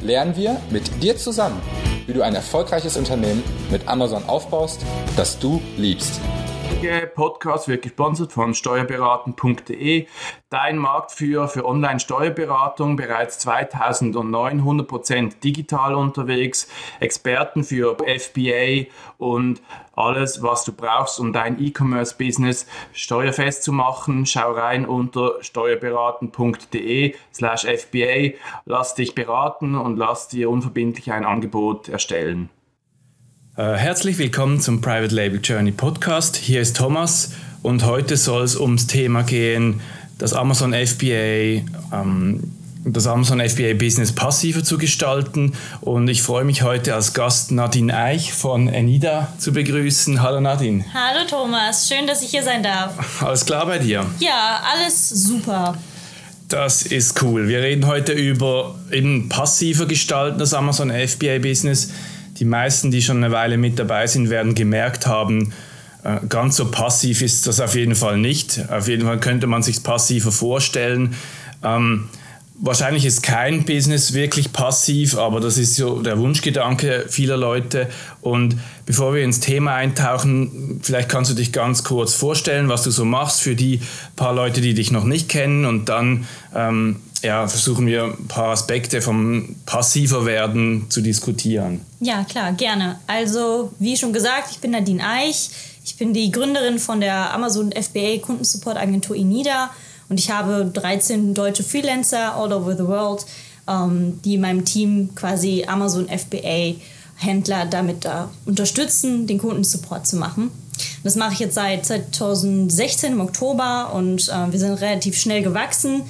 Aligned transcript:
lernen 0.00 0.36
wir 0.36 0.60
mit 0.70 1.02
dir 1.02 1.16
zusammen, 1.16 1.60
wie 2.06 2.12
du 2.12 2.22
ein 2.22 2.34
erfolgreiches 2.34 2.96
Unternehmen 2.96 3.42
mit 3.70 3.88
Amazon 3.88 4.24
aufbaust, 4.26 4.84
das 5.16 5.38
du 5.38 5.60
liebst. 5.76 6.20
Der 6.82 7.06
Podcast 7.06 7.66
wird 7.66 7.82
gesponsert 7.82 8.32
von 8.32 8.54
steuerberaten.de, 8.54 10.06
dein 10.48 10.78
Marktführer 10.78 11.48
für 11.48 11.64
Online-Steuerberatung, 11.64 12.94
bereits 12.94 13.40
2009 13.40 14.62
100% 14.62 15.40
digital 15.40 15.96
unterwegs, 15.96 16.68
Experten 17.00 17.64
für 17.64 17.96
FBA 17.96 18.86
und 19.16 19.60
alles, 19.98 20.42
was 20.42 20.64
du 20.64 20.72
brauchst, 20.72 21.18
um 21.20 21.32
dein 21.32 21.62
E-Commerce-Business 21.62 22.66
steuerfest 22.92 23.62
zu 23.62 23.72
machen. 23.72 24.26
Schau 24.26 24.52
rein 24.52 24.86
unter 24.86 25.32
steuerberaten.de 25.40 27.14
slash 27.34 27.66
FBA, 27.66 28.36
lass 28.64 28.94
dich 28.94 29.14
beraten 29.14 29.74
und 29.74 29.96
lass 29.96 30.28
dir 30.28 30.50
unverbindlich 30.50 31.12
ein 31.12 31.24
Angebot 31.24 31.88
erstellen. 31.88 32.48
Äh, 33.56 33.74
herzlich 33.74 34.18
willkommen 34.18 34.60
zum 34.60 34.80
Private 34.80 35.14
Label 35.14 35.40
Journey 35.42 35.72
Podcast. 35.72 36.36
Hier 36.36 36.60
ist 36.60 36.76
Thomas 36.76 37.34
und 37.62 37.84
heute 37.84 38.16
soll 38.16 38.44
es 38.44 38.56
ums 38.56 38.86
Thema 38.86 39.22
gehen, 39.22 39.80
das 40.18 40.32
Amazon 40.32 40.72
FBA, 40.72 41.64
ähm, 41.92 42.57
das 42.92 43.06
Amazon 43.06 43.40
FBA 43.40 43.74
Business 43.74 44.12
passiver 44.12 44.64
zu 44.64 44.78
gestalten. 44.78 45.52
Und 45.80 46.08
ich 46.08 46.22
freue 46.22 46.44
mich 46.44 46.62
heute 46.62 46.94
als 46.94 47.14
Gast 47.14 47.50
Nadine 47.52 47.96
Eich 47.96 48.32
von 48.32 48.68
Enida 48.68 49.32
zu 49.38 49.52
begrüßen. 49.52 50.22
Hallo 50.22 50.40
Nadine. 50.40 50.84
Hallo 50.94 51.26
Thomas, 51.28 51.88
schön, 51.88 52.06
dass 52.06 52.22
ich 52.22 52.30
hier 52.30 52.42
sein 52.42 52.62
darf. 52.62 53.22
Alles 53.22 53.44
klar 53.44 53.66
bei 53.66 53.78
dir? 53.78 54.06
Ja, 54.18 54.60
alles 54.72 55.08
super. 55.08 55.76
Das 56.48 56.82
ist 56.82 57.22
cool. 57.22 57.48
Wir 57.48 57.60
reden 57.60 57.86
heute 57.86 58.12
über 58.12 58.74
eben 58.90 59.28
passiver 59.28 59.86
gestalten 59.86 60.38
das 60.38 60.54
Amazon 60.54 60.90
FBA 60.90 61.38
Business 61.38 61.90
die 62.38 62.44
meisten, 62.44 62.90
die 62.90 63.02
schon 63.02 63.18
eine 63.18 63.32
Weile 63.32 63.56
mit 63.56 63.78
dabei 63.78 64.06
sind, 64.06 64.30
werden 64.30 64.54
gemerkt 64.54 65.06
haben, 65.06 65.52
äh, 66.04 66.18
ganz 66.28 66.56
so 66.56 66.70
passiv 66.70 67.22
ist 67.22 67.46
das 67.46 67.60
auf 67.60 67.74
jeden 67.74 67.94
Fall 67.94 68.18
nicht. 68.18 68.60
Auf 68.70 68.88
jeden 68.88 69.06
Fall 69.06 69.18
könnte 69.18 69.46
man 69.46 69.62
sich 69.62 69.82
passiver 69.82 70.30
vorstellen. 70.30 71.14
Ähm, 71.64 72.08
wahrscheinlich 72.60 73.04
ist 73.04 73.22
kein 73.22 73.64
Business 73.64 74.12
wirklich 74.12 74.52
passiv, 74.52 75.16
aber 75.16 75.40
das 75.40 75.58
ist 75.58 75.76
so 75.76 76.02
der 76.02 76.18
Wunschgedanke 76.18 77.06
vieler 77.08 77.36
Leute. 77.36 77.88
Und 78.20 78.56
bevor 78.84 79.14
wir 79.14 79.22
ins 79.22 79.40
Thema 79.40 79.74
eintauchen, 79.74 80.80
vielleicht 80.82 81.08
kannst 81.08 81.30
du 81.30 81.34
dich 81.34 81.52
ganz 81.52 81.84
kurz 81.84 82.14
vorstellen, 82.14 82.68
was 82.68 82.82
du 82.82 82.90
so 82.90 83.04
machst 83.04 83.40
für 83.40 83.54
die 83.54 83.80
paar 84.16 84.34
Leute, 84.34 84.60
die 84.60 84.74
dich 84.74 84.90
noch 84.90 85.04
nicht 85.04 85.28
kennen. 85.28 85.64
Und 85.64 85.88
dann 85.88 86.26
ähm, 86.54 86.96
ja, 87.22 87.46
versuchen 87.46 87.86
wir 87.86 88.04
ein 88.04 88.28
paar 88.28 88.50
Aspekte 88.50 89.02
vom 89.02 89.56
passiver 89.66 90.26
werden 90.26 90.86
zu 90.88 91.00
diskutieren. 91.00 91.80
Ja, 92.00 92.24
klar, 92.24 92.52
gerne. 92.52 92.98
Also, 93.06 93.72
wie 93.78 93.96
schon 93.96 94.12
gesagt, 94.12 94.50
ich 94.50 94.58
bin 94.58 94.72
Nadine 94.72 95.04
Eich. 95.04 95.50
Ich 95.84 95.96
bin 95.96 96.12
die 96.12 96.30
Gründerin 96.30 96.78
von 96.78 97.00
der 97.00 97.32
Amazon 97.32 97.72
FBA 97.72 98.18
Kundensupport 98.18 98.76
Agentur 98.76 99.16
INIDA 99.16 99.70
und 100.08 100.18
ich 100.18 100.30
habe 100.30 100.70
13 100.72 101.34
deutsche 101.34 101.62
Freelancer 101.62 102.34
all 102.34 102.52
over 102.52 102.76
the 102.76 102.86
world, 102.86 103.26
ähm, 103.68 104.20
die 104.24 104.34
in 104.34 104.40
meinem 104.40 104.64
Team 104.64 105.10
quasi 105.14 105.64
Amazon 105.66 106.08
FBA 106.08 106.74
Händler 107.16 107.66
damit 107.66 108.04
da 108.04 108.30
unterstützen, 108.46 109.26
den 109.26 109.38
Kundensupport 109.38 110.06
zu 110.06 110.16
machen. 110.16 110.50
Das 111.02 111.16
mache 111.16 111.32
ich 111.32 111.40
jetzt 111.40 111.54
seit 111.54 111.84
2016 111.84 113.12
im 113.12 113.20
Oktober 113.20 113.92
und 113.92 114.28
äh, 114.28 114.52
wir 114.52 114.58
sind 114.58 114.74
relativ 114.74 115.18
schnell 115.18 115.42
gewachsen 115.42 116.02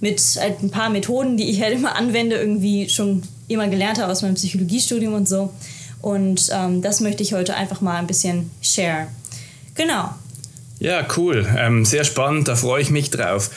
mit 0.00 0.20
halt 0.40 0.62
ein 0.62 0.70
paar 0.70 0.90
Methoden, 0.90 1.36
die 1.36 1.50
ich 1.50 1.60
halt 1.60 1.74
immer 1.74 1.96
anwende, 1.96 2.36
irgendwie 2.36 2.88
schon 2.88 3.22
immer 3.48 3.68
gelernt 3.68 4.00
habe 4.00 4.10
aus 4.10 4.22
meinem 4.22 4.34
Psychologiestudium 4.34 5.14
und 5.14 5.28
so. 5.28 5.52
Und 6.00 6.48
ähm, 6.52 6.82
das 6.82 7.00
möchte 7.00 7.22
ich 7.22 7.32
heute 7.32 7.54
einfach 7.54 7.80
mal 7.80 7.96
ein 7.96 8.06
bisschen 8.06 8.50
share. 8.60 9.08
Genau. 9.74 10.10
Ja, 10.82 11.06
cool. 11.16 11.46
Ähm, 11.56 11.84
sehr 11.84 12.02
spannend, 12.02 12.48
da 12.48 12.56
freue 12.56 12.82
ich 12.82 12.90
mich 12.90 13.08
drauf. 13.08 13.50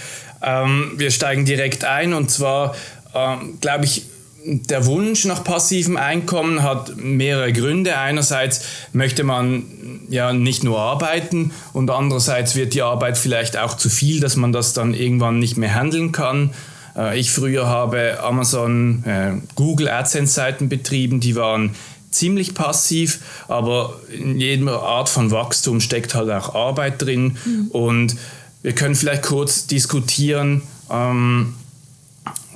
Ähm, 0.43 0.91
wir 0.97 1.09
steigen 1.09 1.43
direkt 1.43 1.83
ein 1.83 2.13
und 2.13 2.29
zwar, 2.29 2.75
ähm, 3.15 3.57
glaube 3.61 3.85
ich, 3.85 4.03
der 4.45 4.85
Wunsch 4.85 5.25
nach 5.25 5.43
passivem 5.43 5.97
Einkommen 5.97 6.61
hat 6.61 6.97
mehrere 6.97 7.51
Gründe. 7.51 7.97
Einerseits 7.97 8.63
möchte 8.93 9.23
man 9.23 9.63
ja 10.07 10.33
nicht 10.33 10.63
nur 10.63 10.79
arbeiten 10.79 11.49
und 11.73 11.89
andererseits 11.89 12.55
wird 12.55 12.75
die 12.75 12.83
Arbeit 12.83 13.17
vielleicht 13.17 13.57
auch 13.57 13.75
zu 13.75 13.89
viel, 13.89 14.19
dass 14.19 14.35
man 14.35 14.51
das 14.51 14.73
dann 14.73 14.93
irgendwann 14.93 15.39
nicht 15.39 15.57
mehr 15.57 15.73
handeln 15.73 16.11
kann. 16.11 16.51
Äh, 16.95 17.19
ich 17.19 17.31
früher 17.31 17.65
habe 17.65 18.19
Amazon, 18.21 19.03
äh, 19.03 19.31
Google 19.55 19.89
AdSense-Seiten 19.89 20.69
betrieben, 20.69 21.21
die 21.21 21.35
waren 21.35 21.73
ziemlich 22.15 22.53
passiv, 22.53 23.19
aber 23.47 23.99
in 24.11 24.39
jeder 24.39 24.81
Art 24.81 25.09
von 25.09 25.31
Wachstum 25.31 25.81
steckt 25.81 26.15
halt 26.15 26.29
auch 26.31 26.55
Arbeit 26.55 27.01
drin 27.01 27.37
mhm. 27.45 27.67
und 27.69 28.15
wir 28.61 28.73
können 28.73 28.95
vielleicht 28.95 29.23
kurz 29.23 29.67
diskutieren, 29.67 30.63
ähm, 30.89 31.53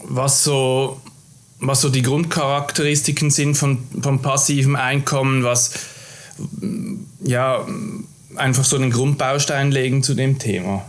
was 0.03 0.43
so 0.43 0.99
was 1.59 1.81
so 1.81 1.89
die 1.89 2.01
Grundcharakteristiken 2.01 3.31
sind 3.31 3.55
von, 3.55 3.79
von 4.01 4.21
passivem 4.21 4.75
Einkommen, 4.75 5.43
was 5.43 5.71
ja 7.21 7.65
einfach 8.35 8.63
so 8.63 8.77
einen 8.77 8.91
Grundbaustein 8.91 9.71
legen 9.71 10.01
zu 10.01 10.13
dem 10.13 10.39
Thema. 10.39 10.88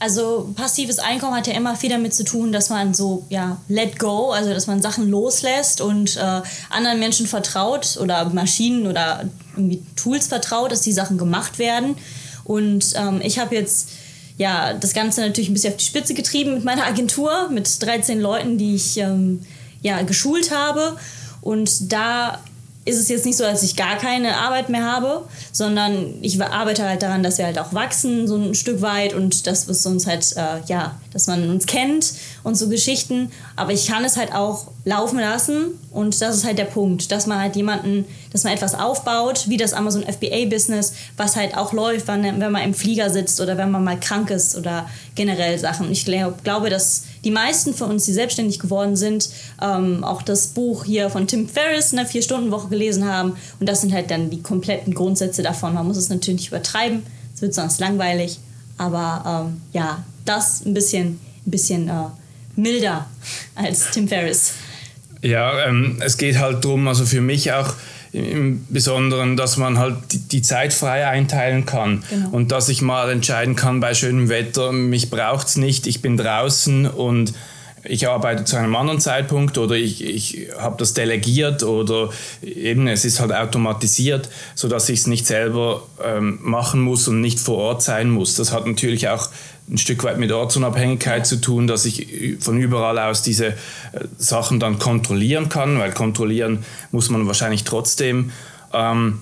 Also 0.00 0.50
passives 0.56 0.98
Einkommen 0.98 1.34
hat 1.34 1.46
ja 1.46 1.52
immer 1.52 1.76
viel 1.76 1.90
damit 1.90 2.14
zu 2.14 2.24
tun, 2.24 2.52
dass 2.52 2.70
man 2.70 2.94
so 2.94 3.26
ja 3.28 3.58
let 3.68 3.98
go, 3.98 4.30
also 4.30 4.54
dass 4.54 4.66
man 4.66 4.80
Sachen 4.80 5.10
loslässt 5.10 5.82
und 5.82 6.16
äh, 6.16 6.40
anderen 6.70 6.98
Menschen 6.98 7.26
vertraut 7.26 7.98
oder 8.00 8.24
Maschinen 8.30 8.86
oder 8.86 9.28
irgendwie 9.56 9.82
Tools 9.96 10.28
vertraut, 10.28 10.72
dass 10.72 10.80
die 10.80 10.92
Sachen 10.92 11.18
gemacht 11.18 11.58
werden. 11.58 11.96
Und 12.44 12.94
ähm, 12.94 13.20
ich 13.22 13.38
habe 13.38 13.54
jetzt 13.54 13.90
ja 14.38 14.72
das 14.72 14.94
Ganze 14.94 15.20
natürlich 15.20 15.50
ein 15.50 15.52
bisschen 15.52 15.74
auf 15.74 15.76
die 15.76 15.84
Spitze 15.84 16.14
getrieben 16.14 16.54
mit 16.54 16.64
meiner 16.64 16.86
Agentur 16.86 17.50
mit 17.50 17.82
13 17.82 18.20
Leuten, 18.20 18.56
die 18.56 18.76
ich 18.76 18.96
ähm, 18.96 19.44
ja, 19.82 20.00
geschult 20.00 20.50
habe. 20.50 20.96
Und 21.42 21.92
da 21.92 22.40
ist 22.86 22.98
es 22.98 23.08
jetzt 23.10 23.26
nicht 23.26 23.36
so, 23.36 23.44
dass 23.44 23.62
ich 23.62 23.76
gar 23.76 23.98
keine 23.98 24.38
Arbeit 24.38 24.70
mehr 24.70 24.84
habe, 24.90 25.26
sondern 25.52 26.14
ich 26.22 26.42
arbeite 26.42 26.88
halt 26.88 27.02
daran, 27.02 27.22
dass 27.22 27.36
wir 27.36 27.44
halt 27.44 27.58
auch 27.58 27.74
wachsen, 27.74 28.26
so 28.26 28.36
ein 28.36 28.54
Stück 28.54 28.80
weit 28.80 29.12
und 29.12 29.46
das 29.46 29.64
ist 29.68 29.84
uns 29.84 30.06
halt, 30.06 30.34
äh, 30.36 30.64
ja, 30.66 30.98
dass 31.12 31.26
man 31.26 31.50
uns 31.50 31.66
kennt 31.66 32.14
und 32.42 32.56
so 32.56 32.70
Geschichten. 32.70 33.30
Aber 33.54 33.72
ich 33.72 33.86
kann 33.86 34.02
es 34.04 34.16
halt 34.16 34.32
auch 34.32 34.68
laufen 34.86 35.18
lassen 35.18 35.78
und 35.90 36.20
das 36.22 36.36
ist 36.36 36.44
halt 36.44 36.56
der 36.56 36.64
Punkt, 36.64 37.12
dass 37.12 37.26
man 37.26 37.38
halt 37.38 37.54
jemanden, 37.54 38.06
dass 38.32 38.44
man 38.44 38.54
etwas 38.54 38.74
aufbaut, 38.74 39.44
wie 39.48 39.58
das 39.58 39.74
Amazon 39.74 40.02
FBA-Business, 40.02 40.94
was 41.18 41.36
halt 41.36 41.58
auch 41.58 41.74
läuft, 41.74 42.08
wenn, 42.08 42.22
wenn 42.40 42.52
man 42.52 42.62
im 42.62 42.72
Flieger 42.72 43.10
sitzt 43.10 43.42
oder 43.42 43.58
wenn 43.58 43.70
man 43.70 43.84
mal 43.84 44.00
krank 44.00 44.30
ist 44.30 44.56
oder 44.56 44.88
generell 45.16 45.58
Sachen. 45.58 45.92
Ich 45.92 46.06
glaub, 46.06 46.42
glaube, 46.44 46.70
dass 46.70 47.04
die 47.24 47.30
meisten 47.30 47.74
von 47.74 47.90
uns, 47.90 48.04
die 48.04 48.12
selbstständig 48.12 48.58
geworden 48.58 48.96
sind, 48.96 49.30
ähm, 49.62 50.04
auch 50.04 50.22
das 50.22 50.48
Buch 50.48 50.84
hier 50.84 51.10
von 51.10 51.26
Tim 51.26 51.48
Ferriss, 51.48 51.92
eine 51.92 52.06
Vier-Stunden-Woche 52.06 52.68
gelesen 52.68 53.04
haben. 53.04 53.36
Und 53.58 53.68
das 53.68 53.82
sind 53.82 53.92
halt 53.92 54.10
dann 54.10 54.30
die 54.30 54.42
kompletten 54.42 54.94
Grundsätze 54.94 55.42
davon. 55.42 55.74
Man 55.74 55.86
muss 55.86 55.96
es 55.96 56.08
natürlich 56.08 56.40
nicht 56.40 56.48
übertreiben, 56.48 57.02
es 57.34 57.42
wird 57.42 57.54
sonst 57.54 57.80
langweilig. 57.80 58.38
Aber 58.78 59.46
ähm, 59.48 59.60
ja, 59.72 60.04
das 60.24 60.64
ein 60.64 60.74
bisschen, 60.74 61.20
ein 61.46 61.50
bisschen 61.50 61.88
äh, 61.88 62.04
milder 62.56 63.06
als 63.54 63.90
Tim 63.90 64.08
Ferriss. 64.08 64.52
Ja, 65.22 65.66
ähm, 65.66 65.98
es 66.00 66.16
geht 66.16 66.38
halt 66.38 66.64
darum, 66.64 66.88
also 66.88 67.04
für 67.04 67.20
mich 67.20 67.52
auch, 67.52 67.74
im 68.12 68.66
Besonderen, 68.68 69.36
dass 69.36 69.56
man 69.56 69.78
halt 69.78 69.96
die 70.32 70.42
Zeit 70.42 70.72
frei 70.72 71.06
einteilen 71.06 71.64
kann 71.64 72.02
genau. 72.10 72.30
und 72.30 72.50
dass 72.50 72.68
ich 72.68 72.82
mal 72.82 73.10
entscheiden 73.10 73.54
kann 73.54 73.80
bei 73.80 73.94
schönem 73.94 74.28
Wetter, 74.28 74.72
mich 74.72 75.10
braucht 75.10 75.46
es 75.46 75.56
nicht, 75.56 75.86
ich 75.86 76.02
bin 76.02 76.16
draußen 76.16 76.86
und 76.86 77.32
ich 77.84 78.08
arbeite 78.08 78.44
zu 78.44 78.56
einem 78.56 78.76
anderen 78.76 79.00
Zeitpunkt 79.00 79.56
oder 79.56 79.74
ich, 79.74 80.04
ich 80.04 80.48
habe 80.58 80.76
das 80.78 80.92
delegiert 80.92 81.62
oder 81.62 82.10
eben 82.42 82.86
es 82.88 83.04
ist 83.04 83.20
halt 83.20 83.32
automatisiert, 83.32 84.28
sodass 84.54 84.88
ich 84.88 85.00
es 85.00 85.06
nicht 85.06 85.26
selber 85.26 85.84
ähm, 86.04 86.38
machen 86.42 86.80
muss 86.80 87.08
und 87.08 87.20
nicht 87.20 87.40
vor 87.40 87.56
Ort 87.56 87.82
sein 87.82 88.10
muss. 88.10 88.34
Das 88.34 88.52
hat 88.52 88.66
natürlich 88.66 89.08
auch 89.08 89.28
ein 89.68 89.78
Stück 89.78 90.04
weit 90.04 90.18
mit 90.18 90.32
Ortsunabhängigkeit 90.32 91.26
zu 91.26 91.36
tun, 91.36 91.66
dass 91.66 91.84
ich 91.84 92.36
von 92.40 92.58
überall 92.58 92.98
aus 92.98 93.22
diese 93.22 93.48
äh, 93.48 93.54
Sachen 94.18 94.60
dann 94.60 94.78
kontrollieren 94.78 95.48
kann, 95.48 95.78
weil 95.78 95.92
kontrollieren 95.92 96.64
muss 96.90 97.10
man 97.10 97.26
wahrscheinlich 97.26 97.64
trotzdem. 97.64 98.32
Ähm, 98.72 99.20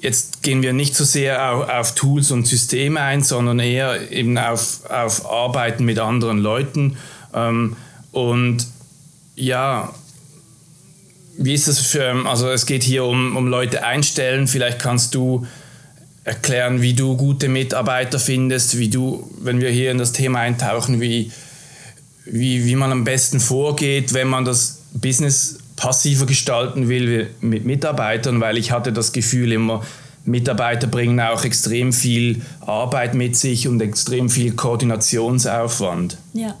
jetzt 0.00 0.42
gehen 0.42 0.62
wir 0.62 0.72
nicht 0.72 0.94
so 0.94 1.04
sehr 1.04 1.52
auf, 1.52 1.68
auf, 1.68 1.94
Tools 1.94 2.30
und 2.30 2.46
Systeme 2.46 3.00
ein, 3.00 3.22
sondern 3.22 3.58
eher 3.58 4.10
eben 4.10 4.36
auf, 4.36 4.88
auf 4.90 5.30
Arbeiten 5.30 5.84
mit 5.84 5.98
anderen 5.98 6.38
Leuten. 6.38 6.96
Ähm, 7.32 7.76
und 8.12 8.66
ja, 9.36 9.92
wie 11.36 11.54
ist 11.54 11.68
das 11.68 11.80
für, 11.80 12.26
also 12.26 12.48
es 12.50 12.66
geht 12.66 12.82
hier 12.82 13.04
um, 13.04 13.36
um 13.36 13.48
Leute 13.48 13.84
einstellen, 13.84 14.46
vielleicht 14.46 14.78
kannst 14.78 15.14
du 15.14 15.46
erklären, 16.24 16.80
wie 16.80 16.94
du 16.94 17.16
gute 17.16 17.48
Mitarbeiter 17.48 18.18
findest, 18.18 18.78
wie 18.78 18.88
du, 18.88 19.30
wenn 19.40 19.60
wir 19.60 19.70
hier 19.70 19.90
in 19.90 19.98
das 19.98 20.12
Thema 20.12 20.40
eintauchen, 20.40 21.00
wie, 21.00 21.30
wie, 22.24 22.64
wie 22.64 22.76
man 22.76 22.90
am 22.90 23.04
besten 23.04 23.40
vorgeht, 23.40 24.14
wenn 24.14 24.28
man 24.28 24.44
das 24.44 24.80
Business 24.94 25.58
passiver 25.76 26.24
gestalten 26.24 26.88
will 26.88 27.30
mit 27.40 27.64
Mitarbeitern, 27.64 28.40
weil 28.40 28.56
ich 28.56 28.70
hatte 28.70 28.92
das 28.92 29.12
Gefühl 29.12 29.52
immer, 29.52 29.82
Mitarbeiter 30.24 30.86
bringen 30.86 31.20
auch 31.20 31.44
extrem 31.44 31.92
viel 31.92 32.40
Arbeit 32.60 33.14
mit 33.14 33.36
sich 33.36 33.68
und 33.68 33.82
extrem 33.82 34.30
viel 34.30 34.52
Koordinationsaufwand. 34.52 36.16
Ja. 36.32 36.56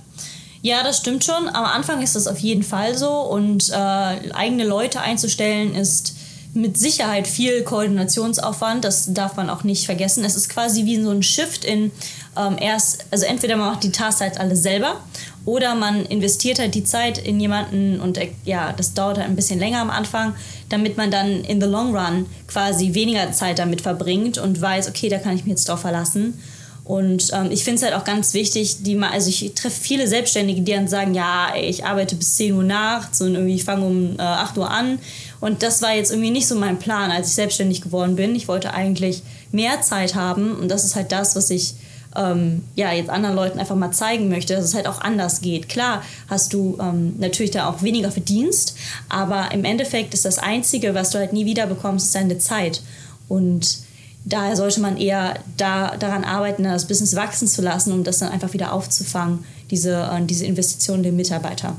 Ja, 0.60 0.82
das 0.82 0.98
stimmt 0.98 1.24
schon. 1.24 1.46
Am 1.48 1.64
Anfang 1.64 2.00
ist 2.02 2.16
das 2.16 2.26
auf 2.26 2.38
jeden 2.38 2.62
Fall 2.62 2.96
so 2.96 3.10
und 3.10 3.68
äh, 3.68 3.74
eigene 3.74 4.64
Leute 4.64 5.00
einzustellen 5.00 5.74
ist 5.74 6.13
mit 6.54 6.78
Sicherheit 6.78 7.26
viel 7.26 7.62
Koordinationsaufwand, 7.62 8.84
das 8.84 9.12
darf 9.12 9.36
man 9.36 9.50
auch 9.50 9.64
nicht 9.64 9.86
vergessen. 9.86 10.24
Es 10.24 10.36
ist 10.36 10.48
quasi 10.48 10.84
wie 10.84 11.02
so 11.02 11.10
ein 11.10 11.22
Shift 11.22 11.64
in 11.64 11.90
ähm, 12.36 12.56
erst, 12.60 13.06
also 13.10 13.26
entweder 13.26 13.56
man 13.56 13.70
macht 13.70 13.84
die 13.84 13.90
Tasks 13.90 14.20
halt 14.20 14.38
alle 14.38 14.56
selber 14.56 15.00
oder 15.44 15.74
man 15.74 16.04
investiert 16.06 16.58
halt 16.58 16.74
die 16.74 16.84
Zeit 16.84 17.18
in 17.18 17.40
jemanden 17.40 18.00
und 18.00 18.18
äh, 18.18 18.30
ja, 18.44 18.72
das 18.72 18.94
dauert 18.94 19.18
halt 19.18 19.28
ein 19.28 19.36
bisschen 19.36 19.58
länger 19.58 19.80
am 19.80 19.90
Anfang, 19.90 20.34
damit 20.68 20.96
man 20.96 21.10
dann 21.10 21.42
in 21.42 21.60
the 21.60 21.66
long 21.66 21.94
run 21.94 22.26
quasi 22.46 22.94
weniger 22.94 23.32
Zeit 23.32 23.58
damit 23.58 23.80
verbringt 23.80 24.38
und 24.38 24.60
weiß, 24.60 24.88
okay, 24.88 25.08
da 25.08 25.18
kann 25.18 25.34
ich 25.34 25.44
mich 25.44 25.50
jetzt 25.50 25.68
drauf 25.68 25.80
verlassen. 25.80 26.40
Und 26.84 27.30
ähm, 27.32 27.50
ich 27.50 27.64
finde 27.64 27.76
es 27.76 27.82
halt 27.82 27.94
auch 27.94 28.04
ganz 28.04 28.34
wichtig, 28.34 28.82
die 28.82 28.94
mal, 28.94 29.10
also 29.10 29.30
ich 29.30 29.54
treffe 29.54 29.80
viele 29.80 30.06
Selbstständige, 30.06 30.60
die 30.60 30.72
dann 30.72 30.86
sagen, 30.86 31.14
ja, 31.14 31.54
ich 31.58 31.86
arbeite 31.86 32.14
bis 32.14 32.34
10 32.34 32.52
Uhr 32.52 32.62
nachts 32.62 33.22
und 33.22 33.34
irgendwie 33.34 33.58
fange 33.58 33.86
um 33.86 34.16
äh, 34.18 34.22
8 34.22 34.58
Uhr 34.58 34.70
an. 34.70 34.98
Und 35.44 35.62
das 35.62 35.82
war 35.82 35.94
jetzt 35.94 36.10
irgendwie 36.10 36.30
nicht 36.30 36.48
so 36.48 36.54
mein 36.54 36.78
Plan, 36.78 37.10
als 37.10 37.28
ich 37.28 37.34
selbstständig 37.34 37.82
geworden 37.82 38.16
bin. 38.16 38.34
Ich 38.34 38.48
wollte 38.48 38.72
eigentlich 38.72 39.22
mehr 39.52 39.82
Zeit 39.82 40.14
haben 40.14 40.56
und 40.56 40.70
das 40.70 40.84
ist 40.84 40.96
halt 40.96 41.12
das, 41.12 41.36
was 41.36 41.50
ich 41.50 41.74
ähm, 42.16 42.64
ja, 42.76 42.94
jetzt 42.94 43.10
anderen 43.10 43.36
Leuten 43.36 43.58
einfach 43.58 43.76
mal 43.76 43.90
zeigen 43.90 44.30
möchte, 44.30 44.54
dass 44.54 44.64
es 44.64 44.72
halt 44.72 44.86
auch 44.86 45.02
anders 45.02 45.42
geht. 45.42 45.68
Klar 45.68 46.02
hast 46.30 46.54
du 46.54 46.78
ähm, 46.80 47.16
natürlich 47.18 47.50
da 47.50 47.68
auch 47.68 47.82
weniger 47.82 48.10
Verdienst, 48.10 48.74
aber 49.10 49.52
im 49.52 49.66
Endeffekt 49.66 50.14
ist 50.14 50.24
das 50.24 50.38
Einzige, 50.38 50.94
was 50.94 51.10
du 51.10 51.18
halt 51.18 51.34
nie 51.34 51.44
wieder 51.44 51.66
bekommst, 51.66 52.06
ist 52.06 52.14
deine 52.14 52.38
Zeit. 52.38 52.80
Und 53.28 53.80
daher 54.24 54.56
sollte 54.56 54.80
man 54.80 54.96
eher 54.96 55.34
da, 55.58 55.98
daran 55.98 56.24
arbeiten, 56.24 56.64
das 56.64 56.88
Business 56.88 57.16
wachsen 57.16 57.48
zu 57.48 57.60
lassen, 57.60 57.92
um 57.92 58.02
das 58.02 58.16
dann 58.16 58.32
einfach 58.32 58.54
wieder 58.54 58.72
aufzufangen, 58.72 59.44
diese, 59.70 60.08
äh, 60.10 60.24
diese 60.24 60.46
Investition 60.46 61.02
der 61.02 61.12
Mitarbeiter. 61.12 61.76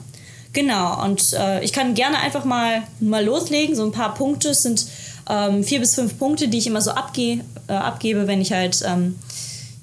Genau, 0.56 1.04
und 1.04 1.34
äh, 1.34 1.62
ich 1.66 1.74
kann 1.74 1.96
gerne 1.96 2.18
einfach 2.20 2.46
mal, 2.46 2.84
mal 3.02 3.24
loslegen. 3.24 3.76
So 3.76 3.84
ein 3.84 3.92
paar 3.92 4.14
Punkte 4.14 4.50
es 4.50 4.64
sind 4.64 4.88
ähm, 5.30 5.66
vier 5.66 5.82
bis 5.82 5.96
fünf 5.96 6.18
Punkte, 6.18 6.48
die 6.48 6.58
ich 6.58 6.66
immer 6.66 6.80
so 6.80 6.92
abge 6.92 7.42
äh, 7.68 7.74
abgebe, 7.74 8.26
wenn 8.26 8.40
ich 8.40 8.54
halt, 8.54 8.82
ähm, 8.88 9.20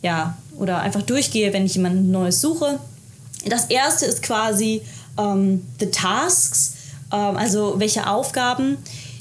ja, 0.01 0.35
oder 0.57 0.81
einfach 0.81 1.03
durchgehe, 1.03 1.53
wenn 1.53 1.67
ich 1.67 1.75
jemanden 1.75 2.11
Neues 2.11 2.41
suche. 2.41 2.79
Das 3.45 3.67
erste 3.67 4.07
ist 4.07 4.23
quasi 4.23 4.81
ähm, 5.19 5.67
the 5.79 5.91
tasks, 5.91 6.75
ähm, 7.13 7.37
also 7.37 7.75
welche 7.77 8.07
Aufgaben 8.07 8.79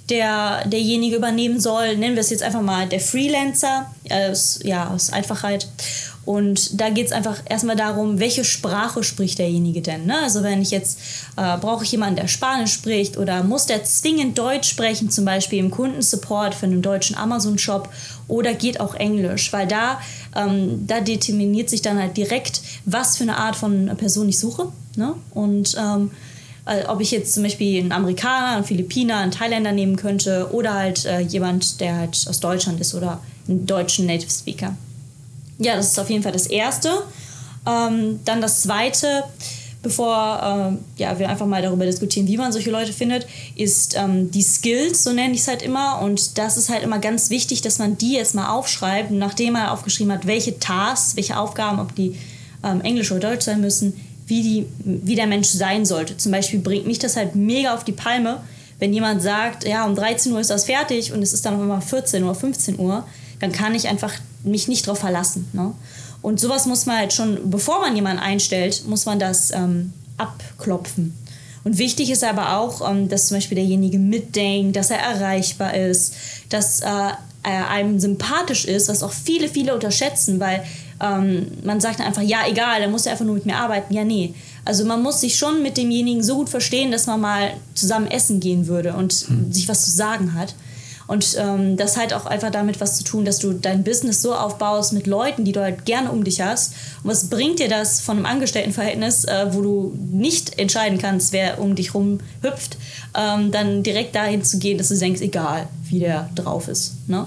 der, 0.10 0.66
derjenige 0.70 1.18
übernehmen 1.18 1.60
soll. 1.60 1.98
Nennen 1.98 2.16
wir 2.16 2.22
es 2.22 2.30
jetzt 2.30 2.44
einfach 2.44 2.62
mal 2.62 2.88
der 2.88 3.02
Freelancer, 3.02 3.92
aus, 4.10 4.60
ja, 4.64 4.90
aus 4.90 5.12
Einfachheit. 5.12 5.68
Und 6.24 6.80
da 6.80 6.90
geht 6.90 7.08
es 7.08 7.12
einfach 7.12 7.42
erstmal 7.50 7.76
darum, 7.76 8.20
welche 8.20 8.46
Sprache 8.46 9.04
spricht 9.04 9.40
derjenige 9.40 9.82
denn. 9.82 10.06
Ne? 10.06 10.20
Also 10.22 10.44
wenn 10.44 10.62
ich 10.62 10.70
jetzt, 10.70 11.00
äh, 11.36 11.58
brauche 11.58 11.84
ich 11.84 11.92
jemanden, 11.92 12.18
der 12.18 12.28
Spanisch 12.28 12.74
spricht 12.74 13.18
oder 13.18 13.44
muss 13.44 13.66
der 13.66 13.84
zwingend 13.84 14.38
Deutsch 14.38 14.70
sprechen, 14.70 15.10
zum 15.10 15.26
Beispiel 15.26 15.60
im 15.60 15.72
Kundensupport 15.72 16.54
für 16.54 16.68
einen 16.68 16.84
deutschen 16.84 17.18
Amazon-Shop 17.18 17.90
oder 18.28 18.54
geht 18.54 18.80
auch 18.80 18.94
Englisch, 18.94 19.52
weil 19.52 19.68
da, 19.68 20.00
ähm, 20.36 20.86
da 20.86 21.02
determiniert 21.02 21.70
sich 21.70 21.82
dann 21.82 22.00
halt 22.00 22.16
direkt, 22.18 22.62
was 22.86 23.18
für 23.18 23.24
eine 23.24 23.38
Art 23.38 23.56
von 23.56 23.92
Person 23.98 24.30
ich 24.30 24.38
suche. 24.38 24.68
Ne? 24.96 25.16
Und 25.32 25.76
ähm, 25.80 26.12
äh, 26.66 26.86
ob 26.86 27.02
ich 27.02 27.10
jetzt 27.10 27.34
zum 27.34 27.44
Beispiel 27.44 27.80
einen 27.80 27.92
Amerikaner, 27.92 28.58
einen 28.58 28.66
Philippiner, 28.66 29.18
einen 29.18 29.32
Thailänder 29.32 29.72
nehmen 29.72 29.96
könnte 29.96 30.50
oder 30.52 30.76
halt 30.76 31.06
äh, 31.06 31.22
jemand, 31.22 31.82
der 31.82 31.98
halt 31.98 32.26
aus 32.30 32.40
Deutschland 32.40 32.80
ist 32.80 32.94
oder 32.94 33.20
einen 33.48 33.66
deutschen 33.66 34.06
Native 34.06 34.30
Speaker. 34.30 34.76
Ja, 35.62 35.76
das 35.76 35.92
ist 35.92 36.00
auf 36.00 36.10
jeden 36.10 36.24
Fall 36.24 36.32
das 36.32 36.48
Erste. 36.48 36.90
Ähm, 37.68 38.20
dann 38.26 38.42
das 38.42 38.62
Zweite, 38.62 39.24
bevor 39.84 40.80
äh, 40.98 41.02
ja, 41.02 41.20
wir 41.20 41.30
einfach 41.30 41.46
mal 41.46 41.62
darüber 41.62 41.86
diskutieren, 41.86 42.28
wie 42.28 42.36
man 42.36 42.52
solche 42.52 42.72
Leute 42.72 42.94
findet, 42.94 43.28
ist 43.56 43.96
ähm, 43.96 44.32
die 44.32 44.42
Skills, 44.42 45.04
so 45.04 45.14
nenne 45.14 45.36
ich 45.36 45.42
es 45.42 45.48
halt 45.48 45.62
immer. 45.62 46.02
Und 46.02 46.40
das 46.40 46.58
ist 46.58 46.70
halt 46.70 46.82
immer 46.82 46.98
ganz 46.98 47.30
wichtig, 47.30 47.62
dass 47.62 47.78
man 47.78 47.96
die 47.96 48.14
jetzt 48.14 48.34
mal 48.34 48.50
aufschreibt, 48.50 49.12
nachdem 49.12 49.54
man 49.54 49.68
aufgeschrieben 49.68 50.12
hat, 50.12 50.26
welche 50.26 50.58
Tasks, 50.58 51.16
welche 51.16 51.38
Aufgaben, 51.38 51.80
ob 51.80 51.94
die 51.94 52.18
ähm, 52.64 52.82
Englisch 52.82 53.12
oder 53.12 53.30
Deutsch 53.30 53.46
sein 53.46 53.62
müssen, 53.62 53.94
wie, 54.26 54.42
die, 54.42 54.66
wie 54.84 55.16
der 55.16 55.28
Mensch 55.28 55.50
sein 55.50 55.86
sollte. 55.86 56.18
Zum 56.18 56.32
Beispiel 56.32 56.60
bringt 56.60 56.88
mich 56.88 56.98
das 56.98 57.18
halt 57.18 57.36
mega 57.36 57.76
auf 57.76 57.84
die 57.84 57.92
Palme, 57.92 58.42
wenn 58.80 58.94
jemand 58.94 59.22
sagt, 59.22 59.64
ja, 59.64 59.86
um 59.86 59.94
13 59.94 60.34
Uhr 60.34 60.40
ist 60.40 60.50
das 60.50 60.66
fertig 60.66 61.14
und 61.14 61.22
es 61.22 61.34
ist 61.34 61.46
dann 61.46 61.54
auf 61.54 61.62
einmal 61.62 61.82
14 61.82 62.24
oder 62.24 62.34
15 62.34 62.80
Uhr, 62.80 63.06
dann 63.40 63.52
kann 63.52 63.76
ich 63.76 63.88
einfach 63.88 64.14
mich 64.44 64.68
nicht 64.68 64.88
darauf 64.88 65.00
verlassen. 65.00 65.48
Ne? 65.54 65.74
Und 66.22 66.40
sowas 66.40 66.66
muss 66.66 66.86
man 66.86 66.98
halt 66.98 67.14
schon, 67.14 67.50
bevor 67.50 67.82
man 67.82 67.96
jemanden 67.96 68.22
einstellt, 68.22 68.84
muss 68.88 69.06
man 69.06 69.20
das 69.20 69.52
ähm, 69.52 69.94
abklopfen. 70.18 71.18
Und 71.64 71.78
wichtig 71.78 72.10
ist 72.10 72.24
aber 72.24 72.58
auch, 72.58 72.90
ähm, 72.90 73.10
dass 73.10 73.28
zum 73.28 73.38
Beispiel 73.38 73.56
derjenige 73.56 74.00
mitdenkt, 74.00 74.76
dass 74.76 74.90
er 74.90 75.00
erreichbar 75.00 75.76
ist, 75.76 76.14
dass 76.50 76.82
äh, 76.82 77.12
er 77.44 77.70
einem 77.70 78.00
sympathisch 78.00 78.66
ist, 78.66 78.90
was 78.90 79.04
auch 79.04 79.14
viele, 79.14 79.48
viele 79.48 79.74
unterschätzen, 79.74 80.40
weil 80.40 80.64
ähm, 81.02 81.48
man 81.64 81.80
sagt 81.80 82.00
dann 82.00 82.08
einfach, 82.08 82.22
ja, 82.22 82.40
egal, 82.48 82.82
dann 82.82 82.92
muss 82.92 83.06
er 83.06 83.14
einfach 83.14 83.26
nur 83.26 83.36
mit 83.36 83.46
mir 83.46 83.58
arbeiten. 83.58 83.94
Ja, 83.94 84.04
nee. 84.04 84.34
Also 84.64 84.86
man 84.86 85.02
muss 85.02 85.22
sich 85.22 85.36
schon 85.36 85.64
mit 85.64 85.78
demjenigen 85.78 86.22
so 86.22 86.36
gut 86.36 86.50
verstehen, 86.50 86.92
dass 86.92 87.08
man 87.08 87.20
mal 87.20 87.54
zusammen 87.74 88.08
essen 88.08 88.40
gehen 88.40 88.68
würde 88.68 88.94
und 88.94 89.12
hm. 89.12 89.52
sich 89.52 89.68
was 89.68 89.86
zu 89.86 89.92
sagen 89.92 90.36
hat. 90.36 90.54
Und 91.12 91.36
ähm, 91.38 91.76
das 91.76 91.98
hat 91.98 92.14
auch 92.14 92.26
einfach 92.26 92.52
damit 92.52 92.80
was 92.80 92.96
zu 92.96 93.04
tun, 93.04 93.26
dass 93.26 93.40
du 93.40 93.52
dein 93.52 93.84
Business 93.84 94.22
so 94.22 94.34
aufbaust 94.34 94.94
mit 94.94 95.08
Leuten, 95.08 95.44
die 95.44 95.52
du 95.52 95.60
halt 95.60 95.84
gerne 95.84 96.10
um 96.10 96.24
dich 96.24 96.40
hast. 96.40 96.74
Und 97.04 97.10
was 97.10 97.30
bringt 97.30 97.60
dir 97.60 97.68
das 97.68 98.00
von 98.00 98.16
einem 98.16 98.26
Angestelltenverhältnis, 98.26 99.26
äh, 99.26 99.48
wo 99.52 99.62
du 99.62 99.94
nicht 100.10 100.58
entscheiden 100.58 101.00
kannst, 101.00 101.34
wer 101.34 101.60
um 101.60 101.76
dich 101.76 101.94
rum 101.94 102.22
hüpft, 102.42 102.78
ähm, 103.14 103.52
dann 103.52 103.84
direkt 103.84 104.16
dahin 104.16 104.42
zu 104.46 104.58
gehen, 104.58 104.78
dass 104.78 104.88
du 104.88 104.98
denkst, 104.98 105.20
egal, 105.20 105.68
wie 105.84 106.00
der 106.00 106.30
drauf 106.34 106.70
ist. 106.70 106.94
Ne? 107.10 107.26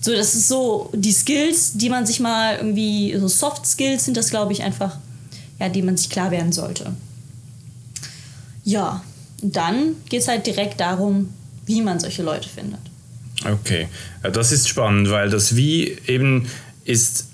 So, 0.00 0.12
das 0.12 0.36
ist 0.36 0.46
so 0.46 0.90
die 0.94 1.10
Skills, 1.10 1.72
die 1.72 1.90
man 1.90 2.06
sich 2.06 2.20
mal 2.20 2.54
irgendwie, 2.54 3.12
so 3.18 3.26
Soft 3.26 3.66
Skills 3.66 4.04
sind 4.04 4.16
das, 4.16 4.30
glaube 4.30 4.52
ich, 4.52 4.62
einfach, 4.62 4.98
ja, 5.58 5.68
die 5.68 5.82
man 5.82 5.96
sich 5.96 6.10
klar 6.10 6.30
werden 6.30 6.52
sollte. 6.52 6.92
Ja, 8.62 9.02
dann 9.42 9.96
geht 10.08 10.20
es 10.20 10.28
halt 10.28 10.46
direkt 10.46 10.78
darum, 10.78 11.34
wie 11.64 11.82
man 11.82 11.98
solche 11.98 12.22
Leute 12.22 12.48
findet. 12.48 12.78
Okay, 13.52 13.88
das 14.22 14.52
ist 14.52 14.68
spannend, 14.68 15.10
weil 15.10 15.30
das 15.30 15.56
Wie 15.56 15.96
eben 16.06 16.46
ist, 16.84 17.26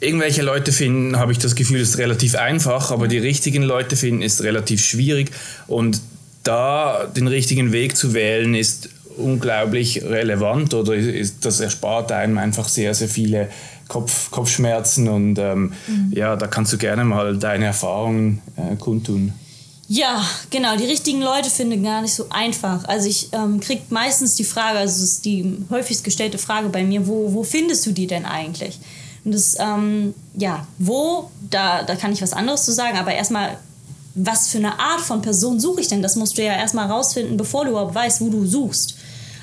irgendwelche 0.00 0.42
Leute 0.42 0.72
finden, 0.72 1.18
habe 1.18 1.32
ich 1.32 1.38
das 1.38 1.54
Gefühl, 1.54 1.80
ist 1.80 1.98
relativ 1.98 2.34
einfach, 2.34 2.90
aber 2.90 3.08
die 3.08 3.18
richtigen 3.18 3.62
Leute 3.62 3.96
finden 3.96 4.22
ist 4.22 4.42
relativ 4.42 4.84
schwierig 4.84 5.30
und 5.66 6.00
da 6.42 7.06
den 7.06 7.26
richtigen 7.26 7.72
Weg 7.72 7.96
zu 7.96 8.14
wählen 8.14 8.54
ist 8.54 8.90
unglaublich 9.16 10.02
relevant 10.02 10.74
oder 10.74 10.94
ist, 10.94 11.44
das 11.44 11.60
erspart 11.60 12.12
einem 12.12 12.38
einfach 12.38 12.68
sehr, 12.68 12.94
sehr 12.94 13.08
viele 13.08 13.48
Kopf, 13.88 14.30
Kopfschmerzen 14.30 15.08
und 15.08 15.38
ähm, 15.38 15.72
mhm. 15.86 16.12
ja, 16.12 16.36
da 16.36 16.46
kannst 16.46 16.72
du 16.72 16.78
gerne 16.78 17.04
mal 17.04 17.36
deine 17.36 17.66
Erfahrungen 17.66 18.40
äh, 18.56 18.76
kundtun. 18.76 19.32
Ja, 19.88 20.24
genau. 20.50 20.76
Die 20.76 20.84
richtigen 20.84 21.20
Leute 21.20 21.50
finde 21.50 21.76
ich 21.76 21.82
gar 21.82 22.00
nicht 22.00 22.14
so 22.14 22.26
einfach. 22.30 22.84
Also 22.86 23.08
ich 23.08 23.28
ähm, 23.32 23.60
kriege 23.60 23.82
meistens 23.90 24.34
die 24.34 24.44
Frage, 24.44 24.78
also 24.78 25.02
es 25.02 25.02
ist 25.02 25.24
die 25.24 25.58
häufigst 25.70 26.04
gestellte 26.04 26.38
Frage 26.38 26.68
bei 26.70 26.84
mir, 26.84 27.06
wo, 27.06 27.34
wo 27.34 27.42
findest 27.42 27.84
du 27.86 27.92
die 27.92 28.06
denn 28.06 28.24
eigentlich? 28.24 28.78
Und 29.24 29.32
das, 29.32 29.56
ähm, 29.58 30.14
ja, 30.34 30.66
wo, 30.78 31.30
da, 31.50 31.82
da 31.82 31.96
kann 31.96 32.12
ich 32.12 32.22
was 32.22 32.32
anderes 32.32 32.64
zu 32.64 32.72
sagen, 32.72 32.96
aber 32.98 33.12
erstmal, 33.12 33.58
was 34.14 34.48
für 34.48 34.58
eine 34.58 34.78
Art 34.78 35.00
von 35.00 35.22
Person 35.22 35.60
suche 35.60 35.80
ich 35.80 35.88
denn? 35.88 36.02
Das 36.02 36.16
musst 36.16 36.38
du 36.38 36.42
ja 36.42 36.54
erstmal 36.54 36.90
rausfinden, 36.90 37.36
bevor 37.36 37.64
du 37.64 37.72
überhaupt 37.72 37.94
weißt, 37.94 38.20
wo 38.20 38.28
du 38.30 38.46
suchst. 38.46 38.96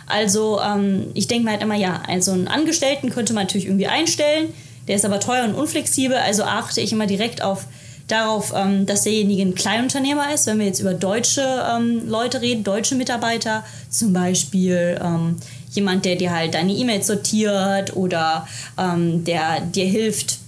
Also 0.08 0.60
ähm, 0.60 1.08
ich 1.14 1.28
denke 1.28 1.46
mir 1.46 1.52
halt 1.52 1.62
immer, 1.62 1.76
ja, 1.76 2.02
also 2.08 2.32
einen 2.32 2.48
Angestellten 2.48 3.10
könnte 3.10 3.34
man 3.34 3.44
natürlich 3.44 3.68
irgendwie 3.68 3.88
einstellen, 3.88 4.54
der 4.88 4.96
ist 4.96 5.06
aber 5.06 5.20
teuer 5.20 5.46
und 5.46 5.54
unflexibel, 5.54 6.18
also 6.18 6.44
achte 6.44 6.82
ich 6.82 6.92
immer 6.92 7.06
direkt 7.06 7.42
auf 7.42 7.66
darauf, 8.12 8.54
ähm, 8.56 8.86
dass 8.86 9.04
derjenige 9.04 9.42
ein 9.42 9.56
Kleinunternehmer 9.56 10.34
ist. 10.34 10.48
Wenn 10.48 10.60
wir 10.60 10.66
jetzt 10.66 10.80
über 10.80 10.94
deutsche 10.94 11.42
ähm, 11.42 12.08
Leute 12.08 12.42
reden, 12.42 12.64
deutsche 12.64 12.96
Mitarbeiter, 12.96 13.64
zum 13.90 14.14
Beispiel 14.14 15.00
ähm, 15.04 15.38
jemand, 15.72 16.06
der 16.06 16.16
dir 16.16 16.32
halt 16.32 16.54
deine 16.54 16.74
E-Mails 16.74 17.08
sortiert 17.08 17.96
oder 17.96 18.48
ähm, 18.78 19.24
der 19.24 19.62
dir 19.62 19.86
hilft, 19.86 20.40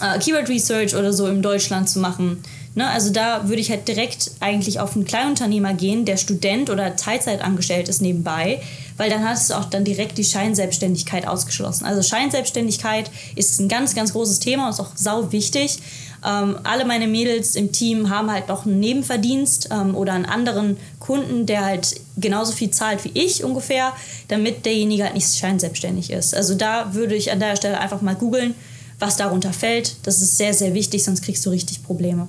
äh, 0.00 0.18
Keyword 0.18 0.48
Research 0.48 0.94
oder 0.94 1.12
so 1.12 1.26
in 1.28 1.42
Deutschland 1.42 1.88
zu 1.88 2.00
machen. 2.00 2.42
Ne? 2.76 2.86
Also 2.88 3.10
da 3.10 3.48
würde 3.48 3.62
ich 3.62 3.70
halt 3.70 3.88
direkt 3.88 4.32
eigentlich 4.40 4.80
auf 4.80 4.94
einen 4.94 5.06
Kleinunternehmer 5.06 5.72
gehen, 5.72 6.04
der 6.04 6.18
Student 6.18 6.68
oder 6.68 6.94
Teilzeit 6.94 7.40
angestellt 7.40 7.88
ist 7.88 8.02
nebenbei, 8.02 8.60
weil 8.98 9.08
dann 9.08 9.26
hast 9.26 9.48
du 9.48 9.54
auch 9.54 9.64
dann 9.64 9.84
direkt 9.84 10.18
die 10.18 10.24
Scheinselbstständigkeit 10.24 11.26
ausgeschlossen. 11.26 11.86
Also 11.86 12.02
Scheinselbstständigkeit 12.02 13.10
ist 13.34 13.58
ein 13.60 13.68
ganz, 13.68 13.94
ganz 13.94 14.12
großes 14.12 14.40
Thema 14.40 14.66
und 14.66 14.70
ist 14.74 14.80
auch 14.80 14.92
sau 14.94 15.32
wichtig. 15.32 15.78
Ähm, 16.26 16.58
alle 16.64 16.84
meine 16.84 17.06
Mädels 17.06 17.54
im 17.54 17.70
Team 17.70 18.10
haben 18.10 18.30
halt 18.30 18.48
noch 18.48 18.66
einen 18.66 18.80
Nebenverdienst 18.80 19.68
ähm, 19.70 19.94
oder 19.94 20.12
einen 20.14 20.24
anderen 20.24 20.76
Kunden, 20.98 21.46
der 21.46 21.64
halt 21.64 22.00
genauso 22.16 22.52
viel 22.52 22.70
zahlt 22.70 23.04
wie 23.04 23.12
ich 23.14 23.44
ungefähr, 23.44 23.92
damit 24.28 24.66
derjenige 24.66 25.04
halt 25.04 25.14
nicht 25.14 25.36
scheinselbstständig 25.36 26.10
ist. 26.10 26.34
Also 26.34 26.54
da 26.54 26.94
würde 26.94 27.14
ich 27.14 27.30
an 27.30 27.38
der 27.38 27.54
Stelle 27.54 27.78
einfach 27.78 28.02
mal 28.02 28.16
googeln, 28.16 28.54
was 28.98 29.16
darunter 29.16 29.52
fällt. 29.52 29.96
Das 30.02 30.20
ist 30.20 30.36
sehr, 30.36 30.52
sehr 30.52 30.74
wichtig, 30.74 31.04
sonst 31.04 31.22
kriegst 31.22 31.46
du 31.46 31.50
richtig 31.50 31.84
Probleme. 31.84 32.26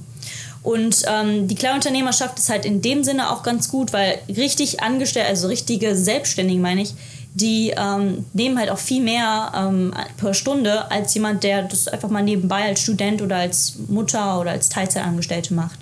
Und 0.62 1.04
ähm, 1.08 1.48
die 1.48 1.56
Kleinunternehmerschaft 1.56 2.38
ist 2.38 2.50
halt 2.50 2.66
in 2.66 2.82
dem 2.82 3.04
Sinne 3.04 3.32
auch 3.32 3.42
ganz 3.42 3.70
gut, 3.70 3.94
weil 3.94 4.20
richtig 4.28 4.82
angestellt, 4.82 5.28
also 5.28 5.48
richtige 5.48 5.96
Selbstständige 5.96 6.60
meine 6.60 6.82
ich, 6.82 6.94
die 7.34 7.74
ähm, 7.78 8.26
nehmen 8.34 8.58
halt 8.58 8.70
auch 8.70 8.78
viel 8.78 9.04
mehr 9.04 9.52
ähm, 9.56 9.94
per 10.18 10.34
Stunde 10.34 10.90
als 10.90 11.14
jemand, 11.14 11.44
der 11.44 11.64
das 11.64 11.88
einfach 11.88 12.10
mal 12.10 12.24
nebenbei 12.24 12.64
als 12.64 12.82
Student 12.82 13.22
oder 13.22 13.38
als 13.38 13.76
Mutter 13.88 14.40
oder 14.40 14.52
als 14.52 14.70
Teilzeitangestellte 14.70 15.54
macht. 15.54 15.80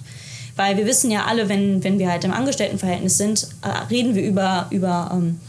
Weil 0.56 0.78
wir 0.78 0.86
wissen 0.86 1.12
ja 1.12 1.26
alle, 1.26 1.50
wenn, 1.50 1.84
wenn 1.84 2.00
wir 2.00 2.10
halt 2.10 2.24
im 2.24 2.34
Angestelltenverhältnis 2.34 3.18
sind, 3.18 3.48
äh, 3.62 3.70
reden 3.90 4.16
wir 4.16 4.24
über, 4.24 4.68
über 4.70 5.12
ähm, 5.14 5.40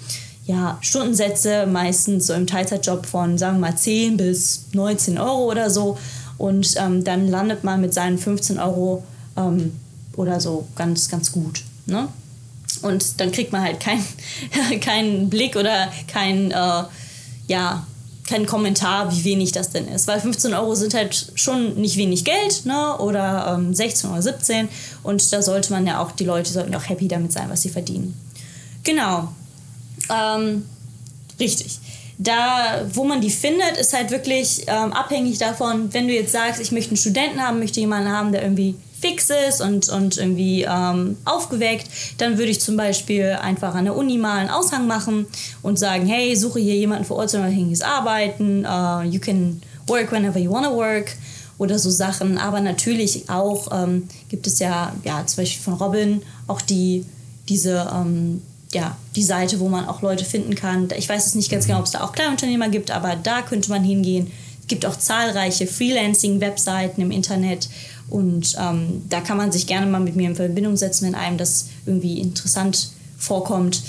ja, 0.47 0.79
Stundensätze, 0.81 1.67
meistens 1.67 2.29
so 2.29 2.35
im 2.35 2.47
Teilzeitjob 2.47 3.07
von, 3.07 3.37
sagen 3.37 3.57
wir 3.57 3.71
mal, 3.71 3.76
10 3.76 4.17
bis 4.17 4.67
19 4.73 5.19
Euro 5.19 5.50
oder 5.50 5.71
so. 5.71 5.99
Und 6.38 6.75
ähm, 6.79 7.03
dann 7.03 7.29
landet 7.29 7.65
man 7.65 7.81
mit 7.81 7.95
seinen 7.95 8.19
15 8.19 8.59
Euro 8.59 9.03
ähm, 9.37 9.73
oder 10.17 10.41
so 10.41 10.67
ganz, 10.76 11.09
ganz 11.09 11.33
gut. 11.33 11.62
Ne? 11.87 12.09
Und 12.83 13.21
dann 13.21 13.33
kriegt 13.33 13.52
man 13.52 13.62
halt 13.62 13.80
keinen 13.80 14.80
kein 14.80 15.30
Blick 15.30 15.56
oder 15.56 15.90
kein, 16.09 16.50
äh, 16.50 16.85
ja, 17.49 17.87
keinen 18.26 18.47
Kommentar, 18.47 19.12
wie 19.12 19.25
wenig 19.25 19.52
das 19.52 19.71
denn 19.71 19.88
ist. 19.88 20.06
Weil 20.09 20.21
15 20.21 20.52
Euro 20.54 20.75
sind 20.75 20.95
halt 20.95 21.33
schon 21.35 21.76
nicht 21.80 21.97
wenig 21.97 22.25
Geld, 22.25 22.66
ne? 22.66 22.97
oder 22.99 23.56
ähm, 23.56 23.73
16 23.73 24.11
oder 24.11 24.23
17. 24.23 24.68
Und 25.02 25.33
da 25.33 25.42
sollte 25.42 25.73
man 25.73 25.87
ja 25.87 26.02
auch, 26.02 26.12
die 26.12 26.25
Leute 26.25 26.52
sollten 26.52 26.75
auch 26.75 26.88
happy 26.88 27.09
damit 27.09 27.33
sein, 27.33 27.49
was 27.49 27.62
sie 27.62 27.71
verdienen. 27.71 28.14
Genau. 28.83 29.33
Ähm, 30.11 30.64
richtig. 31.38 31.78
Da, 32.18 32.87
wo 32.92 33.04
man 33.04 33.21
die 33.21 33.30
findet, 33.30 33.76
ist 33.78 33.92
halt 33.92 34.11
wirklich 34.11 34.62
ähm, 34.66 34.92
abhängig 34.92 35.38
davon, 35.38 35.92
wenn 35.92 36.09
du 36.09 36.14
jetzt 36.14 36.33
sagst, 36.33 36.61
ich 36.61 36.73
möchte 36.73 36.90
einen 36.90 36.97
Studenten 36.97 37.40
haben, 37.40 37.59
möchte 37.59 37.80
jemanden 37.80 38.11
haben, 38.11 38.33
der 38.33 38.42
irgendwie 38.42 38.75
fix 39.00 39.31
ist 39.49 39.61
und, 39.61 39.88
und 39.88 40.17
irgendwie 40.17 40.62
ähm, 40.62 41.17
aufgeweckt, 41.25 41.88
dann 42.19 42.38
würde 42.38 42.50
ich 42.50 42.61
zum 42.61 42.76
Beispiel 42.76 43.37
einfach 43.41 43.75
an 43.75 43.85
der 43.85 43.97
Uni 43.97 44.19
mal 44.19 44.38
einen 44.38 44.50
Aushang 44.50 44.87
machen 44.87 45.26
und 45.62 45.79
sagen, 45.79 46.07
hey, 46.07 46.35
suche 46.35 46.61
hier 46.61 46.76
jemanden 46.76 47.05
vor 47.05 47.19
Ort 47.19 47.35
unabhängiges 47.35 47.83
Arbeiten, 47.83 48.65
uh, 48.65 49.03
you 49.03 49.21
can 49.21 49.61
work 49.87 50.11
whenever 50.12 50.38
you 50.38 50.50
wanna 50.50 50.73
work 50.73 51.12
oder 51.59 51.79
so 51.79 51.91
Sachen. 51.91 52.38
Aber 52.38 52.61
natürlich 52.61 53.29
auch 53.29 53.69
ähm, 53.73 54.09
gibt 54.29 54.47
es 54.47 54.59
ja, 54.59 54.95
ja, 55.05 55.25
zum 55.26 55.43
Beispiel 55.43 55.62
von 55.62 55.75
Robin 55.75 56.23
auch 56.47 56.61
die, 56.61 57.05
diese, 57.49 57.91
ähm, 57.93 58.43
ja, 58.73 58.97
die 59.15 59.23
Seite, 59.23 59.61
wo 59.61 59.69
man 59.69 59.87
auch 59.87 60.03
Leute 60.03 60.25
finden 60.25 60.55
kann. 60.55 60.88
Ich 60.97 61.09
weiß 61.09 61.26
es 61.26 61.35
nicht 61.35 61.50
ganz 61.50 61.67
genau, 61.67 61.81
ob 61.81 61.87
es 61.87 61.93
da 61.93 62.03
auch 62.03 62.12
Kleinunternehmer 62.12 62.69
gibt, 62.69 62.91
aber 62.91 63.17
da 63.17 63.43
könnte 63.43 63.71
man 63.71 63.85
hingehen. 63.85 64.31
Es 64.61 64.67
gibt 64.69 64.85
auch 64.85 64.97
zahlreiche 64.97 65.67
Freelancing-Webseiten 65.67 67.00
im 67.00 67.12
Internet 67.12 67.69
und 68.08 68.54
ähm, 68.58 69.02
da 69.08 69.20
kann 69.20 69.36
man 69.36 69.52
sich 69.52 69.66
gerne 69.66 69.86
mal 69.86 70.00
mit 70.00 70.16
mir 70.16 70.28
in 70.28 70.36
Verbindung 70.36 70.76
setzen, 70.76 71.06
wenn 71.06 71.14
einem 71.14 71.38
das 71.38 71.68
irgendwie 71.86 72.20
interessant 72.20 72.90
vorkommt. 73.18 73.82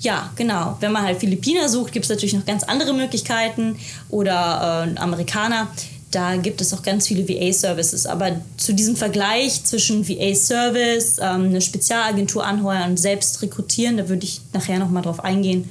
Ja, 0.00 0.30
genau. 0.36 0.76
Wenn 0.80 0.92
man 0.92 1.02
halt 1.02 1.20
Philippiner 1.20 1.68
sucht, 1.68 1.92
gibt 1.92 2.06
es 2.06 2.10
natürlich 2.10 2.32
noch 2.32 2.46
ganz 2.46 2.62
andere 2.62 2.94
Möglichkeiten 2.94 3.76
oder 4.08 4.88
äh, 4.88 4.98
Amerikaner. 4.98 5.68
Da 6.10 6.36
gibt 6.36 6.60
es 6.60 6.72
auch 6.72 6.82
ganz 6.82 7.06
viele 7.06 7.28
VA-Services. 7.28 8.06
Aber 8.06 8.40
zu 8.56 8.72
diesem 8.72 8.96
Vergleich 8.96 9.62
zwischen 9.64 10.08
VA-Service, 10.08 11.18
ähm, 11.18 11.44
eine 11.44 11.60
Spezialagentur 11.60 12.44
anheuern 12.44 12.90
und 12.90 12.96
selbst 12.98 13.42
rekrutieren, 13.42 13.98
da 13.98 14.08
würde 14.08 14.24
ich 14.24 14.40
nachher 14.54 14.78
nochmal 14.78 15.02
drauf 15.02 15.22
eingehen, 15.22 15.68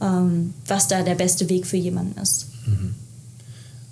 ähm, 0.00 0.54
was 0.66 0.88
da 0.88 1.02
der 1.02 1.14
beste 1.14 1.48
Weg 1.50 1.66
für 1.66 1.76
jemanden 1.76 2.18
ist. 2.20 2.46
Mhm. 2.66 2.94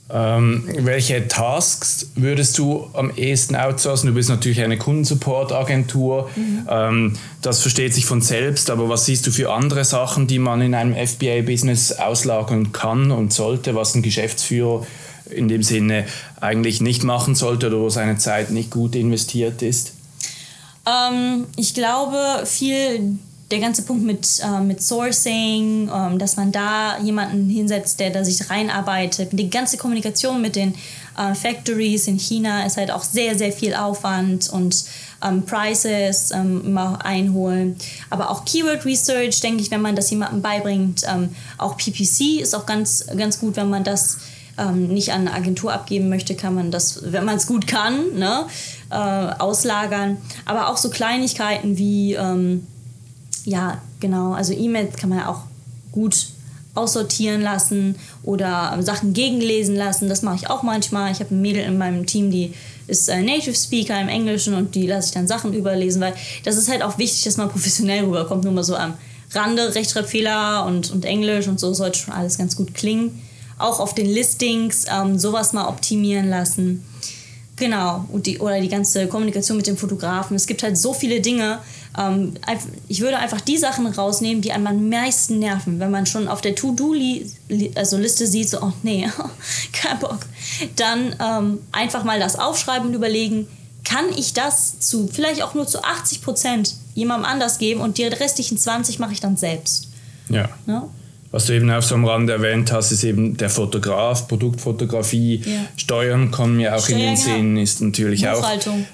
Ähm, 0.08 0.68
welche 0.78 1.26
Tasks 1.26 2.10
würdest 2.14 2.58
du 2.58 2.88
am 2.92 3.10
ehesten 3.16 3.56
outsourcen? 3.56 4.08
Du 4.08 4.14
bist 4.14 4.28
natürlich 4.28 4.62
eine 4.62 4.78
Kundensupport-Agentur. 4.78 6.30
Mhm. 6.36 6.68
Ähm, 6.70 7.12
das 7.42 7.60
versteht 7.60 7.92
sich 7.92 8.06
von 8.06 8.20
selbst, 8.20 8.70
aber 8.70 8.88
was 8.88 9.06
siehst 9.06 9.26
du 9.26 9.32
für 9.32 9.52
andere 9.52 9.84
Sachen, 9.84 10.28
die 10.28 10.38
man 10.38 10.60
in 10.60 10.74
einem 10.74 10.94
FBA-Business 10.94 11.92
auslagern 11.92 12.72
kann 12.72 13.10
und 13.10 13.32
sollte, 13.32 13.74
was 13.74 13.96
ein 13.96 14.02
Geschäftsführer 14.02 14.86
in 15.28 15.48
dem 15.48 15.64
Sinne 15.64 16.04
eigentlich 16.40 16.80
nicht 16.80 17.02
machen 17.02 17.34
sollte 17.34 17.66
oder 17.66 17.80
wo 17.80 17.88
seine 17.88 18.16
Zeit 18.16 18.50
nicht 18.50 18.70
gut 18.70 18.94
investiert 18.94 19.60
ist? 19.62 19.92
Ähm, 20.86 21.46
ich 21.56 21.74
glaube, 21.74 22.46
viel 22.46 23.18
der 23.50 23.60
ganze 23.60 23.82
Punkt 23.82 24.04
mit, 24.04 24.40
äh, 24.42 24.60
mit 24.60 24.82
Sourcing, 24.82 25.88
ähm, 25.94 26.18
dass 26.18 26.36
man 26.36 26.50
da 26.50 26.98
jemanden 26.98 27.48
hinsetzt, 27.48 28.00
der 28.00 28.10
da 28.10 28.24
sich 28.24 28.50
reinarbeitet. 28.50 29.28
Die 29.32 29.50
ganze 29.50 29.76
Kommunikation 29.76 30.42
mit 30.42 30.56
den 30.56 30.74
äh, 31.16 31.34
Factories 31.34 32.08
in 32.08 32.18
China 32.18 32.66
ist 32.66 32.76
halt 32.76 32.90
auch 32.90 33.04
sehr, 33.04 33.38
sehr 33.38 33.52
viel 33.52 33.74
Aufwand 33.74 34.50
und 34.50 34.84
ähm, 35.24 35.42
Prices 35.42 36.32
ähm, 36.32 36.62
immer 36.64 37.04
einholen. 37.04 37.76
Aber 38.10 38.30
auch 38.30 38.44
Keyword 38.44 38.84
Research, 38.84 39.40
denke 39.40 39.62
ich, 39.62 39.70
wenn 39.70 39.80
man 39.80 39.94
das 39.94 40.10
jemandem 40.10 40.42
beibringt. 40.42 41.02
Ähm, 41.08 41.28
auch 41.56 41.76
PPC 41.76 42.40
ist 42.40 42.54
auch 42.54 42.66
ganz, 42.66 43.06
ganz 43.16 43.38
gut, 43.38 43.54
wenn 43.56 43.70
man 43.70 43.84
das 43.84 44.18
ähm, 44.58 44.88
nicht 44.88 45.12
an 45.12 45.22
eine 45.22 45.34
Agentur 45.34 45.72
abgeben 45.72 46.08
möchte, 46.08 46.34
kann 46.34 46.54
man 46.54 46.72
das, 46.72 47.12
wenn 47.12 47.24
man 47.24 47.36
es 47.36 47.46
gut 47.46 47.66
kann, 47.66 48.14
ne, 48.14 48.46
äh, 48.90 48.94
auslagern. 48.94 50.16
Aber 50.44 50.68
auch 50.68 50.78
so 50.78 50.90
Kleinigkeiten 50.90 51.78
wie 51.78 52.14
ähm, 52.14 52.66
ja, 53.46 53.80
genau. 54.00 54.32
Also 54.32 54.52
E-Mails 54.52 54.96
kann 54.96 55.08
man 55.08 55.20
ja 55.20 55.28
auch 55.28 55.42
gut 55.92 56.28
aussortieren 56.74 57.40
lassen 57.40 57.96
oder 58.22 58.76
Sachen 58.82 59.14
gegenlesen 59.14 59.76
lassen. 59.76 60.08
Das 60.08 60.20
mache 60.20 60.36
ich 60.36 60.50
auch 60.50 60.62
manchmal. 60.62 61.10
Ich 61.12 61.20
habe 61.20 61.34
ein 61.34 61.40
Mädel 61.40 61.62
in 61.62 61.78
meinem 61.78 62.04
Team, 62.04 62.30
die 62.30 62.52
ist 62.86 63.08
äh, 63.08 63.22
Native 63.22 63.54
Speaker 63.54 63.98
im 63.98 64.08
Englischen 64.08 64.54
und 64.54 64.74
die 64.74 64.86
lasse 64.86 65.08
ich 65.08 65.14
dann 65.14 65.26
Sachen 65.26 65.54
überlesen, 65.54 66.02
weil 66.02 66.14
das 66.44 66.56
ist 66.56 66.68
halt 66.68 66.82
auch 66.82 66.98
wichtig, 66.98 67.22
dass 67.22 67.36
man 67.38 67.48
professionell 67.48 68.04
rüberkommt. 68.04 68.44
Nur 68.44 68.52
mal 68.52 68.64
so 68.64 68.76
am 68.76 68.94
Rande, 69.32 69.74
Rechtschreibfehler 69.74 70.66
und, 70.66 70.90
und 70.90 71.04
Englisch 71.04 71.48
und 71.48 71.58
so 71.58 71.72
sollte 71.72 71.98
schon 71.98 72.14
alles 72.14 72.36
ganz 72.36 72.56
gut 72.56 72.74
klingen. 72.74 73.22
Auch 73.58 73.80
auf 73.80 73.94
den 73.94 74.06
Listings 74.06 74.84
ähm, 74.92 75.18
sowas 75.18 75.52
mal 75.52 75.68
optimieren 75.68 76.28
lassen. 76.28 76.84
Genau, 77.56 78.04
und 78.12 78.26
die, 78.26 78.38
oder 78.38 78.60
die 78.60 78.68
ganze 78.68 79.06
Kommunikation 79.06 79.56
mit 79.56 79.66
dem 79.66 79.78
Fotografen. 79.78 80.36
Es 80.36 80.46
gibt 80.46 80.62
halt 80.62 80.76
so 80.76 80.92
viele 80.92 81.22
Dinge. 81.22 81.60
Ähm, 81.98 82.34
ich 82.86 83.00
würde 83.00 83.16
einfach 83.16 83.40
die 83.40 83.56
Sachen 83.56 83.86
rausnehmen, 83.86 84.42
die 84.42 84.52
einem 84.52 84.66
am 84.66 84.88
meisten 84.90 85.38
nerven. 85.38 85.80
Wenn 85.80 85.90
man 85.90 86.04
schon 86.04 86.28
auf 86.28 86.42
der 86.42 86.54
To-Do-Liste 86.54 87.34
also 87.74 87.98
sieht, 88.06 88.50
so, 88.50 88.60
oh 88.60 88.72
nee, 88.82 89.08
kein 89.72 89.98
Bock. 89.98 90.20
Dann 90.76 91.16
ähm, 91.18 91.60
einfach 91.72 92.04
mal 92.04 92.20
das 92.20 92.38
aufschreiben 92.38 92.88
und 92.88 92.94
überlegen, 92.94 93.48
kann 93.84 94.04
ich 94.14 94.34
das 94.34 94.80
zu 94.80 95.08
vielleicht 95.08 95.42
auch 95.42 95.54
nur 95.54 95.66
zu 95.66 95.82
80 95.82 96.20
Prozent 96.20 96.74
jemandem 96.94 97.24
anders 97.30 97.58
geben 97.58 97.80
und 97.80 97.96
die 97.96 98.04
restlichen 98.04 98.58
20 98.58 98.98
mache 98.98 99.12
ich 99.12 99.20
dann 99.20 99.36
selbst. 99.38 99.88
Ja. 100.28 100.50
ja? 100.66 100.88
Was 101.36 101.44
du 101.44 101.52
eben 101.52 101.70
auch 101.70 101.82
so 101.82 101.96
am 101.96 102.06
Rand 102.06 102.30
erwähnt 102.30 102.72
hast, 102.72 102.92
ist 102.92 103.04
eben 103.04 103.36
der 103.36 103.50
Fotograf, 103.50 104.26
Produktfotografie, 104.26 105.42
ja. 105.44 105.66
Steuern 105.76 106.30
kommen 106.30 106.60
ja 106.60 106.74
auch 106.74 106.86
Steuer, 106.86 106.96
in 106.96 107.04
den. 107.04 107.16
Sinn, 107.18 107.56
ist 107.58 107.82
natürlich 107.82 108.26
auch 108.26 108.42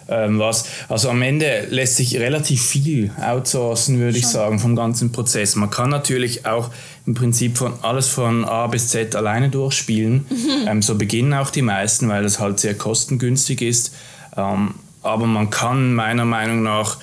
ähm, 0.09 0.41
was. 0.41 0.65
Also 0.89 1.11
am 1.11 1.23
Ende 1.23 1.69
lässt 1.71 1.99
sich 1.99 2.19
relativ 2.19 2.61
viel 2.61 3.13
outsourcen, 3.17 4.01
würde 4.01 4.19
ich 4.19 4.27
sagen, 4.27 4.59
vom 4.59 4.75
ganzen 4.75 5.13
Prozess. 5.13 5.55
Man 5.55 5.71
kann 5.71 5.91
natürlich 5.91 6.45
auch 6.45 6.71
im 7.07 7.15
Prinzip 7.15 7.59
von 7.59 7.75
alles 7.83 8.09
von 8.09 8.45
A 8.45 8.67
bis 8.67 8.89
Z 8.89 9.15
alleine 9.15 9.49
durchspielen. 9.49 10.27
Mhm. 10.29 10.67
Ähm, 10.67 10.83
so 10.83 10.97
beginnen 10.97 11.35
auch 11.35 11.51
die 11.51 11.63
meisten, 11.63 12.09
weil 12.09 12.25
das 12.25 12.41
halt 12.41 12.59
sehr 12.59 12.75
kostengünstig 12.75 13.63
ist. 13.63 13.95
Ähm, 14.37 14.75
aber 15.05 15.27
man 15.27 15.49
kann 15.51 15.95
meiner 15.95 16.25
Meinung 16.25 16.65
nach 16.65 16.97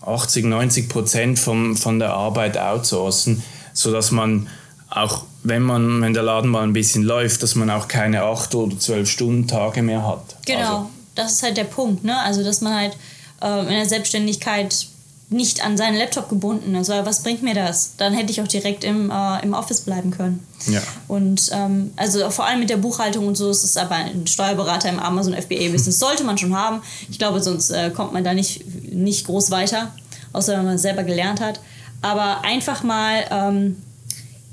80, 0.00 0.46
90 0.46 0.88
Prozent 0.88 1.38
vom, 1.38 1.76
von 1.76 1.98
der 1.98 2.14
Arbeit 2.14 2.56
outsourcen 2.56 3.42
sodass 3.76 4.10
man 4.10 4.48
auch 4.90 5.24
wenn 5.42 5.62
man, 5.62 6.02
wenn 6.02 6.14
der 6.14 6.22
Laden 6.22 6.50
mal 6.50 6.62
ein 6.62 6.72
bisschen 6.72 7.02
läuft, 7.02 7.42
dass 7.42 7.54
man 7.54 7.70
auch 7.70 7.86
keine 7.86 8.22
acht 8.22 8.54
oder 8.54 8.78
zwölf 8.78 9.08
Stunden 9.08 9.46
Tage 9.46 9.82
mehr 9.82 10.06
hat. 10.06 10.36
Genau, 10.44 10.60
also, 10.60 10.90
das 11.14 11.32
ist 11.32 11.42
halt 11.42 11.56
der 11.56 11.64
Punkt, 11.64 12.04
ne? 12.04 12.18
Also 12.18 12.42
dass 12.42 12.60
man 12.60 12.74
halt 12.74 12.96
äh, 13.42 13.60
in 13.60 13.70
der 13.70 13.86
Selbstständigkeit 13.86 14.88
nicht 15.28 15.64
an 15.64 15.76
seinen 15.76 15.96
Laptop 15.96 16.28
gebunden 16.28 16.74
ist. 16.76 16.88
Weil 16.88 17.04
was 17.04 17.22
bringt 17.22 17.42
mir 17.42 17.54
das? 17.54 17.96
Dann 17.96 18.12
hätte 18.12 18.30
ich 18.30 18.40
auch 18.40 18.46
direkt 18.46 18.84
im, 18.84 19.10
äh, 19.10 19.42
im 19.42 19.54
Office 19.54 19.80
bleiben 19.80 20.12
können. 20.12 20.46
Ja. 20.66 20.80
Und 21.08 21.50
ähm, 21.52 21.92
also 21.96 22.30
vor 22.30 22.46
allem 22.46 22.60
mit 22.60 22.70
der 22.70 22.76
Buchhaltung 22.76 23.26
und 23.26 23.36
so 23.36 23.50
ist 23.50 23.64
es 23.64 23.76
aber 23.76 23.96
ein 23.96 24.26
Steuerberater 24.26 24.88
im 24.88 25.00
Amazon 25.00 25.34
FBA-Business 25.34 25.98
sollte 25.98 26.22
man 26.22 26.38
schon 26.38 26.56
haben. 26.56 26.80
Ich 27.10 27.18
glaube, 27.18 27.42
sonst 27.42 27.70
äh, 27.70 27.90
kommt 27.90 28.12
man 28.12 28.22
da 28.22 28.34
nicht, 28.34 28.64
nicht 28.92 29.26
groß 29.26 29.50
weiter, 29.50 29.92
außer 30.32 30.56
wenn 30.58 30.64
man 30.64 30.78
selber 30.78 31.02
gelernt 31.02 31.40
hat. 31.40 31.60
Aber 32.02 32.44
einfach 32.44 32.82
mal 32.82 33.24
ähm, 33.30 33.76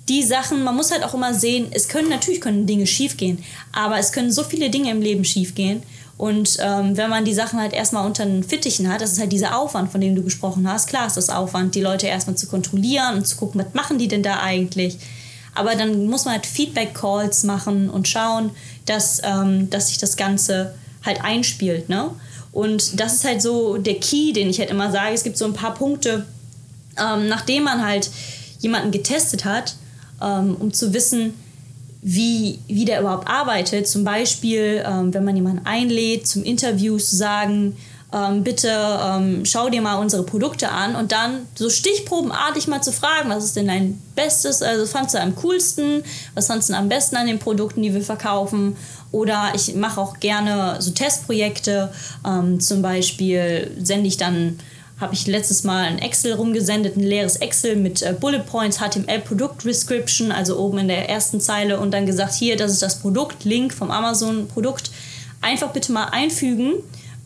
die 0.10 0.24
Sachen, 0.24 0.64
man 0.64 0.76
muss 0.76 0.92
halt 0.92 1.04
auch 1.04 1.14
immer 1.14 1.34
sehen, 1.34 1.68
es 1.72 1.88
können 1.88 2.10
natürlich 2.10 2.42
können 2.42 2.66
Dinge 2.66 2.88
schiefgehen, 2.88 3.44
aber 3.72 4.00
es 4.00 4.12
können 4.12 4.32
so 4.32 4.44
viele 4.44 4.70
Dinge 4.70 4.92
im 4.92 5.02
Leben 5.02 5.24
schiefgehen. 5.24 5.84
Und 6.18 6.58
ähm, 6.62 6.96
wenn 6.96 7.10
man 7.10 7.26
die 7.26 7.34
Sachen 7.34 7.60
halt 7.60 7.74
erstmal 7.74 8.06
unter 8.06 8.26
den 8.26 8.44
Fittichen 8.44 8.92
hat, 8.92 9.02
das 9.02 9.14
ist 9.14 9.20
halt 9.20 9.32
dieser 9.32 9.58
Aufwand, 9.58 9.92
von 9.92 10.00
dem 10.00 10.16
du 10.16 10.24
gesprochen 10.24 10.70
hast. 10.70 10.88
Klar 10.88 11.08
ist 11.08 11.18
das 11.18 11.30
Aufwand, 11.30 11.76
die 11.76 11.82
Leute 11.82 12.08
erstmal 12.08 12.38
zu 12.38 12.48
kontrollieren 12.48 13.16
und 13.16 13.28
zu 13.28 13.36
gucken, 13.36 13.62
was 13.62 13.74
machen 13.74 13.98
die 13.98 14.08
denn 14.08 14.24
da 14.24 14.40
eigentlich. 14.40 14.98
Aber 15.56 15.76
dann 15.76 16.08
muss 16.08 16.26
man 16.26 16.36
halt 16.36 16.46
Feedback-Calls 16.46 17.44
machen 17.44 17.90
und 17.90 18.08
schauen, 18.08 18.52
dass, 18.86 19.22
ähm, 19.24 19.70
dass 19.70 19.88
sich 19.88 19.98
das 19.98 20.16
Ganze 20.16 20.76
halt 21.04 21.24
einspielt. 21.24 21.90
Ne? 21.90 22.10
Und 22.52 23.00
das 23.00 23.16
ist 23.16 23.26
halt 23.26 23.42
so 23.42 23.78
der 23.78 23.96
Key, 23.96 24.34
den 24.34 24.50
ich 24.50 24.60
halt 24.60 24.70
immer 24.70 24.92
sage. 24.92 25.14
Es 25.14 25.24
gibt 25.24 25.38
so 25.38 25.46
ein 25.46 25.54
paar 25.54 25.74
Punkte, 25.74 26.26
ähm, 27.00 27.28
nachdem 27.28 27.64
man 27.64 27.86
halt 27.86 28.10
jemanden 28.60 28.92
getestet 28.92 29.46
hat, 29.46 29.76
ähm, 30.22 30.56
um 30.60 30.74
zu 30.74 30.94
wissen, 30.94 31.34
wie, 32.02 32.60
wie 32.68 32.86
der 32.86 33.02
überhaupt 33.02 33.30
arbeitet. 33.30 33.88
Zum 33.88 34.04
Beispiel, 34.04 34.84
ähm, 34.86 35.14
wenn 35.14 35.24
man 35.24 35.36
jemanden 35.36 35.66
einlädt 35.66 36.28
zum 36.28 36.44
Interview, 36.44 36.98
zu 36.98 37.16
sagen, 37.16 37.78
ähm, 38.14 38.44
bitte 38.44 38.70
ähm, 38.70 39.44
schau 39.46 39.70
dir 39.70 39.82
mal 39.82 39.96
unsere 39.96 40.24
Produkte 40.24 40.70
an 40.70 40.96
und 40.96 41.12
dann 41.12 41.48
so 41.56 41.70
stichprobenartig 41.70 42.68
mal 42.68 42.82
zu 42.82 42.92
fragen, 42.92 43.30
was 43.30 43.44
ist 43.46 43.56
denn 43.56 43.68
dein 43.68 44.00
Bestes, 44.16 44.62
also 44.62 44.86
fandst 44.86 45.16
du 45.16 45.20
am 45.20 45.36
coolsten, 45.38 46.04
was 46.36 46.48
fandst 46.48 46.70
du 46.70 46.76
am 46.76 46.90
besten 46.90 47.16
an 47.16 47.26
den 47.26 47.40
Produkten, 47.40 47.82
die 47.82 47.94
wir 47.94 48.04
verkaufen? 48.04 48.76
Oder 49.12 49.54
ich 49.56 49.74
mache 49.76 50.00
auch 50.00 50.20
gerne 50.20 50.76
so 50.80 50.92
Testprojekte, 50.92 51.92
ähm, 52.26 52.60
zum 52.60 52.82
Beispiel 52.82 53.72
sende 53.82 54.08
ich 54.08 54.18
dann 54.18 54.60
habe 55.00 55.14
ich 55.14 55.28
letztes 55.28 55.64
Mal 55.64 55.86
ein 55.86 56.00
Excel 56.00 56.34
rumgesendet, 56.34 56.96
ein 56.96 57.04
leeres 57.04 57.38
Excel 57.38 57.76
mit 57.76 58.02
äh, 58.02 58.16
Bullet 58.18 58.44
Points, 58.46 58.78
HTML 58.78 59.20
Produkt 59.20 59.66
Description, 59.66 60.32
also 60.32 60.58
oben 60.58 60.80
in 60.80 60.88
der 60.88 61.10
ersten 61.10 61.42
Zeile 61.42 61.80
und 61.80 61.92
dann 61.92 62.06
gesagt, 62.06 62.34
hier, 62.34 62.56
das 62.56 62.72
ist 62.72 62.82
das 62.82 63.00
Produkt, 63.00 63.44
Link 63.44 63.74
vom 63.74 63.92
Amazon 63.92 64.48
Produkt. 64.48 64.92
Einfach 65.42 65.72
bitte 65.72 65.92
mal 65.92 66.06
einfügen, 66.06 66.76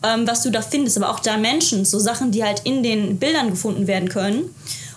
ähm, 0.02 0.26
was 0.26 0.42
du 0.42 0.50
da 0.50 0.62
findest, 0.62 0.96
aber 0.96 1.10
auch 1.10 1.20
Dimensions, 1.20 1.90
so 1.90 1.98
Sachen, 1.98 2.30
die 2.30 2.42
halt 2.42 2.62
in 2.64 2.82
den 2.82 3.18
Bildern 3.18 3.50
gefunden 3.50 3.86
werden 3.86 4.08
können. 4.08 4.54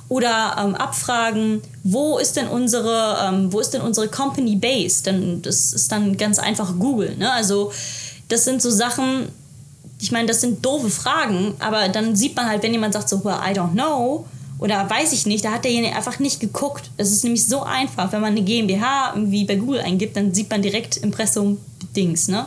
Oder 0.09 0.57
ähm, 0.59 0.75
abfragen, 0.75 1.61
wo 1.83 2.17
ist 2.17 2.35
denn 2.35 2.47
unsere, 2.47 3.17
ähm, 3.23 3.53
wo 3.53 3.61
ist 3.61 3.73
denn 3.73 3.81
unsere 3.81 4.09
Company 4.09 4.57
Base? 4.57 5.03
Denn 5.03 5.41
das 5.41 5.71
ist 5.71 5.89
dann 5.91 6.17
ganz 6.17 6.37
einfach 6.37 6.77
Google. 6.77 7.15
Ne? 7.15 7.31
Also 7.31 7.71
das 8.27 8.43
sind 8.43 8.61
so 8.61 8.69
Sachen, 8.69 9.29
ich 10.01 10.11
meine, 10.11 10.27
das 10.27 10.41
sind 10.41 10.65
doofe 10.65 10.89
Fragen, 10.89 11.53
aber 11.59 11.87
dann 11.87 12.15
sieht 12.15 12.35
man 12.35 12.47
halt, 12.47 12.63
wenn 12.63 12.73
jemand 12.73 12.93
sagt 12.93 13.07
so, 13.07 13.23
well, 13.23 13.37
I 13.39 13.53
don't 13.53 13.73
know 13.73 14.25
oder 14.61 14.87
weiß 14.89 15.13
ich 15.13 15.25
nicht, 15.25 15.45
da 15.45 15.53
hat 15.53 15.63
derjenige 15.63 15.95
einfach 15.95 16.19
nicht 16.19 16.39
geguckt. 16.39 16.91
Es 16.97 17.11
ist 17.11 17.23
nämlich 17.23 17.47
so 17.47 17.63
einfach, 17.63 18.11
wenn 18.11 18.21
man 18.21 18.31
eine 18.31 18.43
GmbH 18.43 19.13
irgendwie 19.15 19.43
bei 19.45 19.55
Google 19.55 19.81
eingibt, 19.81 20.15
dann 20.15 20.33
sieht 20.33 20.49
man 20.49 20.61
direkt 20.61 20.97
Impressum 20.97 21.57
Dings, 21.95 22.27
ne? 22.27 22.45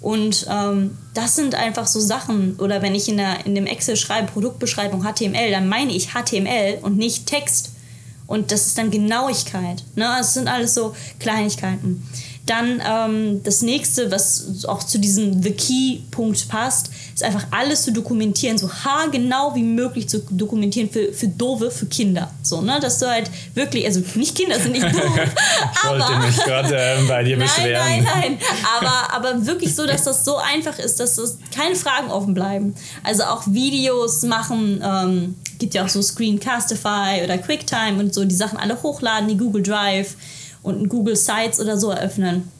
Und 0.00 0.46
ähm, 0.50 0.98
das 1.14 1.36
sind 1.36 1.54
einfach 1.54 1.86
so 1.86 2.00
Sachen, 2.00 2.56
oder 2.58 2.82
wenn 2.82 2.94
ich 2.94 3.08
in, 3.08 3.18
der, 3.18 3.46
in 3.46 3.54
dem 3.54 3.66
Excel 3.66 3.96
schreibe, 3.96 4.32
Produktbeschreibung 4.32 5.04
HTML, 5.04 5.50
dann 5.50 5.68
meine 5.68 5.92
ich 5.92 6.08
HTML 6.08 6.78
und 6.82 6.98
nicht 6.98 7.26
Text. 7.26 7.70
Und 8.26 8.50
das 8.50 8.66
ist 8.66 8.78
dann 8.78 8.90
Genauigkeit. 8.90 9.84
Ne? 9.94 10.12
Das 10.18 10.34
sind 10.34 10.48
alles 10.48 10.74
so 10.74 10.96
Kleinigkeiten. 11.20 12.02
Dann 12.46 12.82
ähm, 12.84 13.42
das 13.44 13.62
nächste, 13.62 14.10
was 14.10 14.64
auch 14.66 14.82
zu 14.82 14.98
diesem 14.98 15.42
The 15.42 15.52
Key-Punkt 15.52 16.48
passt, 16.48 16.90
ist 17.14 17.22
einfach 17.22 17.46
alles 17.52 17.82
zu 17.82 17.92
dokumentieren, 17.92 18.58
so 18.58 18.68
haargenau 18.68 19.54
wie 19.54 19.62
möglich 19.62 20.08
zu 20.08 20.18
dokumentieren 20.30 20.90
für, 20.90 21.12
für 21.12 21.28
Dove, 21.28 21.70
für 21.70 21.86
Kinder. 21.86 22.32
So, 22.42 22.60
ne? 22.60 22.80
Dass 22.80 22.98
du 22.98 23.08
halt 23.08 23.30
wirklich, 23.54 23.84
also 23.86 24.02
nicht 24.16 24.36
Kinder 24.36 24.58
sind 24.58 24.72
nicht 24.72 24.84
doof. 24.84 24.92
ich 25.72 25.88
wollte 25.88 26.18
mich 26.18 26.36
gerade 26.38 26.76
äh, 26.76 26.96
bei 27.06 27.22
dir 27.22 27.36
nein, 27.36 27.46
beschweren. 27.46 27.86
Nein, 27.86 28.04
nein, 28.04 28.38
aber, 28.76 29.14
aber 29.14 29.46
wirklich 29.46 29.76
so, 29.76 29.86
dass 29.86 30.02
das 30.02 30.24
so 30.24 30.36
einfach 30.36 30.80
ist, 30.80 30.98
dass 30.98 31.16
das 31.16 31.38
keine 31.54 31.76
Fragen 31.76 32.10
offen 32.10 32.34
bleiben. 32.34 32.74
Also 33.04 33.22
auch 33.22 33.44
Videos 33.46 34.22
machen, 34.22 34.82
ähm, 34.84 35.36
gibt 35.60 35.74
ja 35.74 35.84
auch 35.84 35.88
so 35.88 36.02
Screencastify 36.02 37.22
oder 37.22 37.38
QuickTime 37.38 38.00
und 38.00 38.12
so, 38.12 38.24
die 38.24 38.34
Sachen 38.34 38.58
alle 38.58 38.82
hochladen, 38.82 39.28
die 39.28 39.36
Google 39.36 39.62
Drive 39.62 40.16
und 40.62 40.82
ein 40.82 40.88
Google 40.88 41.16
Sites 41.16 41.60
oder 41.60 41.76
so 41.76 41.90
eröffnen. 41.90 42.50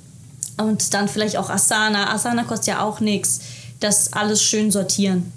Und 0.59 0.95
dann 0.95 1.09
vielleicht 1.09 1.37
auch 1.37 1.51
Asana. 1.51 2.13
Asana 2.13 2.45
kostet 2.45 2.69
ja 2.69 2.83
auch 2.83 3.01
nichts. 3.01 3.41
Das 3.81 4.13
alles 4.13 4.43
schön 4.43 4.71
sortieren. 4.71 5.33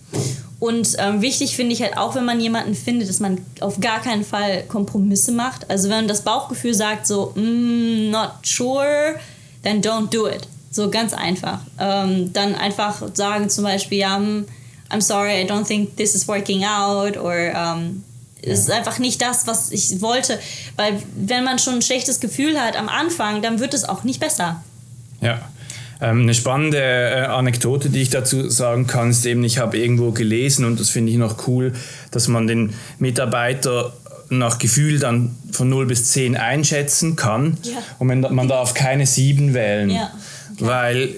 Und 0.60 0.96
ähm, 1.00 1.22
wichtig 1.22 1.56
finde 1.56 1.74
ich 1.74 1.82
halt 1.82 1.98
auch, 1.98 2.16
wenn 2.16 2.26
man 2.26 2.40
jemanden 2.40 2.76
findet, 2.76 3.10
dass 3.10 3.20
man 3.20 3.40
auf 3.60 3.80
gar 3.80 4.02
keinen 4.02 4.24
Fall 4.24 4.64
Kompromisse 4.64 5.32
macht. 5.32 5.70
Also 5.70 5.90
wenn 5.90 6.08
das 6.08 6.22
Bauchgefühl 6.22 6.74
sagt 6.74 7.08
so, 7.08 7.34
mm, 7.36 8.10
not 8.10 8.32
sure, 8.44 9.16
then 9.64 9.82
don't 9.82 10.10
do 10.10 10.28
it. 10.28 10.48
So 10.72 10.90
ganz 10.90 11.14
einfach. 11.14 11.60
Ähm, 11.80 12.32
dann 12.34 12.56
einfach 12.56 13.02
sagen 13.14 13.50
zum 13.50 13.64
Beispiel, 13.64 14.00
ja, 14.00 14.18
mm, 14.18 14.46
I'm 14.90 15.02
sorry, 15.02 15.42
I 15.42 15.46
don't 15.46 15.66
think 15.66 15.98
this 15.98 16.16
is 16.16 16.28
working 16.28 16.64
out. 16.64 17.18
Oder 17.18 17.76
um, 17.76 18.04
es 18.46 18.60
ist 18.60 18.72
einfach 18.72 19.00
nicht 19.00 19.22
das, 19.22 19.48
was 19.48 19.72
ich 19.72 20.02
wollte. 20.02 20.40
Weil 20.76 21.02
wenn 21.16 21.44
man 21.44 21.60
schon 21.60 21.76
ein 21.76 21.82
schlechtes 21.82 22.20
Gefühl 22.20 22.60
hat 22.60 22.78
am 22.78 22.90
Anfang, 22.90 23.42
dann 23.42 23.60
wird 23.60 23.74
es 23.74 23.84
auch 23.84 24.04
nicht 24.04 24.20
besser. 24.20 24.64
Ja. 25.22 25.42
Ähm, 26.02 26.24
eine 26.24 26.34
spannende 26.34 26.78
äh, 26.78 27.26
Anekdote, 27.26 27.90
die 27.90 28.02
ich 28.02 28.10
dazu 28.10 28.50
sagen 28.50 28.86
kann, 28.86 29.12
ist 29.12 29.26
eben, 29.26 29.44
ich 29.44 29.60
habe 29.60 29.78
irgendwo 29.78 30.12
gelesen 30.12 30.66
und 30.66 30.80
das 30.80 30.90
finde 30.90 31.12
ich 31.12 31.18
noch 31.18 31.48
cool, 31.48 31.74
dass 32.12 32.28
man 32.28 32.48
den 32.48 32.74
Mitarbeiter 33.00 33.94
nach 34.30 34.58
Gefühl 34.60 35.00
dann 35.00 35.36
von 35.52 35.70
0 35.70 35.86
bis 35.86 36.12
10 36.12 36.36
einschätzen 36.36 37.16
kann 37.16 37.58
ja. 37.64 37.78
und 38.00 38.08
man, 38.08 38.22
man 38.34 38.48
darf 38.48 38.74
keine 38.74 39.06
7 39.06 39.54
wählen. 39.54 39.90
Ja. 39.90 40.12
Okay. 40.54 40.66
Weil 40.66 41.10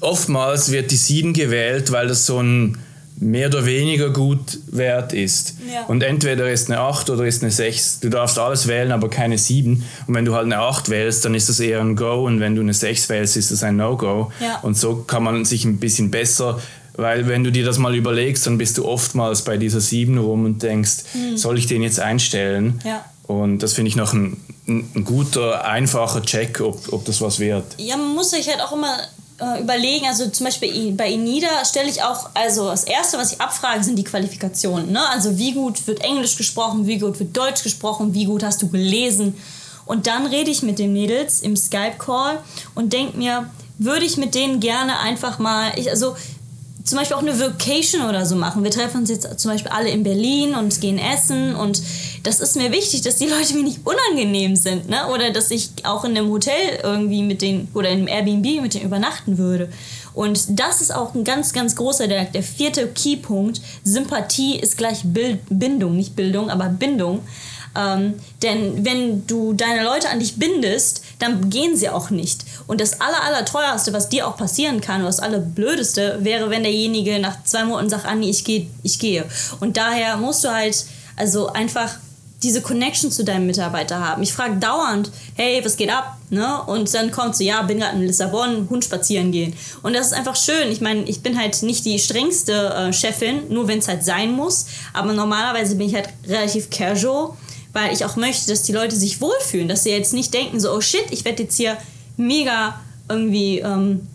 oftmals 0.00 0.72
wird 0.72 0.90
die 0.90 0.96
7 0.96 1.32
gewählt, 1.32 1.92
weil 1.92 2.08
das 2.08 2.26
so 2.26 2.40
ein 2.40 2.76
mehr 3.20 3.48
oder 3.48 3.66
weniger 3.66 4.10
gut 4.10 4.58
wert 4.66 5.12
ist. 5.12 5.56
Ja. 5.72 5.84
Und 5.86 6.02
entweder 6.02 6.50
ist 6.50 6.70
eine 6.70 6.80
8 6.80 7.10
oder 7.10 7.24
ist 7.24 7.42
eine 7.42 7.50
6. 7.50 8.00
Du 8.00 8.10
darfst 8.10 8.38
alles 8.38 8.68
wählen, 8.68 8.92
aber 8.92 9.10
keine 9.10 9.38
7. 9.38 9.84
Und 10.06 10.14
wenn 10.14 10.24
du 10.24 10.34
halt 10.34 10.44
eine 10.44 10.58
8 10.58 10.88
wählst, 10.88 11.24
dann 11.24 11.34
ist 11.34 11.48
das 11.48 11.60
eher 11.60 11.80
ein 11.80 11.96
Go. 11.96 12.24
Und 12.26 12.40
wenn 12.40 12.54
du 12.54 12.60
eine 12.60 12.74
6 12.74 13.08
wählst, 13.08 13.36
ist 13.36 13.50
das 13.50 13.62
ein 13.62 13.76
No-Go. 13.76 14.30
Ja. 14.40 14.60
Und 14.62 14.76
so 14.76 14.96
kann 14.96 15.24
man 15.24 15.44
sich 15.44 15.64
ein 15.64 15.78
bisschen 15.78 16.10
besser, 16.10 16.60
weil 16.94 17.28
wenn 17.28 17.44
du 17.44 17.52
dir 17.52 17.64
das 17.64 17.78
mal 17.78 17.94
überlegst, 17.94 18.46
dann 18.46 18.58
bist 18.58 18.78
du 18.78 18.84
oftmals 18.84 19.42
bei 19.42 19.56
dieser 19.56 19.80
7 19.80 20.18
rum 20.18 20.44
und 20.44 20.62
denkst, 20.62 21.04
mhm. 21.14 21.36
soll 21.36 21.58
ich 21.58 21.66
den 21.66 21.82
jetzt 21.82 22.00
einstellen? 22.00 22.80
Ja. 22.84 23.04
Und 23.28 23.58
das 23.58 23.74
finde 23.74 23.90
ich 23.90 23.96
noch 23.96 24.14
ein, 24.14 24.38
ein, 24.66 25.04
guter, 25.04 25.64
einfacher 25.66 26.22
Check, 26.22 26.60
ob, 26.60 26.92
ob 26.92 27.04
das 27.04 27.20
was 27.20 27.38
wird. 27.38 27.64
Ja, 27.76 27.96
man 27.96 28.14
muss 28.14 28.30
sich 28.30 28.48
halt 28.48 28.60
auch 28.60 28.72
immer 28.72 28.96
äh, 29.40 29.60
überlegen, 29.60 30.06
also 30.06 30.28
zum 30.28 30.46
Beispiel 30.46 30.92
bei 30.92 31.10
Inida 31.10 31.64
stelle 31.64 31.88
ich 31.88 32.02
auch, 32.02 32.30
also 32.34 32.66
das 32.68 32.84
Erste, 32.84 33.18
was 33.18 33.32
ich 33.32 33.40
abfrage, 33.40 33.84
sind 33.84 33.96
die 33.96 34.04
Qualifikationen. 34.04 34.90
Ne? 34.92 35.08
Also 35.10 35.38
wie 35.38 35.52
gut 35.52 35.86
wird 35.86 36.00
Englisch 36.02 36.36
gesprochen, 36.36 36.86
wie 36.86 36.98
gut 36.98 37.18
wird 37.18 37.36
Deutsch 37.36 37.62
gesprochen, 37.62 38.14
wie 38.14 38.24
gut 38.24 38.42
hast 38.42 38.62
du 38.62 38.68
gelesen. 38.68 39.34
Und 39.86 40.06
dann 40.06 40.26
rede 40.26 40.50
ich 40.50 40.62
mit 40.62 40.78
den 40.78 40.92
Mädels 40.92 41.40
im 41.40 41.56
Skype-Call 41.56 42.38
und 42.74 42.92
denke 42.92 43.16
mir, 43.16 43.48
würde 43.78 44.04
ich 44.04 44.16
mit 44.16 44.34
denen 44.34 44.60
gerne 44.60 44.98
einfach 44.98 45.38
mal, 45.38 45.72
ich, 45.76 45.88
also 45.88 46.16
zum 46.88 46.98
Beispiel 46.98 47.16
auch 47.16 47.22
eine 47.22 47.38
Vacation 47.38 48.02
oder 48.08 48.24
so 48.24 48.36
machen. 48.36 48.64
Wir 48.64 48.70
treffen 48.70 48.98
uns 48.98 49.10
jetzt 49.10 49.38
zum 49.38 49.50
Beispiel 49.50 49.70
alle 49.70 49.90
in 49.90 50.02
Berlin 50.02 50.54
und 50.54 50.80
gehen 50.80 50.98
essen 50.98 51.54
und 51.54 51.82
das 52.22 52.40
ist 52.40 52.56
mir 52.56 52.72
wichtig, 52.72 53.02
dass 53.02 53.16
die 53.16 53.26
Leute 53.26 53.54
mir 53.54 53.62
nicht 53.62 53.80
unangenehm 53.84 54.56
sind, 54.56 54.88
ne? 54.88 55.08
Oder 55.08 55.30
dass 55.30 55.50
ich 55.50 55.70
auch 55.84 56.04
in 56.04 56.16
einem 56.16 56.30
Hotel 56.30 56.80
irgendwie 56.82 57.22
mit 57.22 57.42
den 57.42 57.68
oder 57.74 57.90
in 57.90 57.98
einem 57.98 58.08
Airbnb 58.08 58.62
mit 58.62 58.74
denen 58.74 58.84
übernachten 58.84 59.38
würde. 59.38 59.70
Und 60.14 60.58
das 60.58 60.80
ist 60.80 60.92
auch 60.92 61.14
ein 61.14 61.24
ganz, 61.24 61.52
ganz 61.52 61.76
großer, 61.76 62.08
der, 62.08 62.24
der 62.24 62.42
vierte 62.42 62.88
Keypunkt. 62.88 63.60
Sympathie 63.84 64.58
ist 64.58 64.76
gleich 64.76 65.02
Bild, 65.04 65.40
Bindung, 65.48 65.96
nicht 65.96 66.16
Bildung, 66.16 66.50
aber 66.50 66.68
Bindung. 66.68 67.20
Ähm, 67.76 68.14
denn 68.42 68.84
wenn 68.84 69.26
du 69.26 69.52
deine 69.52 69.84
Leute 69.84 70.08
an 70.08 70.18
dich 70.18 70.36
bindest, 70.36 71.02
dann 71.18 71.50
gehen 71.50 71.76
sie 71.76 71.88
auch 71.88 72.10
nicht. 72.10 72.44
Und 72.66 72.80
das 72.80 73.00
aller, 73.00 73.22
aller 73.22 73.44
teuerste, 73.44 73.92
was 73.92 74.08
dir 74.08 74.26
auch 74.26 74.36
passieren 74.36 74.80
kann, 74.80 75.00
oder 75.00 75.08
das 75.08 75.20
allerblödeste, 75.20 76.18
wäre, 76.20 76.50
wenn 76.50 76.62
derjenige 76.62 77.18
nach 77.18 77.42
zwei 77.44 77.64
Monaten 77.64 77.90
sagt, 77.90 78.06
Anni, 78.06 78.30
ich 78.30 78.44
gehe, 78.44 78.68
ich 78.82 78.98
gehe. 78.98 79.24
Und 79.60 79.76
daher 79.76 80.16
musst 80.16 80.44
du 80.44 80.50
halt, 80.50 80.84
also 81.16 81.48
einfach 81.48 81.94
diese 82.42 82.62
Connection 82.62 83.10
zu 83.10 83.24
deinem 83.24 83.46
Mitarbeiter 83.46 83.98
haben. 83.98 84.22
Ich 84.22 84.32
frage 84.32 84.56
dauernd, 84.58 85.10
hey, 85.34 85.60
was 85.64 85.76
geht 85.76 85.90
ab? 85.90 86.18
Ne? 86.30 86.62
Und 86.66 86.92
dann 86.94 87.10
kommt 87.10 87.36
so, 87.36 87.42
ja, 87.42 87.62
bin 87.62 87.80
gerade 87.80 87.96
in 87.96 88.06
Lissabon, 88.06 88.68
Hund 88.70 88.84
spazieren 88.84 89.32
gehen. 89.32 89.54
Und 89.82 89.94
das 89.94 90.08
ist 90.08 90.12
einfach 90.12 90.36
schön. 90.36 90.70
Ich 90.70 90.80
meine, 90.80 91.02
ich 91.02 91.20
bin 91.20 91.38
halt 91.38 91.62
nicht 91.62 91.84
die 91.84 91.98
strengste 91.98 92.52
äh, 92.74 92.92
Chefin, 92.92 93.48
nur 93.48 93.66
wenn 93.66 93.80
es 93.80 93.88
halt 93.88 94.04
sein 94.04 94.32
muss. 94.32 94.66
Aber 94.92 95.12
normalerweise 95.12 95.74
bin 95.74 95.88
ich 95.88 95.94
halt 95.96 96.10
relativ 96.28 96.70
casual, 96.70 97.30
weil 97.78 97.92
ich 97.92 98.04
auch 98.04 98.16
möchte, 98.16 98.50
dass 98.50 98.62
die 98.62 98.72
Leute 98.72 98.96
sich 98.96 99.20
wohlfühlen, 99.20 99.68
dass 99.68 99.84
sie 99.84 99.90
jetzt 99.90 100.12
nicht 100.12 100.34
denken, 100.34 100.58
so, 100.58 100.72
oh 100.72 100.80
shit, 100.80 101.04
ich 101.10 101.24
werde 101.24 101.44
jetzt 101.44 101.56
hier 101.56 101.76
mega 102.16 102.80
irgendwie... 103.08 103.60
Ähm, 103.60 104.06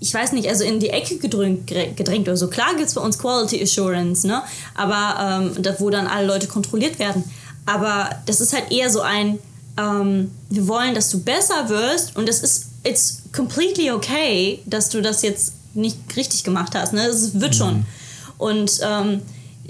ich 0.00 0.14
weiß 0.14 0.30
nicht, 0.30 0.48
also 0.48 0.62
in 0.62 0.78
die 0.78 0.90
Ecke 0.90 1.18
gedrängt, 1.18 1.66
gedrängt 1.66 2.28
oder 2.28 2.36
so. 2.36 2.46
Klar 2.46 2.76
gibt 2.76 2.88
es 2.88 2.94
bei 2.94 3.00
uns 3.00 3.18
Quality 3.18 3.60
Assurance, 3.60 4.24
ne? 4.28 4.42
aber 4.76 5.50
ähm, 5.56 5.64
wo 5.78 5.90
dann 5.90 6.06
alle 6.06 6.24
Leute 6.24 6.46
kontrolliert 6.46 7.00
werden. 7.00 7.24
Aber 7.66 8.08
das 8.26 8.40
ist 8.40 8.52
halt 8.52 8.70
eher 8.70 8.90
so 8.90 9.00
ein, 9.00 9.40
ähm, 9.76 10.30
wir 10.50 10.68
wollen, 10.68 10.94
dass 10.94 11.10
du 11.10 11.20
besser 11.20 11.68
wirst 11.68 12.16
und 12.16 12.28
das 12.28 12.40
ist, 12.44 12.66
it's 12.84 13.22
completely 13.34 13.90
okay, 13.90 14.60
dass 14.66 14.88
du 14.88 15.02
das 15.02 15.22
jetzt 15.22 15.54
nicht 15.74 15.98
richtig 16.16 16.44
gemacht 16.44 16.76
hast. 16.76 16.92
Ne? 16.92 17.04
Das 17.04 17.40
wird 17.40 17.56
schon. 17.56 17.78
Mhm. 17.78 17.86
Und 18.38 18.80
ähm, 18.82 19.22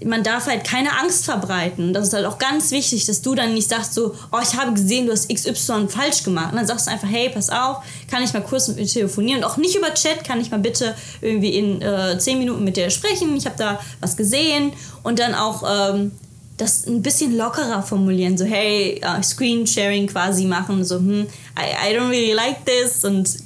man 0.05 0.23
darf 0.23 0.47
halt 0.47 0.65
keine 0.65 0.97
Angst 0.99 1.25
verbreiten. 1.25 1.93
Das 1.93 2.09
ist 2.09 2.13
halt 2.13 2.25
auch 2.25 2.39
ganz 2.39 2.71
wichtig, 2.71 3.07
dass 3.07 3.21
du 3.21 3.35
dann 3.35 3.55
nicht 3.55 3.69
sagst 3.69 3.95
so, 3.95 4.15
oh, 4.33 4.39
ich 4.41 4.55
habe 4.57 4.73
gesehen, 4.73 5.07
du 5.07 5.13
hast 5.13 5.29
XY 5.29 5.89
falsch 5.89 6.23
gemacht. 6.23 6.53
Und 6.53 6.59
dann 6.59 6.67
sagst 6.67 6.87
du 6.87 6.93
einfach, 6.93 7.09
hey, 7.09 7.31
pass 7.31 7.51
auf, 7.51 7.79
kann 8.09 8.23
ich 8.23 8.33
mal 8.33 8.43
kurz 8.43 8.69
mit 8.69 8.79
dir 8.79 8.87
telefonieren? 8.87 9.43
Und 9.43 9.51
auch 9.51 9.57
nicht 9.57 9.75
über 9.75 9.93
Chat, 9.95 10.23
kann 10.25 10.41
ich 10.41 10.51
mal 10.51 10.61
bitte 10.61 10.95
irgendwie 11.21 11.51
in 11.51 11.83
äh, 11.83 12.17
10 12.17 12.39
Minuten 12.39 12.63
mit 12.65 12.77
dir 12.77 12.91
sprechen? 12.91 13.37
Ich 13.37 13.47
habe 13.47 13.57
da 13.59 13.81
was 14.01 14.17
gesehen. 14.17 14.73
Und 15.03 15.19
dann 15.19 15.35
auch 15.35 15.65
ähm, 15.69 16.13
das 16.57 16.87
ein 16.87 17.03
bisschen 17.03 17.37
lockerer 17.37 17.83
formulieren. 17.83 18.39
So, 18.39 18.45
hey, 18.45 19.01
uh, 19.05 19.21
Screen-Sharing 19.21 20.07
quasi 20.07 20.45
machen. 20.45 20.85
So, 20.85 20.97
hm, 20.97 21.27
I, 21.59 21.91
I 21.91 21.97
don't 21.97 22.09
really 22.09 22.35
like 22.35 22.65
this. 22.65 23.05
Und 23.05 23.37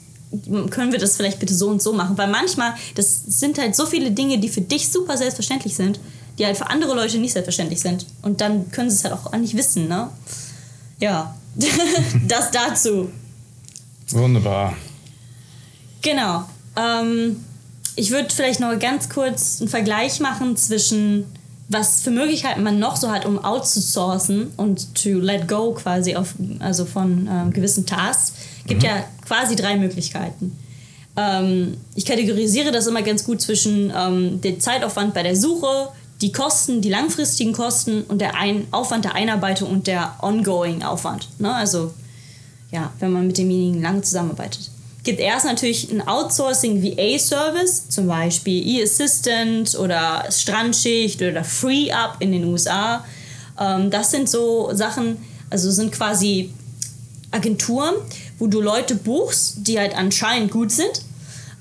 können 0.70 0.92
wir 0.92 0.98
das 0.98 1.16
vielleicht 1.16 1.38
bitte 1.38 1.54
so 1.54 1.68
und 1.68 1.80
so 1.80 1.94
machen? 1.94 2.18
Weil 2.18 2.28
manchmal, 2.28 2.74
das 2.94 3.22
sind 3.22 3.58
halt 3.58 3.74
so 3.74 3.86
viele 3.86 4.10
Dinge, 4.10 4.38
die 4.38 4.50
für 4.50 4.62
dich 4.62 4.90
super 4.90 5.16
selbstverständlich 5.16 5.74
sind 5.74 5.98
die 6.42 6.46
halt 6.46 6.56
für 6.56 6.68
andere 6.68 6.94
Leute 6.94 7.18
nicht 7.18 7.32
selbstverständlich 7.32 7.80
sind. 7.80 8.04
Und 8.22 8.40
dann 8.40 8.72
können 8.72 8.90
sie 8.90 8.96
es 8.96 9.04
halt 9.04 9.14
auch 9.14 9.32
nicht 9.36 9.56
wissen, 9.56 9.86
ne? 9.86 10.10
Ja, 10.98 11.36
das 12.26 12.50
dazu. 12.50 13.10
Wunderbar. 14.10 14.76
Genau. 16.00 16.44
Ähm, 16.76 17.44
ich 17.94 18.10
würde 18.10 18.34
vielleicht 18.34 18.58
noch 18.58 18.76
ganz 18.80 19.08
kurz 19.08 19.60
einen 19.60 19.68
Vergleich 19.68 20.18
machen 20.18 20.56
zwischen 20.56 21.26
was 21.68 22.02
für 22.02 22.10
Möglichkeiten 22.10 22.62
man 22.64 22.78
noch 22.80 22.96
so 22.96 23.10
hat, 23.10 23.24
um 23.24 23.42
outzusourcen 23.42 24.52
und 24.56 24.94
to 24.94 25.20
let 25.20 25.48
go 25.48 25.72
quasi 25.72 26.16
auf, 26.16 26.34
also 26.58 26.84
von 26.84 27.28
ähm, 27.30 27.52
gewissen 27.52 27.86
Tasks. 27.86 28.34
Gibt 28.66 28.82
mhm. 28.82 28.88
ja 28.88 29.04
quasi 29.26 29.56
drei 29.56 29.76
Möglichkeiten. 29.76 30.58
Ähm, 31.16 31.76
ich 31.94 32.04
kategorisiere 32.04 32.72
das 32.72 32.88
immer 32.88 33.02
ganz 33.02 33.24
gut 33.24 33.40
zwischen 33.40 33.92
ähm, 33.96 34.40
dem 34.40 34.60
Zeitaufwand 34.60 35.14
bei 35.14 35.22
der 35.22 35.36
Suche, 35.36 35.88
die 36.22 36.32
Kosten, 36.32 36.80
die 36.80 36.88
langfristigen 36.88 37.52
Kosten 37.52 38.04
und 38.04 38.20
der 38.20 38.36
Ein 38.36 38.68
Aufwand 38.70 39.04
der 39.04 39.14
Einarbeitung 39.14 39.70
und 39.70 39.88
der 39.88 40.14
ongoing 40.22 40.82
Aufwand. 40.82 41.28
Ne? 41.38 41.52
Also 41.52 41.92
ja, 42.70 42.92
wenn 43.00 43.12
man 43.12 43.26
mit 43.26 43.36
demjenigen 43.36 43.82
lange 43.82 44.02
zusammenarbeitet. 44.02 44.70
Gibt 45.02 45.18
erst 45.18 45.44
natürlich 45.44 45.90
ein 45.90 46.06
Outsourcing 46.06 46.80
VA-Service, 46.80 47.88
zum 47.88 48.06
Beispiel 48.06 48.64
E-Assistant 48.66 49.76
oder 49.76 50.24
Strandschicht 50.30 51.20
oder 51.20 51.42
Free 51.42 51.90
Up 51.90 52.16
in 52.20 52.30
den 52.30 52.44
USA. 52.44 53.04
Ähm, 53.58 53.90
das 53.90 54.12
sind 54.12 54.28
so 54.28 54.70
Sachen, 54.72 55.16
also 55.50 55.72
sind 55.72 55.90
quasi 55.90 56.54
Agenturen, 57.32 57.96
wo 58.38 58.46
du 58.46 58.60
Leute 58.60 58.94
buchst, 58.94 59.66
die 59.66 59.78
halt 59.78 59.96
anscheinend 59.96 60.52
gut 60.52 60.70
sind. 60.70 61.02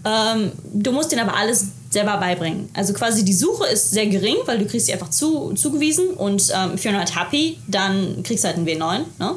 Ähm, 0.05 0.51
du 0.71 0.91
musst 0.91 1.11
denen 1.11 1.27
aber 1.27 1.35
alles 1.35 1.67
selber 1.91 2.17
beibringen. 2.17 2.69
Also 2.73 2.93
quasi 2.93 3.23
die 3.23 3.33
Suche 3.33 3.67
ist 3.67 3.91
sehr 3.91 4.07
gering, 4.07 4.37
weil 4.45 4.57
du 4.57 4.65
kriegst 4.65 4.87
sie 4.87 4.93
einfach 4.93 5.09
zu, 5.09 5.53
zugewiesen 5.53 6.11
und 6.11 6.51
ähm, 6.55 6.73
if 6.73 6.85
you're 6.85 6.97
not 6.97 7.15
happy, 7.15 7.59
dann 7.67 8.23
kriegst 8.23 8.43
du 8.43 8.47
halt 8.47 8.57
einen 8.57 8.65
W9. 8.65 8.99
Ne? 9.19 9.35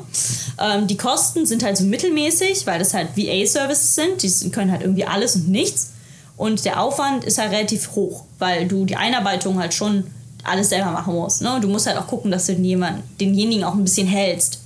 Ähm, 0.61 0.87
die 0.87 0.97
Kosten 0.97 1.47
sind 1.47 1.65
halt 1.65 1.77
so 1.77 1.85
mittelmäßig, 1.85 2.67
weil 2.67 2.79
das 2.79 2.95
halt 2.95 3.17
VA-Services 3.17 3.95
sind, 3.97 4.23
die 4.23 4.51
können 4.51 4.71
halt 4.71 4.83
irgendwie 4.83 5.05
alles 5.05 5.35
und 5.35 5.49
nichts. 5.49 5.91
Und 6.37 6.65
der 6.65 6.81
Aufwand 6.81 7.25
ist 7.25 7.39
halt 7.39 7.51
relativ 7.51 7.91
hoch, 7.97 8.25
weil 8.39 8.67
du 8.67 8.85
die 8.85 8.97
Einarbeitung 8.97 9.59
halt 9.59 9.75
schon 9.75 10.05
alles 10.45 10.69
selber 10.69 10.91
machen 10.93 11.15
musst. 11.15 11.43
Ne? 11.43 11.59
Du 11.61 11.69
musst 11.69 11.87
halt 11.87 11.97
auch 11.97 12.07
gucken, 12.07 12.31
dass 12.31 12.47
du 12.47 12.55
den 12.55 12.65
jemand, 12.65 13.03
denjenigen 13.21 13.65
auch 13.65 13.75
ein 13.75 13.85
bisschen 13.85 14.07
hältst 14.07 14.61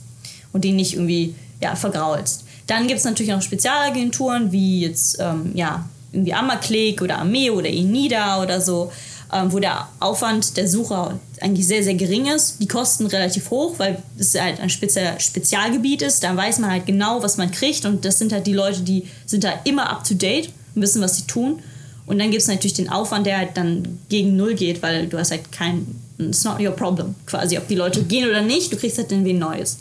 und 0.53 0.64
den 0.64 0.77
nicht 0.77 0.94
irgendwie 0.94 1.35
ja, 1.61 1.74
vergraulst. 1.74 2.44
Dann 2.66 2.87
gibt 2.87 2.98
es 2.98 3.05
natürlich 3.05 3.33
noch 3.33 3.40
Spezialagenturen 3.40 4.53
wie 4.53 4.83
jetzt 4.83 5.18
ähm, 5.20 5.53
ja, 5.55 5.88
irgendwie 6.12 6.35
Ammerklick 6.35 7.03
oder 7.03 7.18
Armee 7.18 7.51
oder 7.51 7.68
Enida 7.68 8.42
oder 8.42 8.61
so, 8.61 8.90
ähm, 9.33 9.53
wo 9.53 9.59
der 9.59 9.88
Aufwand 10.01 10.57
der 10.57 10.68
Sucher 10.68 11.18
eigentlich 11.40 11.66
sehr, 11.66 11.83
sehr 11.83 11.94
gering 11.94 12.27
ist. 12.27 12.61
Die 12.61 12.68
Kosten 12.68 13.07
relativ 13.07 13.51
hoch, 13.51 13.75
weil 13.79 14.03
es 14.18 14.38
halt 14.38 14.61
ein 14.61 14.71
Spezial 14.71 15.21
Spezialgebiet 15.21 16.03
ist. 16.03 16.23
Da 16.25 16.35
weiß 16.35 16.59
man 16.61 16.71
halt 16.71 16.87
genau, 16.87 17.23
was 17.23 17.37
man 17.37 17.51
kriegt 17.51 17.85
und 17.85 18.05
das 18.05 18.18
sind 18.18 18.33
halt 18.33 18.47
die 18.47 18.55
Leute, 18.55 18.81
die 18.81 19.07
sind 19.27 19.44
da 19.44 19.53
immer 19.64 19.90
up 19.90 20.05
to 20.05 20.14
date 20.14 20.51
und 20.75 20.83
wissen, 20.83 21.03
was 21.03 21.16
sie 21.16 21.27
tun. 21.27 21.61
Und 22.07 22.18
dann 22.18 22.31
gibt 22.31 22.40
es 22.40 22.49
natürlich 22.49 22.73
den 22.73 22.88
Aufwand, 22.88 23.27
der 23.27 23.37
halt 23.37 23.51
dann 23.55 23.99
gegen 24.09 24.35
Null 24.35 24.55
geht, 24.55 24.83
weil 24.83 25.09
du 25.09 25.18
hast 25.18 25.31
halt 25.31 25.53
kein, 25.53 25.87
it's 26.18 26.42
not 26.42 26.59
your 26.59 26.71
problem, 26.71 27.14
quasi, 27.27 27.59
ob 27.59 27.68
die 27.68 27.75
Leute 27.75 28.03
gehen 28.03 28.27
oder 28.27 28.40
nicht, 28.40 28.73
du 28.73 28.77
kriegst 28.79 28.97
halt 28.97 29.11
wen 29.11 29.38
Neues. 29.38 29.79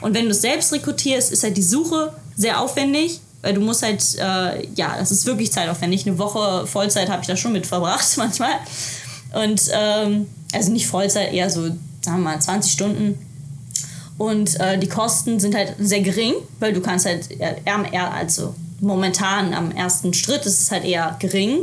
Und 0.00 0.14
wenn 0.14 0.26
du 0.26 0.30
es 0.30 0.40
selbst 0.40 0.72
rekrutierst, 0.72 1.32
ist 1.32 1.42
halt 1.42 1.56
die 1.56 1.62
Suche 1.62 2.12
sehr 2.36 2.60
aufwendig 2.60 3.20
weil 3.44 3.54
du 3.54 3.60
musst 3.60 3.82
halt, 3.82 4.02
äh, 4.16 4.66
ja, 4.74 4.96
das 4.98 5.12
ist 5.12 5.26
wirklich 5.26 5.52
zeitaufwendig. 5.52 6.06
Eine 6.06 6.18
Woche 6.18 6.66
Vollzeit 6.66 7.10
habe 7.10 7.20
ich 7.20 7.28
da 7.28 7.36
schon 7.36 7.52
mit 7.52 7.66
verbracht 7.66 8.06
manchmal. 8.16 8.54
Und 9.34 9.62
ähm, 9.72 10.26
also 10.52 10.72
nicht 10.72 10.86
Vollzeit, 10.86 11.32
eher 11.32 11.50
so, 11.50 11.64
sagen 12.00 12.22
wir 12.22 12.30
mal, 12.30 12.40
20 12.40 12.72
Stunden. 12.72 13.18
Und 14.16 14.58
äh, 14.60 14.78
die 14.78 14.88
Kosten 14.88 15.40
sind 15.40 15.54
halt 15.54 15.74
sehr 15.78 16.00
gering, 16.00 16.34
weil 16.58 16.72
du 16.72 16.80
kannst 16.80 17.04
halt 17.04 17.30
eher, 17.30 17.56
eher 17.64 18.12
also 18.14 18.54
momentan 18.80 19.52
am 19.52 19.72
ersten 19.72 20.14
Schritt 20.14 20.46
ist 20.46 20.60
es 20.60 20.70
halt 20.70 20.84
eher 20.84 21.16
gering. 21.18 21.58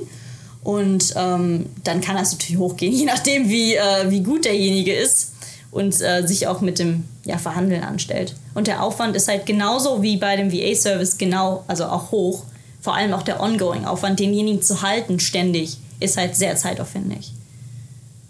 Und 0.64 1.14
ähm, 1.16 1.66
dann 1.84 2.02
kann 2.02 2.16
das 2.16 2.34
natürlich 2.34 2.60
hochgehen, 2.60 2.94
je 2.96 3.06
nachdem, 3.06 3.50
wie, 3.50 3.74
äh, 3.74 4.10
wie 4.10 4.22
gut 4.22 4.46
derjenige 4.46 4.94
ist 4.94 5.32
und 5.72 6.00
äh, 6.02 6.28
sich 6.28 6.48
auch 6.48 6.62
mit 6.62 6.80
dem 6.80 7.06
ja, 7.26 7.38
Verhandeln 7.38 7.84
anstellt. 7.84 8.36
Und 8.54 8.68
der 8.68 8.84
Aufwand 8.84 9.16
ist 9.16 9.28
halt 9.28 9.46
genauso 9.46 10.02
wie 10.02 10.18
bei 10.18 10.36
dem 10.36 10.52
VA-Service 10.52 11.18
genau, 11.18 11.64
also 11.68 11.86
auch 11.86 12.12
hoch. 12.12 12.44
Vor 12.82 12.96
allem 12.96 13.14
auch 13.14 13.24
der 13.24 13.40
Ongoing-Aufwand, 13.42 14.20
denjenigen 14.20 14.62
zu 14.62 14.82
halten 14.82 15.20
ständig, 15.20 15.78
ist 16.00 16.18
halt 16.18 16.36
sehr 16.36 16.56
zeitaufwendig. 16.56 17.32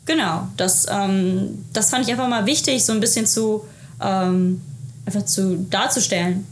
Genau, 0.05 0.47
das, 0.57 0.85
ähm, 0.89 1.65
das 1.73 1.89
fand 1.89 2.05
ich 2.05 2.11
einfach 2.11 2.27
mal 2.27 2.45
wichtig, 2.45 2.83
so 2.83 2.91
ein 2.91 2.99
bisschen 2.99 3.25
zu, 3.25 3.63
ähm, 4.01 4.61
einfach 5.05 5.25
zu 5.25 5.65
darzustellen, 5.69 6.45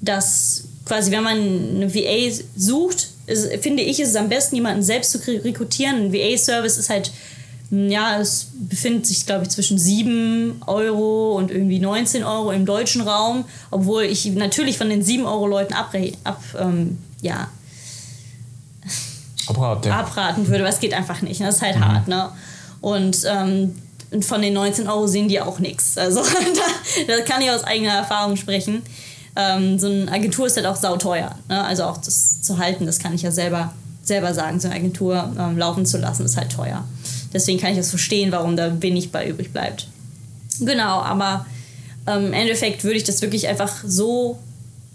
dass 0.00 0.64
quasi, 0.84 1.10
wenn 1.10 1.22
man 1.22 1.36
eine 1.36 1.94
VA 1.94 2.34
sucht, 2.56 3.08
ist, 3.26 3.50
finde 3.62 3.82
ich, 3.82 4.00
ist 4.00 4.10
es 4.10 4.16
am 4.16 4.28
besten, 4.28 4.56
jemanden 4.56 4.82
selbst 4.82 5.12
zu 5.12 5.18
rekrutieren. 5.18 6.06
Ein 6.06 6.12
VA-Service 6.12 6.76
ist 6.76 6.90
halt 6.90 7.10
ja, 7.70 8.20
es 8.20 8.48
befindet 8.54 9.06
sich, 9.06 9.26
glaube 9.26 9.44
ich, 9.44 9.50
zwischen 9.50 9.78
7 9.78 10.62
Euro 10.66 11.36
und 11.36 11.50
irgendwie 11.50 11.80
19 11.80 12.22
Euro 12.22 12.52
im 12.52 12.66
deutschen 12.66 13.02
Raum, 13.02 13.44
obwohl 13.70 14.04
ich 14.04 14.26
natürlich 14.26 14.78
von 14.78 14.88
den 14.88 15.02
7 15.02 15.24
Euro 15.24 15.46
Leuten 15.46 15.74
abre 15.74 16.12
ab, 16.24 16.42
ähm, 16.58 16.98
ja, 17.20 17.48
abraten. 19.46 19.90
abraten 19.90 20.48
würde, 20.48 20.64
weil 20.64 20.72
es 20.72 20.80
geht 20.80 20.94
einfach 20.94 21.22
nicht. 21.22 21.40
Das 21.40 21.56
ist 21.56 21.62
halt 21.62 21.76
mhm. 21.76 21.84
hart, 21.84 22.08
ne? 22.08 22.30
Und 22.80 23.18
ähm, 23.26 23.74
von 24.22 24.42
den 24.42 24.54
19 24.54 24.88
Euro 24.88 25.06
sehen 25.06 25.28
die 25.28 25.40
auch 25.40 25.58
nichts. 25.58 25.98
Also 25.98 26.22
da, 27.06 27.16
da, 27.16 27.22
kann 27.22 27.40
ich 27.40 27.50
aus 27.50 27.64
eigener 27.64 27.92
Erfahrung 27.92 28.36
sprechen. 28.36 28.82
Ähm, 29.36 29.78
so 29.78 29.88
eine 29.88 30.12
Agentur 30.12 30.46
ist 30.46 30.56
halt 30.56 30.66
auch 30.66 30.76
sauteuer. 30.76 31.34
Ne? 31.48 31.64
Also 31.64 31.84
auch 31.84 31.96
das 31.96 32.42
zu 32.42 32.58
halten, 32.58 32.86
das 32.86 32.98
kann 32.98 33.14
ich 33.14 33.22
ja 33.22 33.30
selber, 33.30 33.72
selber 34.02 34.34
sagen. 34.34 34.60
So 34.60 34.68
eine 34.68 34.76
Agentur 34.76 35.32
ähm, 35.38 35.58
laufen 35.58 35.86
zu 35.86 35.98
lassen, 35.98 36.24
ist 36.24 36.36
halt 36.36 36.52
teuer. 36.52 36.84
Deswegen 37.34 37.60
kann 37.60 37.72
ich 37.72 37.76
das 37.76 37.90
verstehen, 37.90 38.32
warum 38.32 38.56
da 38.56 38.80
wenig 38.80 39.10
bei 39.10 39.28
übrig 39.28 39.52
bleibt. 39.52 39.88
Genau, 40.60 41.00
aber 41.00 41.44
ähm, 42.06 42.26
im 42.26 42.32
Endeffekt 42.32 42.84
würde 42.84 42.96
ich 42.96 43.04
das 43.04 43.20
wirklich 43.20 43.48
einfach 43.48 43.82
so 43.84 44.38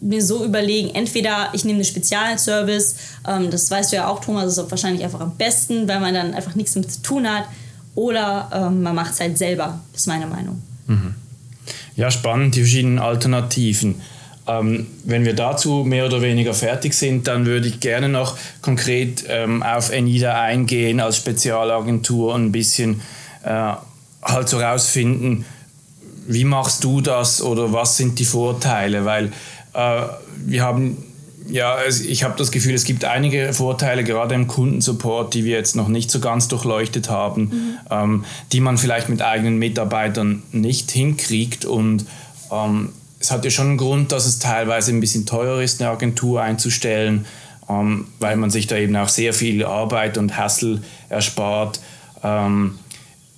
mir 0.01 0.23
so 0.23 0.45
überlegen, 0.45 0.95
entweder 0.95 1.49
ich 1.53 1.65
nehme 1.65 1.77
einen 1.77 1.85
Spezialservice, 1.85 2.95
ähm, 3.27 3.51
das 3.51 3.69
weißt 3.69 3.91
du 3.91 3.97
ja 3.97 4.07
auch, 4.07 4.21
Thomas, 4.21 4.57
ist 4.57 4.71
wahrscheinlich 4.71 5.03
einfach 5.03 5.19
am 5.19 5.35
besten, 5.35 5.87
weil 5.89 5.99
man 5.99 6.13
dann 6.13 6.33
einfach 6.33 6.55
nichts 6.55 6.73
damit 6.73 6.91
zu 6.91 7.01
tun 7.01 7.29
hat, 7.29 7.45
oder 7.95 8.49
ähm, 8.53 8.81
man 8.81 8.95
macht 8.95 9.11
es 9.11 9.19
halt 9.19 9.37
selber, 9.37 9.81
ist 9.93 10.07
meine 10.07 10.25
Meinung. 10.25 10.61
Mhm. 10.87 11.15
Ja, 11.97 12.09
spannend, 12.09 12.55
die 12.55 12.61
verschiedenen 12.61 12.99
Alternativen. 12.99 13.95
Ähm, 14.49 14.87
wenn 15.03 15.25
wir 15.25 15.35
dazu 15.35 15.83
mehr 15.85 16.05
oder 16.05 16.21
weniger 16.21 16.53
fertig 16.53 16.93
sind, 16.93 17.27
dann 17.27 17.45
würde 17.45 17.67
ich 17.67 17.79
gerne 17.79 18.09
noch 18.09 18.37
konkret 18.61 19.25
ähm, 19.27 19.61
auf 19.61 19.91
Enida 19.91 20.41
eingehen 20.41 20.99
als 20.99 21.17
Spezialagentur 21.17 22.33
und 22.33 22.45
ein 22.45 22.51
bisschen 22.51 23.01
äh, 23.43 23.73
halt 24.23 24.49
so 24.49 24.59
rausfinden, 24.59 25.45
wie 26.27 26.45
machst 26.45 26.83
du 26.83 27.01
das 27.01 27.41
oder 27.41 27.73
was 27.73 27.97
sind 27.97 28.19
die 28.19 28.25
Vorteile? 28.25 29.05
Weil 29.05 29.31
äh, 29.73 30.01
wir 30.45 30.63
haben 30.63 30.97
ja, 31.47 31.77
ich 31.87 32.23
habe 32.23 32.35
das 32.37 32.51
Gefühl, 32.51 32.75
es 32.75 32.83
gibt 32.83 33.05
einige 33.05 33.53
Vorteile, 33.53 34.03
gerade 34.03 34.35
im 34.35 34.47
Kundensupport, 34.47 35.33
die 35.33 35.45
wir 35.45 35.57
jetzt 35.57 35.75
noch 35.75 35.87
nicht 35.87 36.11
so 36.11 36.19
ganz 36.19 36.47
durchleuchtet 36.47 37.09
haben, 37.09 37.41
mhm. 37.41 37.77
ähm, 37.89 38.25
die 38.51 38.59
man 38.59 38.77
vielleicht 38.77 39.09
mit 39.09 39.21
eigenen 39.21 39.57
Mitarbeitern 39.57 40.43
nicht 40.51 40.91
hinkriegt. 40.91 41.65
Und 41.65 42.05
ähm, 42.51 42.89
es 43.19 43.31
hat 43.31 43.43
ja 43.43 43.51
schon 43.51 43.67
einen 43.67 43.77
Grund, 43.77 44.11
dass 44.11 44.25
es 44.25 44.39
teilweise 44.39 44.91
ein 44.91 44.99
bisschen 44.99 45.25
teuer 45.25 45.61
ist, 45.61 45.81
eine 45.81 45.89
Agentur 45.91 46.41
einzustellen, 46.41 47.25
ähm, 47.69 48.07
weil 48.19 48.37
man 48.37 48.49
sich 48.49 48.67
da 48.67 48.77
eben 48.77 48.95
auch 48.95 49.09
sehr 49.09 49.33
viel 49.33 49.65
Arbeit 49.65 50.17
und 50.17 50.37
Hassel 50.37 50.81
erspart. 51.09 51.79
Ähm, 52.23 52.79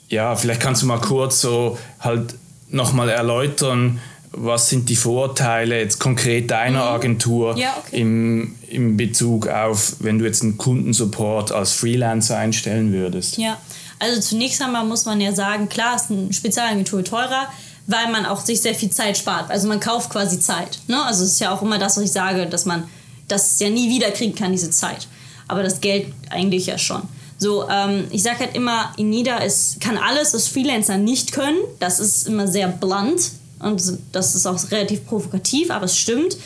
ja, 0.10 0.36
vielleicht 0.36 0.62
kannst 0.62 0.82
du 0.82 0.86
mal 0.86 1.00
kurz 1.00 1.42
so 1.42 1.78
halt 2.00 2.36
nochmal 2.70 3.10
erläutern, 3.10 4.00
was 4.34 4.70
sind 4.70 4.88
die 4.88 4.96
Vorteile 4.96 5.80
jetzt 5.80 6.00
konkret 6.00 6.52
deiner 6.52 6.86
mhm. 6.86 6.96
Agentur 6.96 7.58
ja, 7.58 7.76
okay. 7.86 8.02
im, 8.02 8.56
im 8.70 8.96
Bezug 8.96 9.48
auf, 9.48 9.96
wenn 10.00 10.20
du 10.20 10.26
jetzt 10.26 10.42
einen 10.42 10.58
Kundensupport 10.58 11.52
als 11.52 11.74
Freelancer 11.74 12.38
einstellen 12.38 12.94
würdest? 12.94 13.38
Ja, 13.38 13.58
also 14.00 14.22
zunächst 14.22 14.62
einmal 14.62 14.86
muss 14.86 15.06
man 15.06 15.20
ja 15.20 15.34
sagen, 15.34 15.68
klar 15.68 15.96
ist 15.96 16.10
eine 16.10 16.32
Spezialagentur 16.32 17.04
teurer, 17.04 17.50
weil 17.92 18.12
man 18.12 18.26
auch 18.26 18.44
sich 18.44 18.62
sehr 18.62 18.76
viel 18.76 18.90
Zeit 18.90 19.18
spart. 19.18 19.50
Also 19.52 19.68
man 19.68 19.80
kauft 19.80 20.10
quasi 20.10 20.40
Zeit. 20.40 20.80
Ne? 20.88 21.02
Also 21.04 21.24
es 21.24 21.34
ist 21.34 21.40
ja 21.40 21.54
auch 21.54 21.62
immer 21.62 21.78
das, 21.78 21.98
was 21.98 22.04
ich 22.04 22.12
sage, 22.12 22.48
dass 22.48 22.66
man 22.66 22.84
das 23.28 23.60
ja 23.60 23.70
nie 23.70 23.90
wieder 23.90 24.12
kriegen 24.12 24.36
kann, 24.36 24.52
diese 24.52 24.70
Zeit. 24.70 25.08
Aber 25.48 25.64
das 25.64 25.82
Geld 25.82 26.14
eigentlich 26.30 26.66
ja 26.66 26.78
schon. 26.78 27.02
So, 27.38 27.68
ähm, 27.70 28.06
ich 28.12 28.24
sage 28.24 28.40
halt 28.40 28.56
immer, 28.56 28.94
Inida 28.98 29.38
ist, 29.38 29.82
kann 29.82 29.98
alles, 29.98 30.34
was 30.34 30.48
Freelancer 30.48 30.98
nicht 30.98 31.32
können. 31.32 31.58
Das 31.80 32.00
ist 32.00 32.28
immer 32.28 32.48
sehr 32.48 32.68
blunt. 32.68 33.32
Und 33.60 33.82
das 34.12 34.36
ist 34.36 34.46
auch 34.46 34.60
relativ 34.72 35.06
provokativ, 35.06 35.72
aber 35.72 35.86
es 35.86 35.98
stimmt. 35.98 36.38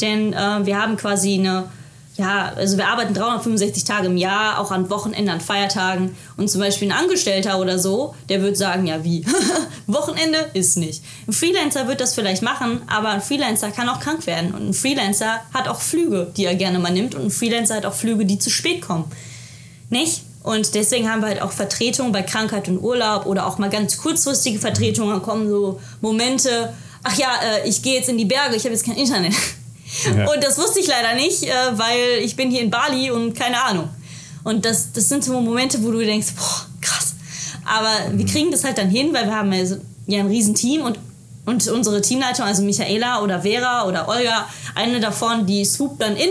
Denn 0.00 0.32
äh, 0.32 0.66
wir 0.66 0.80
haben 0.80 0.96
quasi 0.96 1.34
eine, 1.34 1.64
ja, 2.16 2.52
also 2.54 2.76
wir 2.76 2.86
arbeiten 2.86 3.12
365 3.12 3.82
Tage 3.82 4.06
im 4.06 4.16
Jahr, 4.16 4.60
auch 4.60 4.70
an 4.70 4.88
Wochenenden, 4.88 5.30
an 5.30 5.40
Feiertagen. 5.40 6.16
Und 6.36 6.48
zum 6.48 6.60
Beispiel 6.60 6.88
ein 6.88 6.96
Angestellter 6.96 7.58
oder 7.58 7.78
so, 7.78 8.14
der 8.28 8.40
wird 8.40 8.56
sagen, 8.56 8.86
ja 8.86 9.02
wie, 9.02 9.26
Wochenende 9.88 10.38
ist 10.54 10.76
nicht. 10.76 11.02
Ein 11.26 11.32
Freelancer 11.32 11.88
wird 11.88 12.00
das 12.00 12.14
vielleicht 12.14 12.42
machen, 12.42 12.82
aber 12.86 13.08
ein 13.08 13.20
Freelancer 13.20 13.72
kann 13.72 13.88
auch 13.88 13.98
krank 13.98 14.28
werden. 14.28 14.54
Und 14.54 14.68
ein 14.68 14.74
Freelancer 14.74 15.40
hat 15.52 15.66
auch 15.66 15.80
Flüge, 15.80 16.30
die 16.36 16.44
er 16.44 16.54
gerne 16.54 16.78
mal 16.78 16.92
nimmt. 16.92 17.16
Und 17.16 17.24
ein 17.24 17.30
Freelancer 17.30 17.76
hat 17.76 17.86
auch 17.86 17.94
Flüge, 17.94 18.24
die 18.24 18.38
zu 18.38 18.48
spät 18.48 18.80
kommen. 18.80 19.10
Nicht? 19.90 20.22
Und 20.44 20.74
deswegen 20.76 21.10
haben 21.10 21.20
wir 21.20 21.28
halt 21.28 21.42
auch 21.42 21.52
Vertretungen 21.52 22.12
bei 22.12 22.22
Krankheit 22.22 22.68
und 22.68 22.78
Urlaub 22.78 23.26
oder 23.26 23.46
auch 23.46 23.58
mal 23.58 23.70
ganz 23.70 23.96
kurzfristige 23.96 24.60
Vertretungen. 24.60 25.10
Dann 25.10 25.22
kommen 25.22 25.48
so 25.48 25.80
Momente, 26.00 26.72
ach 27.02 27.16
ja, 27.16 27.28
äh, 27.42 27.68
ich 27.68 27.82
gehe 27.82 27.94
jetzt 27.94 28.08
in 28.08 28.18
die 28.18 28.24
Berge, 28.24 28.54
ich 28.54 28.62
habe 28.62 28.74
jetzt 28.74 28.84
kein 28.84 28.96
Internet. 28.96 29.32
Ja. 30.04 30.30
Und 30.30 30.42
das 30.42 30.58
wusste 30.58 30.80
ich 30.80 30.86
leider 30.86 31.14
nicht, 31.14 31.44
äh, 31.44 31.52
weil 31.72 32.22
ich 32.22 32.36
bin 32.36 32.50
hier 32.50 32.62
in 32.62 32.70
Bali 32.70 33.10
und 33.10 33.34
keine 33.34 33.62
Ahnung. 33.62 33.88
Und 34.42 34.64
das, 34.64 34.92
das 34.92 35.08
sind 35.08 35.24
so 35.24 35.40
Momente, 35.40 35.82
wo 35.82 35.90
du 35.90 35.98
denkst, 35.98 36.34
boah, 36.36 36.66
krass. 36.80 37.14
Aber 37.64 38.10
mhm. 38.10 38.18
wir 38.18 38.26
kriegen 38.26 38.50
das 38.50 38.64
halt 38.64 38.78
dann 38.78 38.90
hin, 38.90 39.12
weil 39.12 39.26
wir 39.26 39.34
haben 39.34 39.52
ja 40.06 40.20
ein 40.20 40.26
Riesenteam 40.26 40.82
und, 40.82 40.98
und 41.46 41.66
unsere 41.68 42.02
Teamleitung, 42.02 42.44
also 42.44 42.62
Michaela 42.62 43.22
oder 43.22 43.42
Vera 43.42 43.86
oder 43.86 44.08
Olga, 44.08 44.48
eine 44.74 45.00
davon, 45.00 45.46
die 45.46 45.64
swoopt 45.64 46.02
dann 46.02 46.16
in 46.16 46.30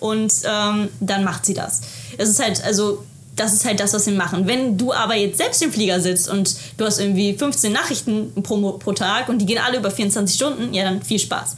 und 0.00 0.32
ähm, 0.44 0.88
dann 1.00 1.24
macht 1.24 1.44
sie 1.46 1.54
das. 1.54 1.82
Es 2.16 2.28
ist 2.28 2.42
halt, 2.42 2.64
also 2.64 3.04
das 3.36 3.52
ist 3.52 3.64
halt 3.64 3.80
das, 3.80 3.92
was 3.94 4.06
wir 4.06 4.14
machen. 4.14 4.46
Wenn 4.46 4.76
du 4.76 4.92
aber 4.92 5.14
jetzt 5.14 5.38
selbst 5.38 5.62
im 5.62 5.72
Flieger 5.72 6.00
sitzt 6.00 6.28
und 6.28 6.54
du 6.76 6.84
hast 6.84 6.98
irgendwie 6.98 7.34
15 7.34 7.72
Nachrichten 7.72 8.32
pro, 8.42 8.72
pro 8.72 8.92
Tag 8.92 9.28
und 9.28 9.38
die 9.38 9.46
gehen 9.46 9.58
alle 9.58 9.78
über 9.78 9.90
24 9.90 10.36
Stunden, 10.36 10.74
ja, 10.74 10.84
dann 10.84 11.02
viel 11.02 11.18
Spaß. 11.18 11.56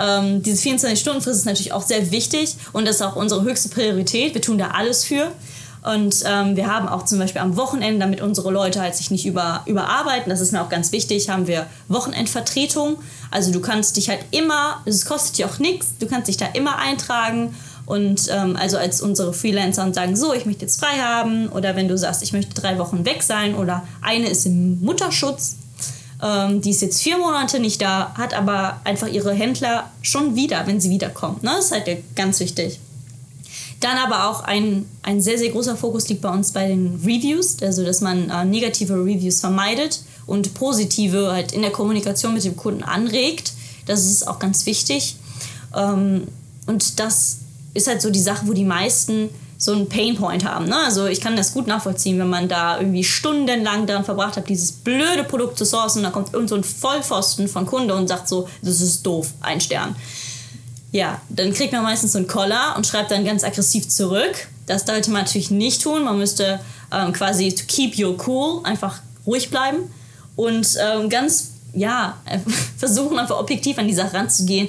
Ähm, 0.00 0.42
diese 0.42 0.68
24-Stunden-Frist 0.68 1.40
ist 1.40 1.46
natürlich 1.46 1.72
auch 1.72 1.82
sehr 1.82 2.10
wichtig 2.10 2.56
und 2.72 2.86
das 2.86 2.96
ist 2.96 3.02
auch 3.02 3.16
unsere 3.16 3.42
höchste 3.42 3.68
Priorität. 3.68 4.34
Wir 4.34 4.42
tun 4.42 4.58
da 4.58 4.68
alles 4.68 5.04
für. 5.04 5.32
Und 5.82 6.22
ähm, 6.24 6.54
wir 6.56 6.68
haben 6.68 6.86
auch 6.86 7.04
zum 7.04 7.18
Beispiel 7.18 7.40
am 7.40 7.56
Wochenende, 7.56 7.98
damit 7.98 8.20
unsere 8.20 8.52
Leute 8.52 8.80
halt 8.80 8.94
sich 8.94 9.10
nicht 9.10 9.26
über, 9.26 9.62
überarbeiten, 9.66 10.30
das 10.30 10.40
ist 10.40 10.52
mir 10.52 10.62
auch 10.62 10.68
ganz 10.68 10.92
wichtig, 10.92 11.28
haben 11.28 11.48
wir 11.48 11.66
Wochenendvertretung. 11.88 12.98
Also 13.32 13.50
du 13.50 13.60
kannst 13.60 13.96
dich 13.96 14.08
halt 14.08 14.20
immer, 14.30 14.80
es 14.84 15.04
kostet 15.04 15.38
dir 15.38 15.46
auch 15.46 15.58
nichts, 15.58 15.94
du 15.98 16.06
kannst 16.06 16.28
dich 16.28 16.36
da 16.36 16.46
immer 16.54 16.78
eintragen 16.78 17.52
und 17.84 18.28
ähm, 18.30 18.56
also 18.56 18.76
als 18.76 19.02
unsere 19.02 19.32
Freelancer 19.32 19.82
und 19.82 19.94
sagen, 19.94 20.14
so, 20.14 20.32
ich 20.32 20.46
möchte 20.46 20.62
jetzt 20.62 20.78
frei 20.78 20.98
haben 20.98 21.48
oder 21.48 21.74
wenn 21.74 21.88
du 21.88 21.98
sagst, 21.98 22.22
ich 22.22 22.32
möchte 22.32 22.54
drei 22.54 22.78
Wochen 22.78 23.04
weg 23.04 23.24
sein 23.24 23.56
oder 23.56 23.82
eine 24.00 24.28
ist 24.28 24.46
im 24.46 24.80
Mutterschutz, 24.82 25.56
ähm, 26.22 26.60
die 26.60 26.70
ist 26.70 26.82
jetzt 26.82 27.02
vier 27.02 27.18
Monate 27.18 27.58
nicht 27.58 27.82
da, 27.82 28.14
hat 28.14 28.32
aber 28.32 28.80
einfach 28.84 29.08
ihre 29.08 29.32
Händler 29.32 29.90
schon 30.02 30.36
wieder, 30.36 30.66
wenn 30.66 30.80
sie 30.80 30.90
wiederkommt. 30.90 31.42
Ne? 31.42 31.50
Das 31.56 31.66
ist 31.66 31.72
halt 31.72 32.14
ganz 32.14 32.38
wichtig. 32.40 32.78
Dann 33.80 33.98
aber 33.98 34.30
auch 34.30 34.44
ein, 34.44 34.86
ein 35.02 35.20
sehr, 35.20 35.36
sehr 35.36 35.50
großer 35.50 35.76
Fokus 35.76 36.08
liegt 36.08 36.22
bei 36.22 36.30
uns 36.30 36.52
bei 36.52 36.68
den 36.68 37.00
Reviews, 37.04 37.60
also 37.60 37.84
dass 37.84 38.00
man 38.00 38.30
äh, 38.30 38.44
negative 38.44 38.94
Reviews 38.94 39.40
vermeidet 39.40 40.02
und 40.26 40.54
positive 40.54 41.32
halt 41.32 41.50
in 41.50 41.62
der 41.62 41.72
Kommunikation 41.72 42.32
mit 42.32 42.44
dem 42.44 42.56
Kunden 42.56 42.84
anregt. 42.84 43.52
Das 43.86 44.06
ist 44.06 44.28
auch 44.28 44.38
ganz 44.38 44.64
wichtig. 44.66 45.16
Ähm, 45.76 46.28
und 46.66 47.00
das 47.00 47.38
ist 47.74 47.88
halt 47.88 48.00
so 48.00 48.10
die 48.10 48.20
Sache, 48.20 48.46
wo 48.46 48.52
die 48.52 48.64
meisten 48.64 49.30
so 49.62 49.70
einen 49.70 49.88
Painpoint 49.88 50.44
haben. 50.44 50.64
Ne? 50.64 50.76
Also 50.76 51.06
ich 51.06 51.20
kann 51.20 51.36
das 51.36 51.54
gut 51.54 51.68
nachvollziehen, 51.68 52.18
wenn 52.18 52.28
man 52.28 52.48
da 52.48 52.78
irgendwie 52.80 53.04
stundenlang 53.04 53.86
daran 53.86 54.04
verbracht 54.04 54.36
hat, 54.36 54.48
dieses 54.48 54.72
blöde 54.72 55.22
Produkt 55.22 55.56
zu 55.56 55.64
sourcen 55.64 55.98
und 55.98 56.02
dann 56.02 56.12
kommt 56.12 56.34
irgend 56.34 56.48
so 56.48 56.56
ein 56.56 56.64
Vollpfosten 56.64 57.46
von 57.46 57.64
Kunde 57.64 57.94
und 57.94 58.08
sagt 58.08 58.26
so, 58.26 58.48
das 58.60 58.80
ist 58.80 59.06
doof, 59.06 59.28
ein 59.40 59.60
Stern. 59.60 59.94
Ja, 60.90 61.20
dann 61.28 61.52
kriegt 61.52 61.72
man 61.72 61.84
meistens 61.84 62.10
so 62.10 62.18
einen 62.18 62.26
Collar 62.26 62.74
und 62.76 62.88
schreibt 62.88 63.12
dann 63.12 63.24
ganz 63.24 63.44
aggressiv 63.44 63.88
zurück. 63.88 64.48
Das 64.66 64.84
sollte 64.84 65.12
man 65.12 65.22
natürlich 65.22 65.52
nicht 65.52 65.80
tun. 65.80 66.02
Man 66.02 66.18
müsste 66.18 66.58
ähm, 66.92 67.12
quasi 67.12 67.54
to 67.54 67.62
keep 67.68 67.96
your 67.96 68.16
cool 68.26 68.62
einfach 68.64 68.98
ruhig 69.24 69.48
bleiben 69.48 69.78
und 70.34 70.76
ähm, 70.80 71.08
ganz, 71.08 71.52
ja, 71.72 72.16
versuchen 72.76 73.16
einfach 73.16 73.38
objektiv 73.38 73.78
an 73.78 73.86
die 73.86 73.94
Sache 73.94 74.14
ranzugehen 74.14 74.66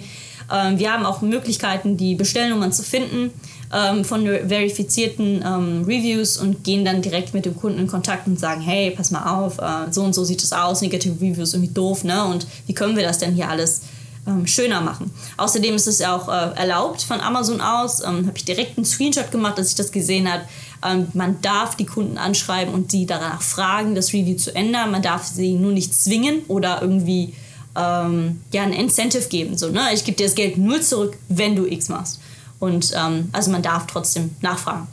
ähm, 0.52 0.78
wir 0.78 0.92
haben 0.92 1.06
auch 1.06 1.22
Möglichkeiten, 1.22 1.98
die 1.98 2.16
Bestellnummern 2.16 2.72
zu 2.72 2.84
finden 2.84 3.32
ähm, 3.74 4.06
von 4.06 4.26
verifizierten 4.26 5.44
ähm, 5.46 5.84
Reviews 5.86 6.38
und 6.38 6.64
gehen 6.64 6.86
dann 6.86 7.02
direkt 7.02 7.34
mit 7.34 7.46
dem 7.46 7.56
Kunden 7.56 7.80
in 7.80 7.88
Kontakt 7.88 8.28
und 8.28 8.40
sagen, 8.40 8.62
hey, 8.62 8.92
pass 8.92 9.12
mal 9.12 9.36
auf, 9.36 9.58
äh, 9.60 9.92
so 9.92 10.04
und 10.04 10.14
so 10.14 10.24
sieht 10.24 10.44
es 10.44 10.54
aus, 10.54 10.82
Negative 10.82 11.16
Reviews 11.16 11.54
irgendwie 11.54 11.74
doof, 11.74 12.04
ne? 12.04 12.24
Und 12.26 12.46
wie 12.68 12.74
können 12.74 12.96
wir 12.96 13.04
das 13.04 13.18
denn 13.18 13.34
hier 13.34 13.50
alles 13.50 13.82
ähm, 14.26 14.48
schöner 14.48 14.82
machen. 14.82 15.12
Außerdem 15.38 15.76
ist 15.76 15.88
es 15.88 16.00
ja 16.00 16.16
auch 16.16 16.30
äh, 16.30 16.56
erlaubt 16.56 17.02
von 17.02 17.20
Amazon 17.20 17.60
aus. 17.60 18.00
Ähm, 18.02 18.26
habe 18.26 18.38
ich 18.38 18.46
direkt 18.46 18.78
einen 18.78 18.86
Screenshot 18.86 19.32
gemacht, 19.32 19.58
dass 19.58 19.70
ich 19.70 19.76
das 19.76 19.92
gesehen 19.92 20.32
habe. 20.32 20.44
Ähm, 20.86 21.08
man 21.14 21.42
darf 21.42 21.76
die 21.76 21.86
Kunden 21.86 22.18
anschreiben 22.18 22.74
und 22.74 22.92
sie 22.92 23.06
danach 23.06 23.42
fragen, 23.42 23.96
das 23.96 24.14
Review 24.14 24.38
zu 24.38 24.56
ändern. 24.56 24.92
Man 24.92 25.02
darf 25.02 25.26
sie 25.26 25.54
nur 25.54 25.72
nicht 25.72 25.94
zwingen 25.94 26.44
oder 26.48 26.82
irgendwie 26.82 27.34
ähm, 27.76 28.42
ja, 28.52 28.64
ein 28.64 28.74
Incentive 28.74 29.28
geben. 29.28 29.58
So, 29.58 29.70
ne? 29.70 29.82
Ich 29.94 30.06
gebe 30.06 30.16
dir 30.16 30.28
das 30.28 30.36
Geld 30.36 30.58
nur 30.58 30.82
zurück, 30.82 31.18
wenn 31.28 31.56
du 31.56 31.66
X 31.66 31.90
machst. 31.90 32.20
Und 32.64 32.94
ähm, 32.96 33.30
also 33.34 33.52
man 33.52 33.62
darf 33.62 33.88
trotzdem 33.88 34.32
nachfragen. 34.42 34.88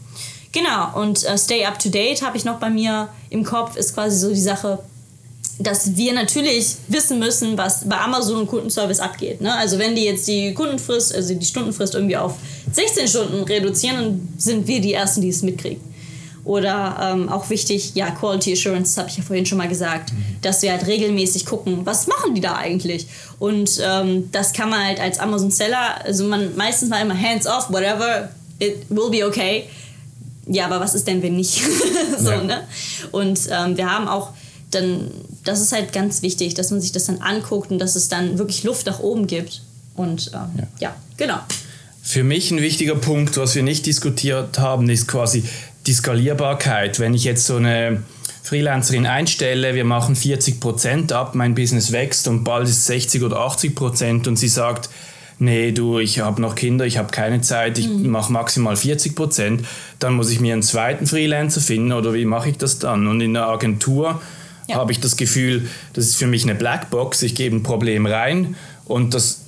Genau, 0.51 1.01
und 1.01 1.25
äh, 1.25 1.39
Stay 1.39 1.65
Up 1.65 1.79
to 1.79 1.89
Date 1.89 2.23
habe 2.23 2.37
ich 2.37 2.45
noch 2.45 2.59
bei 2.59 2.69
mir 2.69 3.09
im 3.31 3.45
Kopf, 3.45 3.77
ist 3.77 3.95
quasi 3.95 4.19
so 4.19 4.31
die 4.31 4.41
Sache, 4.41 4.81
dass 5.61 5.95
wir 5.95 6.13
natürlich 6.13 6.75
wissen 6.89 7.21
müssen, 7.21 7.57
was 7.57 7.89
bei 7.89 7.97
Amazon 7.97 8.41
und 8.41 8.47
Kundenservice 8.49 8.99
abgeht. 8.99 9.41
Ne? 9.41 9.55
Also 9.55 9.79
wenn 9.79 9.95
die 9.95 10.05
jetzt 10.05 10.27
die 10.27 10.53
Kundenfrist, 10.53 11.15
also 11.15 11.33
die 11.33 11.47
Stundenfrist 11.47 11.95
irgendwie 11.95 12.17
auf 12.17 12.35
16 12.73 13.07
Stunden 13.07 13.45
reduzieren, 13.45 13.97
dann 13.97 14.29
sind 14.37 14.67
wir 14.67 14.81
die 14.81 14.95
Ersten, 14.95 15.21
die 15.21 15.29
es 15.29 15.43
mitkriegen. 15.43 15.81
Oder 16.51 16.99
ähm, 17.01 17.29
auch 17.29 17.49
wichtig, 17.49 17.93
ja, 17.95 18.11
Quality 18.11 18.55
Assurance, 18.55 18.97
das 18.97 18.99
habe 18.99 19.09
ich 19.09 19.17
ja 19.19 19.23
vorhin 19.23 19.47
schon 19.47 19.57
mal 19.57 19.69
gesagt, 19.69 20.13
mhm. 20.13 20.25
dass 20.43 20.63
wir 20.63 20.73
halt 20.73 20.85
regelmäßig 20.85 21.47
gucken, 21.47 21.87
was 21.87 22.09
machen 22.09 22.35
die 22.35 22.41
da 22.41 22.57
eigentlich? 22.57 23.07
Und 23.39 23.81
ähm, 23.81 24.33
das 24.33 24.53
kann 24.53 24.69
man 24.69 24.85
halt 24.85 24.99
als 24.99 25.21
Amazon 25.21 25.53
Seller, 25.53 26.05
also 26.05 26.25
man 26.25 26.57
meistens 26.57 26.89
mal 26.89 27.01
immer 27.01 27.17
hands 27.17 27.47
off, 27.47 27.71
whatever, 27.71 28.31
it 28.59 28.79
will 28.89 29.11
be 29.11 29.25
okay. 29.25 29.69
Ja, 30.49 30.65
aber 30.65 30.81
was 30.81 30.97
ist 30.97 31.07
denn, 31.07 31.23
wenn 31.23 31.37
nicht? 31.37 31.63
so, 32.19 32.33
ja. 32.33 32.43
ne? 32.43 32.67
Und 33.13 33.39
ähm, 33.49 33.77
wir 33.77 33.89
haben 33.89 34.09
auch 34.09 34.31
dann, 34.73 35.09
das 35.45 35.61
ist 35.61 35.71
halt 35.71 35.93
ganz 35.93 36.21
wichtig, 36.21 36.55
dass 36.55 36.73
man 36.73 36.81
sich 36.81 36.91
das 36.91 37.05
dann 37.05 37.19
anguckt 37.19 37.71
und 37.71 37.79
dass 37.79 37.95
es 37.95 38.09
dann 38.09 38.39
wirklich 38.39 38.65
Luft 38.65 38.87
nach 38.87 38.99
oben 38.99 39.29
gibt. 39.29 39.63
Und 39.95 40.33
ähm, 40.35 40.51
ja. 40.59 40.67
ja, 40.81 40.97
genau. 41.17 41.39
Für 42.03 42.25
mich 42.25 42.51
ein 42.51 42.61
wichtiger 42.61 42.97
Punkt, 42.97 43.37
was 43.37 43.55
wir 43.55 43.63
nicht 43.63 43.87
diskutiert 43.87 44.59
haben, 44.59 44.89
ist 44.89 45.07
quasi 45.07 45.45
die 45.87 45.93
Skalierbarkeit. 45.93 47.01
Wenn 47.01 47.15
ich 47.15 47.25
jetzt 47.25 47.47
so 47.47 47.57
eine 47.57 48.03
Freelancerin 48.43 49.07
einstelle, 49.07 49.75
wir 49.75 49.85
machen 49.85 50.17
40 50.17 50.61
Prozent 50.61 51.13
ab, 51.13 51.35
mein 51.35 51.55
Business 51.55 51.93
wächst 51.93 52.29
und 52.29 52.45
bald 52.45 52.69
ist 52.69 52.87
60 52.87 53.23
oder 53.23 53.39
80 53.41 53.75
Prozent 53.75 54.29
und 54.29 54.37
sie 54.37 54.49
sagt, 54.49 54.91
nee, 55.39 55.73
du, 55.73 55.99
ich 55.99 56.21
habe 56.21 56.41
noch 56.41 56.55
Kinder, 56.55 56.87
ich 56.87 56.99
habe 56.99 57.11
keine 57.11 57.41
Zeit, 57.41 57.79
ich 57.79 57.89
mhm. 57.89 58.11
mache 58.11 58.33
maximal 58.33 58.77
40 58.77 59.15
Prozent, 59.15 59.67
dann 59.99 60.15
muss 60.15 60.31
ich 60.31 60.41
mir 60.41 60.53
einen 60.53 60.63
zweiten 60.63 61.07
Freelancer 61.07 61.61
finden 61.61 61.93
oder 61.93 62.15
wie 62.15 62.25
mache 62.25 62.51
ich 62.51 62.59
das 62.59 62.79
dann? 62.79 63.07
Und 63.07 63.21
in 63.21 63.35
der 63.35 63.47
Agentur 63.47 64.21
ja. 64.69 64.77
habe 64.77 64.93
ich 64.93 65.01
das 65.01 65.17
Gefühl, 65.17 65.69
das 65.95 66.07
ist 66.07 66.17
für 66.17 66.27
mich 66.27 66.45
eine 66.45 66.55
Blackbox. 66.55 67.23
Ich 67.23 67.35
gebe 67.35 67.57
ein 67.57 67.63
Problem 67.63 68.07
rein 68.07 68.55
und 68.85 69.15
das 69.15 69.43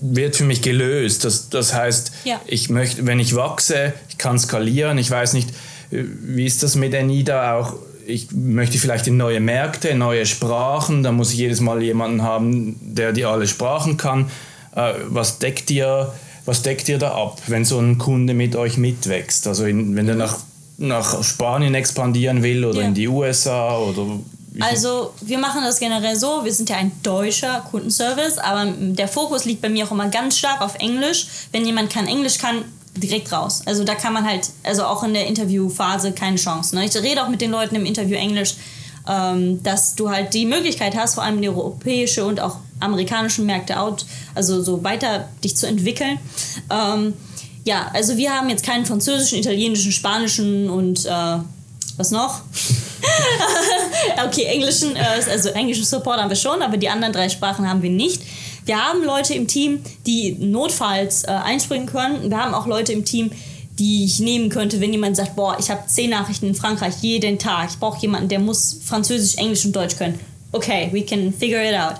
wird 0.00 0.36
für 0.36 0.44
mich 0.44 0.62
gelöst. 0.62 1.24
Das, 1.24 1.48
das 1.48 1.74
heißt, 1.74 2.12
ja. 2.24 2.40
ich 2.46 2.70
möchte, 2.70 3.06
wenn 3.06 3.18
ich 3.18 3.34
wachse, 3.34 3.92
kann 4.18 4.38
skalieren. 4.38 4.98
Ich 4.98 5.10
weiß 5.10 5.32
nicht, 5.32 5.50
wie 5.90 6.44
ist 6.44 6.62
das 6.62 6.76
mit 6.76 6.94
Enida 6.94 7.56
auch? 7.56 7.74
Ich 8.06 8.28
möchte 8.32 8.78
vielleicht 8.78 9.06
in 9.08 9.16
neue 9.16 9.40
Märkte, 9.40 9.94
neue 9.94 10.26
Sprachen. 10.26 11.02
Da 11.02 11.12
muss 11.12 11.32
ich 11.32 11.38
jedes 11.38 11.60
Mal 11.60 11.82
jemanden 11.82 12.22
haben, 12.22 12.76
der 12.80 13.12
die 13.12 13.24
alle 13.24 13.48
Sprachen 13.48 13.96
kann. 13.96 14.30
Äh, 14.74 14.94
was 15.08 15.38
deckt 15.38 15.70
ihr? 15.70 16.12
Was 16.44 16.62
deckt 16.62 16.88
ihr 16.88 16.98
da 16.98 17.12
ab, 17.12 17.42
wenn 17.48 17.64
so 17.64 17.80
ein 17.80 17.98
Kunde 17.98 18.32
mit 18.32 18.54
euch 18.54 18.76
mitwächst? 18.76 19.48
Also 19.48 19.64
in, 19.64 19.96
wenn 19.96 20.06
der 20.06 20.14
nach, 20.14 20.38
nach 20.78 21.24
Spanien 21.24 21.74
expandieren 21.74 22.44
will 22.44 22.64
oder 22.64 22.82
ja. 22.82 22.86
in 22.86 22.94
die 22.94 23.08
USA 23.08 23.76
oder 23.76 24.20
also 24.60 25.12
wir 25.20 25.38
machen 25.38 25.62
das 25.62 25.78
generell 25.78 26.16
so, 26.16 26.44
wir 26.44 26.52
sind 26.52 26.70
ja 26.70 26.76
ein 26.76 26.92
deutscher 27.02 27.60
Kundenservice, 27.70 28.38
aber 28.38 28.72
der 28.74 29.08
Fokus 29.08 29.44
liegt 29.44 29.60
bei 29.60 29.68
mir 29.68 29.86
auch 29.86 29.90
immer 29.90 30.08
ganz 30.08 30.38
stark 30.38 30.62
auf 30.62 30.76
Englisch. 30.76 31.26
Wenn 31.52 31.66
jemand 31.66 31.90
kein 31.90 32.06
Englisch 32.06 32.38
kann, 32.38 32.64
direkt 33.00 33.32
raus. 33.32 33.62
Also 33.66 33.84
da 33.84 33.94
kann 33.94 34.12
man 34.12 34.26
halt, 34.26 34.50
also 34.62 34.84
auch 34.84 35.02
in 35.02 35.14
der 35.14 35.26
Interviewphase 35.26 36.12
keine 36.12 36.36
Chance. 36.36 36.74
Ne? 36.74 36.84
Ich 36.84 36.94
rede 36.96 37.22
auch 37.22 37.28
mit 37.28 37.40
den 37.40 37.50
Leuten 37.50 37.74
im 37.74 37.86
Interview 37.86 38.16
Englisch, 38.16 38.54
ähm, 39.08 39.62
dass 39.62 39.94
du 39.94 40.10
halt 40.10 40.34
die 40.34 40.46
Möglichkeit 40.46 40.96
hast, 40.96 41.14
vor 41.14 41.24
allem 41.24 41.40
die 41.40 41.48
europäische 41.48 42.24
und 42.24 42.40
auch 42.40 42.58
amerikanischen 42.80 43.46
Märkte 43.46 43.78
out, 43.80 44.04
also 44.34 44.62
so 44.62 44.82
weiter 44.84 45.28
dich 45.42 45.56
zu 45.56 45.66
entwickeln. 45.66 46.18
Ähm, 46.70 47.14
ja, 47.64 47.90
also 47.94 48.16
wir 48.16 48.32
haben 48.32 48.48
jetzt 48.48 48.64
keinen 48.64 48.86
französischen, 48.86 49.38
italienischen, 49.38 49.92
spanischen 49.92 50.70
und 50.70 51.04
äh, 51.06 51.38
was 51.96 52.10
noch? 52.10 52.42
okay, 54.24 54.44
englischen, 54.44 54.94
äh, 54.96 55.04
also 55.30 55.48
englischen 55.50 55.84
Support 55.84 56.20
haben 56.20 56.28
wir 56.28 56.36
schon, 56.36 56.62
aber 56.62 56.76
die 56.76 56.88
anderen 56.88 57.12
drei 57.12 57.28
Sprachen 57.28 57.68
haben 57.68 57.82
wir 57.82 57.90
nicht. 57.90 58.22
Wir 58.66 58.84
haben 58.84 59.02
Leute 59.02 59.34
im 59.34 59.46
Team, 59.46 59.80
die 60.06 60.32
notfalls 60.32 61.24
äh, 61.24 61.28
einspringen 61.28 61.86
können. 61.86 62.30
Wir 62.30 62.36
haben 62.36 62.52
auch 62.52 62.66
Leute 62.66 62.92
im 62.92 63.04
Team, 63.04 63.30
die 63.78 64.04
ich 64.04 64.20
nehmen 64.20 64.48
könnte, 64.48 64.80
wenn 64.80 64.92
jemand 64.92 65.16
sagt, 65.16 65.36
boah, 65.36 65.56
ich 65.58 65.70
habe 65.70 65.86
zehn 65.86 66.10
Nachrichten 66.10 66.48
in 66.48 66.54
Frankreich 66.54 66.94
jeden 67.00 67.38
Tag. 67.38 67.70
Ich 67.70 67.78
brauche 67.78 68.00
jemanden, 68.00 68.28
der 68.28 68.40
muss 68.40 68.80
Französisch, 68.84 69.36
Englisch 69.36 69.64
und 69.64 69.74
Deutsch 69.74 69.96
können. 69.96 70.18
Okay, 70.52 70.88
we 70.92 71.02
can 71.02 71.32
figure 71.32 71.62
it 71.62 71.78
out. 71.78 71.94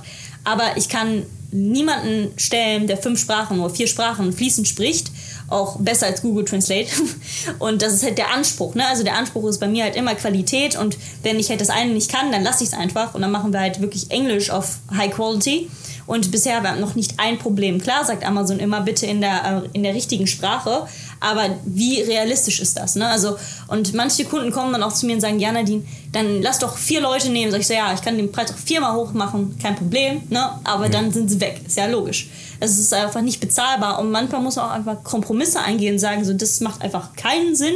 Aber 0.44 0.76
ich 0.76 0.88
kann 0.88 1.22
niemanden 1.52 2.32
stellen, 2.36 2.86
der 2.86 2.96
fünf 2.96 3.20
Sprachen 3.20 3.60
oder 3.60 3.72
vier 3.72 3.86
Sprachen 3.86 4.32
fließend 4.32 4.66
spricht 4.66 5.10
auch 5.48 5.76
besser 5.78 6.06
als 6.06 6.22
Google 6.22 6.44
Translate. 6.44 6.88
Und 7.58 7.82
das 7.82 7.92
ist 7.92 8.02
halt 8.02 8.18
der 8.18 8.32
Anspruch. 8.32 8.74
Ne? 8.74 8.86
Also 8.86 9.04
der 9.04 9.16
Anspruch 9.16 9.48
ist 9.48 9.58
bei 9.58 9.68
mir 9.68 9.84
halt 9.84 9.96
immer 9.96 10.14
Qualität 10.14 10.76
und 10.76 10.96
wenn 11.22 11.38
ich 11.38 11.48
halt 11.50 11.60
das 11.60 11.70
eine 11.70 11.92
nicht 11.92 12.10
kann, 12.10 12.32
dann 12.32 12.42
lasse 12.42 12.64
ich 12.64 12.70
es 12.70 12.76
einfach 12.76 13.14
und 13.14 13.22
dann 13.22 13.30
machen 13.30 13.52
wir 13.52 13.60
halt 13.60 13.80
wirklich 13.80 14.10
Englisch 14.10 14.50
auf 14.50 14.78
High 14.92 15.12
Quality. 15.12 15.70
Und 16.06 16.30
bisher 16.30 16.62
war 16.62 16.76
noch 16.76 16.94
nicht 16.94 17.14
ein 17.18 17.38
Problem. 17.38 17.80
Klar 17.80 18.04
sagt 18.04 18.24
Amazon 18.24 18.58
immer 18.58 18.80
bitte 18.80 19.06
in 19.06 19.20
der, 19.20 19.64
äh, 19.64 19.68
in 19.72 19.82
der 19.82 19.94
richtigen 19.94 20.26
Sprache, 20.26 20.86
aber 21.20 21.56
wie 21.64 22.00
realistisch 22.02 22.60
ist 22.60 22.76
das? 22.76 22.94
Ne? 22.94 23.06
Also, 23.06 23.36
und 23.68 23.94
manche 23.94 24.24
Kunden 24.24 24.52
kommen 24.52 24.72
dann 24.72 24.82
auch 24.82 24.92
zu 24.92 25.06
mir 25.06 25.14
und 25.14 25.20
sagen, 25.20 25.40
ja 25.40 25.50
Nadine, 25.50 25.82
dann 26.12 26.42
lass 26.42 26.58
doch 26.58 26.76
vier 26.76 27.00
Leute 27.00 27.30
nehmen. 27.30 27.50
Sag 27.50 27.60
ich 27.60 27.66
so, 27.66 27.74
ja, 27.74 27.92
ich 27.92 28.02
kann 28.02 28.16
den 28.16 28.30
Preis 28.30 28.52
auch 28.52 28.58
viermal 28.58 28.94
hoch 28.94 29.12
machen, 29.12 29.58
kein 29.60 29.74
Problem, 29.74 30.22
ne? 30.28 30.50
aber 30.64 30.84
ja. 30.84 30.90
dann 30.90 31.12
sind 31.12 31.28
sie 31.28 31.40
weg. 31.40 31.60
Ist 31.66 31.76
ja 31.76 31.86
logisch. 31.86 32.28
Es 32.60 32.78
ist 32.78 32.94
einfach 32.94 33.20
nicht 33.20 33.40
bezahlbar 33.40 33.98
und 33.98 34.10
manchmal 34.10 34.40
muss 34.40 34.56
man 34.56 34.66
auch 34.66 34.70
einfach 34.70 35.02
Kompromisse 35.02 35.60
eingehen 35.60 35.94
und 35.94 35.98
sagen, 35.98 36.24
so, 36.24 36.32
das 36.32 36.60
macht 36.60 36.82
einfach 36.82 37.14
keinen 37.14 37.54
Sinn. 37.54 37.74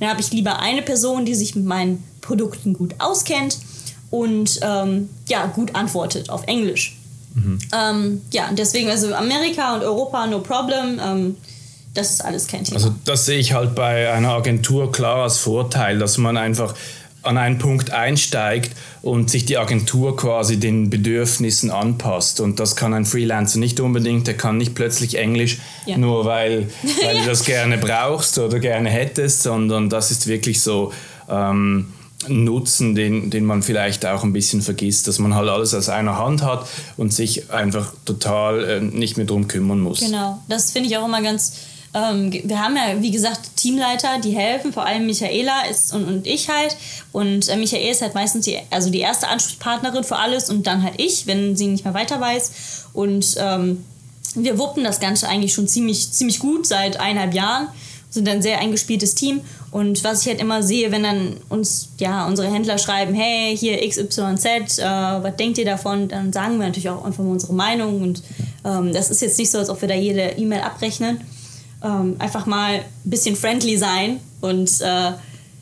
Dann 0.00 0.10
habe 0.10 0.20
ich 0.20 0.32
lieber 0.32 0.58
eine 0.58 0.82
Person, 0.82 1.24
die 1.24 1.34
sich 1.34 1.54
mit 1.54 1.64
meinen 1.64 2.04
Produkten 2.20 2.74
gut 2.74 2.94
auskennt 2.98 3.58
und 4.10 4.60
ähm, 4.62 5.08
ja, 5.28 5.46
gut 5.46 5.74
antwortet 5.74 6.30
auf 6.30 6.46
Englisch. 6.46 6.97
Mhm. 7.38 7.58
Ähm, 7.72 8.20
ja, 8.32 8.50
deswegen, 8.52 8.90
also 8.90 9.14
Amerika 9.14 9.74
und 9.74 9.82
Europa, 9.82 10.26
no 10.26 10.40
problem. 10.40 11.00
Ähm, 11.04 11.36
das 11.94 12.10
ist 12.10 12.24
alles 12.24 12.46
kein 12.46 12.64
Thema. 12.64 12.76
Also 12.76 12.94
das 13.04 13.26
sehe 13.26 13.38
ich 13.38 13.52
halt 13.52 13.74
bei 13.74 14.12
einer 14.12 14.30
Agentur 14.30 14.92
klar 14.92 15.22
als 15.22 15.38
Vorteil, 15.38 15.98
dass 15.98 16.18
man 16.18 16.36
einfach 16.36 16.74
an 17.22 17.36
einen 17.36 17.58
Punkt 17.58 17.90
einsteigt 17.90 18.72
und 19.02 19.30
sich 19.30 19.44
die 19.44 19.58
Agentur 19.58 20.16
quasi 20.16 20.58
den 20.58 20.88
Bedürfnissen 20.88 21.70
anpasst. 21.70 22.40
Und 22.40 22.60
das 22.60 22.76
kann 22.76 22.94
ein 22.94 23.04
Freelancer 23.04 23.58
nicht 23.58 23.80
unbedingt. 23.80 24.26
Der 24.26 24.36
kann 24.36 24.56
nicht 24.56 24.74
plötzlich 24.74 25.18
Englisch, 25.18 25.58
ja. 25.84 25.98
nur 25.98 26.24
weil, 26.24 26.68
weil 27.04 27.18
du 27.18 27.24
das 27.26 27.44
gerne 27.44 27.78
brauchst 27.78 28.38
oder 28.38 28.60
gerne 28.60 28.88
hättest, 28.88 29.42
sondern 29.42 29.90
das 29.90 30.10
ist 30.10 30.26
wirklich 30.26 30.62
so 30.62 30.92
ähm, 31.28 31.92
Nutzen, 32.26 32.96
den, 32.96 33.30
den 33.30 33.44
man 33.44 33.62
vielleicht 33.62 34.04
auch 34.04 34.24
ein 34.24 34.32
bisschen 34.32 34.60
vergisst, 34.60 35.06
dass 35.06 35.20
man 35.20 35.34
halt 35.34 35.48
alles 35.48 35.72
aus 35.72 35.88
einer 35.88 36.18
Hand 36.18 36.42
hat 36.42 36.66
und 36.96 37.12
sich 37.12 37.50
einfach 37.50 37.92
total 38.04 38.64
äh, 38.64 38.80
nicht 38.80 39.16
mehr 39.16 39.26
drum 39.26 39.46
kümmern 39.46 39.80
muss. 39.80 40.00
Genau, 40.00 40.40
das 40.48 40.72
finde 40.72 40.88
ich 40.88 40.96
auch 40.96 41.06
immer 41.06 41.22
ganz 41.22 41.52
ähm, 41.94 42.30
wir 42.44 42.62
haben 42.62 42.76
ja, 42.76 43.00
wie 43.00 43.10
gesagt, 43.10 43.56
Teamleiter, 43.56 44.18
die 44.22 44.32
helfen, 44.32 44.72
vor 44.72 44.84
allem 44.84 45.06
Michaela 45.06 45.64
ist 45.70 45.94
und, 45.94 46.04
und 46.04 46.26
ich 46.26 46.48
halt. 46.48 46.76
Und 47.12 47.48
äh, 47.48 47.56
Michaela 47.56 47.90
ist 47.90 48.02
halt 48.02 48.14
meistens 48.14 48.44
die, 48.44 48.58
also 48.70 48.90
die 48.90 49.00
erste 49.00 49.28
Ansprechpartnerin 49.28 50.04
für 50.04 50.16
alles 50.16 50.50
und 50.50 50.66
dann 50.66 50.82
halt 50.82 50.94
ich, 50.98 51.26
wenn 51.26 51.56
sie 51.56 51.66
nicht 51.66 51.84
mehr 51.84 51.94
weiter 51.94 52.20
weiß. 52.20 52.84
Und 52.92 53.36
ähm, 53.38 53.84
wir 54.34 54.58
wuppen 54.58 54.84
das 54.84 55.00
Ganze 55.00 55.28
eigentlich 55.28 55.54
schon 55.54 55.66
ziemlich, 55.66 56.12
ziemlich 56.12 56.40
gut 56.40 56.66
seit 56.66 57.00
eineinhalb 57.00 57.34
Jahren 57.34 57.68
sind 58.10 58.28
ein 58.28 58.42
sehr 58.42 58.58
eingespieltes 58.58 59.14
Team. 59.14 59.40
Und 59.70 60.02
was 60.02 60.22
ich 60.22 60.28
halt 60.28 60.40
immer 60.40 60.62
sehe, 60.62 60.90
wenn 60.92 61.02
dann 61.02 61.36
uns 61.50 61.90
ja 61.98 62.26
unsere 62.26 62.50
Händler 62.50 62.78
schreiben, 62.78 63.14
hey, 63.14 63.56
hier 63.56 63.86
XYZ, 63.86 64.78
äh, 64.78 64.82
was 64.82 65.36
denkt 65.36 65.58
ihr 65.58 65.66
davon? 65.66 66.08
Dann 66.08 66.32
sagen 66.32 66.58
wir 66.58 66.66
natürlich 66.66 66.88
auch 66.88 67.04
einfach 67.04 67.22
mal 67.22 67.32
unsere 67.32 67.52
Meinung. 67.52 68.00
Und 68.00 68.22
ähm, 68.64 68.92
das 68.92 69.10
ist 69.10 69.20
jetzt 69.20 69.38
nicht 69.38 69.50
so, 69.50 69.58
als 69.58 69.68
ob 69.68 69.80
wir 69.80 69.88
da 69.88 69.94
jede 69.94 70.22
E-Mail 70.38 70.60
abrechnen 70.60 71.20
ähm, 71.82 72.16
einfach 72.18 72.46
mal 72.46 72.74
ein 72.74 72.84
bisschen 73.04 73.36
friendly 73.36 73.76
sein 73.76 74.20
und 74.40 74.80
äh, 74.80 75.12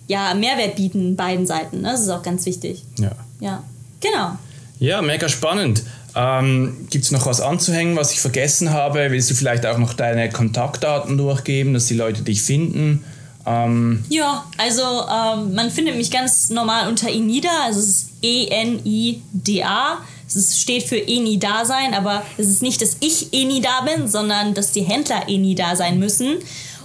ja, 0.09 0.35
Mehrwert 0.35 0.77
bieten 0.77 1.17
beiden 1.17 1.47
Seiten. 1.47 1.83
Ne? 1.83 1.91
Das 1.91 2.01
ist 2.01 2.11
auch 2.11 2.23
ganz 2.23 2.47
wichtig. 2.47 2.85
Ja. 2.99 3.13
Ja, 3.41 3.63
genau. 4.01 4.33
Ja, 4.79 5.03
mega 5.03 5.29
spannend. 5.29 5.83
Ähm, 6.15 6.87
Gibt 6.91 7.05
es 7.05 7.11
noch 7.11 7.27
was 7.27 7.41
anzuhängen, 7.41 7.97
was 7.97 8.13
ich 8.13 8.21
vergessen 8.21 8.71
habe? 8.71 9.11
Willst 9.11 9.31
du 9.31 9.35
vielleicht 9.35 9.67
auch 9.67 9.79
noch 9.79 9.93
deine 9.95 10.31
Kontaktdaten 10.31 11.19
durchgeben, 11.19 11.75
dass 11.75 11.87
die 11.87 11.95
Leute 11.95 12.23
dich 12.23 12.43
finden? 12.43 13.05
Ähm 13.47 14.05
ja, 14.09 14.45
also 14.59 14.83
ähm, 14.83 15.55
man 15.55 15.71
findet 15.71 15.97
mich 15.97 16.11
ganz 16.11 16.51
normal 16.51 16.89
unter 16.89 17.09
Enida, 17.09 17.51
also 17.65 17.81
es 17.81 17.87
ist 17.87 18.11
E-N-I-D-A. 18.23 19.99
Es 20.29 20.61
steht 20.61 20.83
für 20.83 20.97
Eni 20.99 21.39
da 21.39 21.65
sein, 21.65 21.95
aber 21.95 22.25
es 22.37 22.49
ist 22.49 22.61
nicht, 22.61 22.83
dass 22.83 22.97
ich 23.01 23.33
Eni 23.33 23.61
da 23.61 23.83
bin, 23.83 24.09
sondern 24.09 24.55
dass 24.55 24.73
die 24.73 24.83
Händler 24.83 25.29
Eni 25.29 25.55
da 25.55 25.77
sein 25.77 26.01
müssen. 26.01 26.39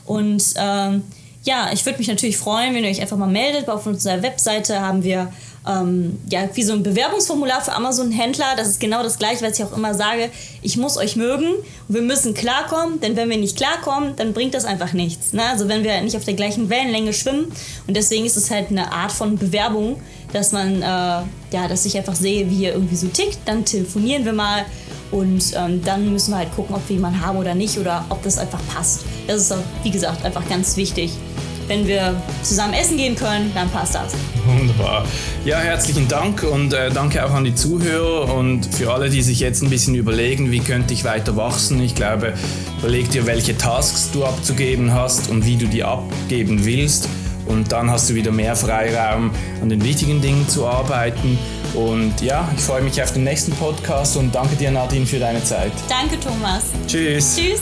Und 0.05 0.43
ähm, 0.57 1.03
ja, 1.43 1.71
ich 1.73 1.85
würde 1.85 1.97
mich 1.97 2.07
natürlich 2.07 2.37
freuen, 2.37 2.75
wenn 2.75 2.83
ihr 2.83 2.91
euch 2.91 3.01
einfach 3.01 3.17
mal 3.17 3.27
meldet. 3.27 3.67
Auf 3.67 3.87
unserer 3.87 4.21
Webseite 4.21 4.81
haben 4.81 5.03
wir 5.03 5.33
ähm, 5.67 6.19
ja, 6.29 6.49
wie 6.53 6.63
so 6.63 6.73
ein 6.73 6.81
Bewerbungsformular 6.81 7.61
für 7.61 7.73
Amazon-Händler. 7.73 8.55
Das 8.57 8.67
ist 8.67 8.79
genau 8.79 9.03
das 9.03 9.19
gleiche, 9.19 9.45
was 9.45 9.59
ich 9.59 9.65
auch 9.65 9.75
immer 9.75 9.93
sage. 9.93 10.29
Ich 10.61 10.77
muss 10.77 10.97
euch 10.97 11.15
mögen 11.15 11.53
und 11.87 11.95
wir 11.95 12.01
müssen 12.01 12.33
klarkommen, 12.33 12.99
denn 12.99 13.15
wenn 13.15 13.29
wir 13.29 13.37
nicht 13.37 13.57
klarkommen, 13.57 14.15
dann 14.15 14.33
bringt 14.33 14.53
das 14.53 14.65
einfach 14.65 14.93
nichts. 14.93 15.33
Ne? 15.33 15.43
Also 15.43 15.67
wenn 15.67 15.83
wir 15.83 16.01
nicht 16.01 16.15
auf 16.15 16.25
der 16.25 16.33
gleichen 16.33 16.69
Wellenlänge 16.69 17.13
schwimmen 17.13 17.51
und 17.87 17.95
deswegen 17.95 18.25
ist 18.25 18.37
es 18.37 18.49
halt 18.49 18.71
eine 18.71 18.91
Art 18.91 19.11
von 19.11 19.37
Bewerbung, 19.37 20.01
dass 20.33 20.51
man, 20.51 20.81
äh, 20.81 20.85
ja, 20.85 21.67
dass 21.69 21.85
ich 21.85 21.95
einfach 21.97 22.15
sehe, 22.15 22.49
wie 22.49 22.63
ihr 22.63 22.73
irgendwie 22.73 22.95
so 22.95 23.07
tickt, 23.07 23.39
dann 23.45 23.65
telefonieren 23.65 24.25
wir 24.25 24.33
mal 24.33 24.65
und 25.11 25.43
ähm, 25.55 25.83
dann 25.83 26.11
müssen 26.11 26.31
wir 26.31 26.37
halt 26.37 26.55
gucken, 26.55 26.73
ob 26.73 26.87
wir 26.87 26.95
jemanden 26.95 27.23
haben 27.23 27.37
oder 27.37 27.53
nicht 27.53 27.77
oder 27.77 28.05
ob 28.09 28.23
das 28.23 28.37
einfach 28.37 28.61
passt. 28.73 29.01
Das 29.27 29.41
ist, 29.41 29.51
auch, 29.51 29.57
wie 29.83 29.91
gesagt, 29.91 30.23
einfach 30.25 30.47
ganz 30.47 30.77
wichtig 30.77 31.11
wenn 31.67 31.87
wir 31.87 32.21
zusammen 32.43 32.73
essen 32.73 32.97
gehen 32.97 33.15
können, 33.15 33.51
dann 33.53 33.69
passt 33.69 33.95
das. 33.95 34.13
Wunderbar. 34.45 35.05
Ja, 35.45 35.57
herzlichen 35.59 36.07
Dank 36.07 36.43
und 36.43 36.73
äh, 36.73 36.89
danke 36.89 37.25
auch 37.25 37.31
an 37.31 37.43
die 37.43 37.55
Zuhörer 37.55 38.33
und 38.33 38.65
für 38.65 38.91
alle, 38.93 39.09
die 39.09 39.21
sich 39.21 39.39
jetzt 39.39 39.61
ein 39.61 39.69
bisschen 39.69 39.95
überlegen, 39.95 40.51
wie 40.51 40.59
könnte 40.59 40.93
ich 40.93 41.03
weiter 41.03 41.35
wachsen. 41.35 41.81
Ich 41.81 41.95
glaube, 41.95 42.33
überleg 42.79 43.09
dir, 43.11 43.25
welche 43.25 43.57
Tasks 43.57 44.09
du 44.11 44.25
abzugeben 44.25 44.93
hast 44.93 45.29
und 45.29 45.45
wie 45.45 45.57
du 45.57 45.67
die 45.67 45.83
abgeben 45.83 46.65
willst. 46.65 47.07
Und 47.45 47.71
dann 47.71 47.89
hast 47.89 48.09
du 48.09 48.15
wieder 48.15 48.31
mehr 48.31 48.55
Freiraum, 48.55 49.31
an 49.61 49.69
den 49.69 49.83
wichtigen 49.83 50.21
Dingen 50.21 50.47
zu 50.47 50.65
arbeiten. 50.65 51.37
Und 51.73 52.21
ja, 52.21 52.47
ich 52.55 52.61
freue 52.61 52.81
mich 52.81 53.01
auf 53.01 53.13
den 53.13 53.23
nächsten 53.23 53.51
Podcast 53.53 54.17
und 54.17 54.33
danke 54.33 54.55
dir, 54.55 54.71
Nadine, 54.71 55.05
für 55.05 55.19
deine 55.19 55.43
Zeit. 55.43 55.71
Danke, 55.89 56.19
Thomas. 56.19 56.65
Tschüss. 56.87 57.35
Tschüss. 57.35 57.61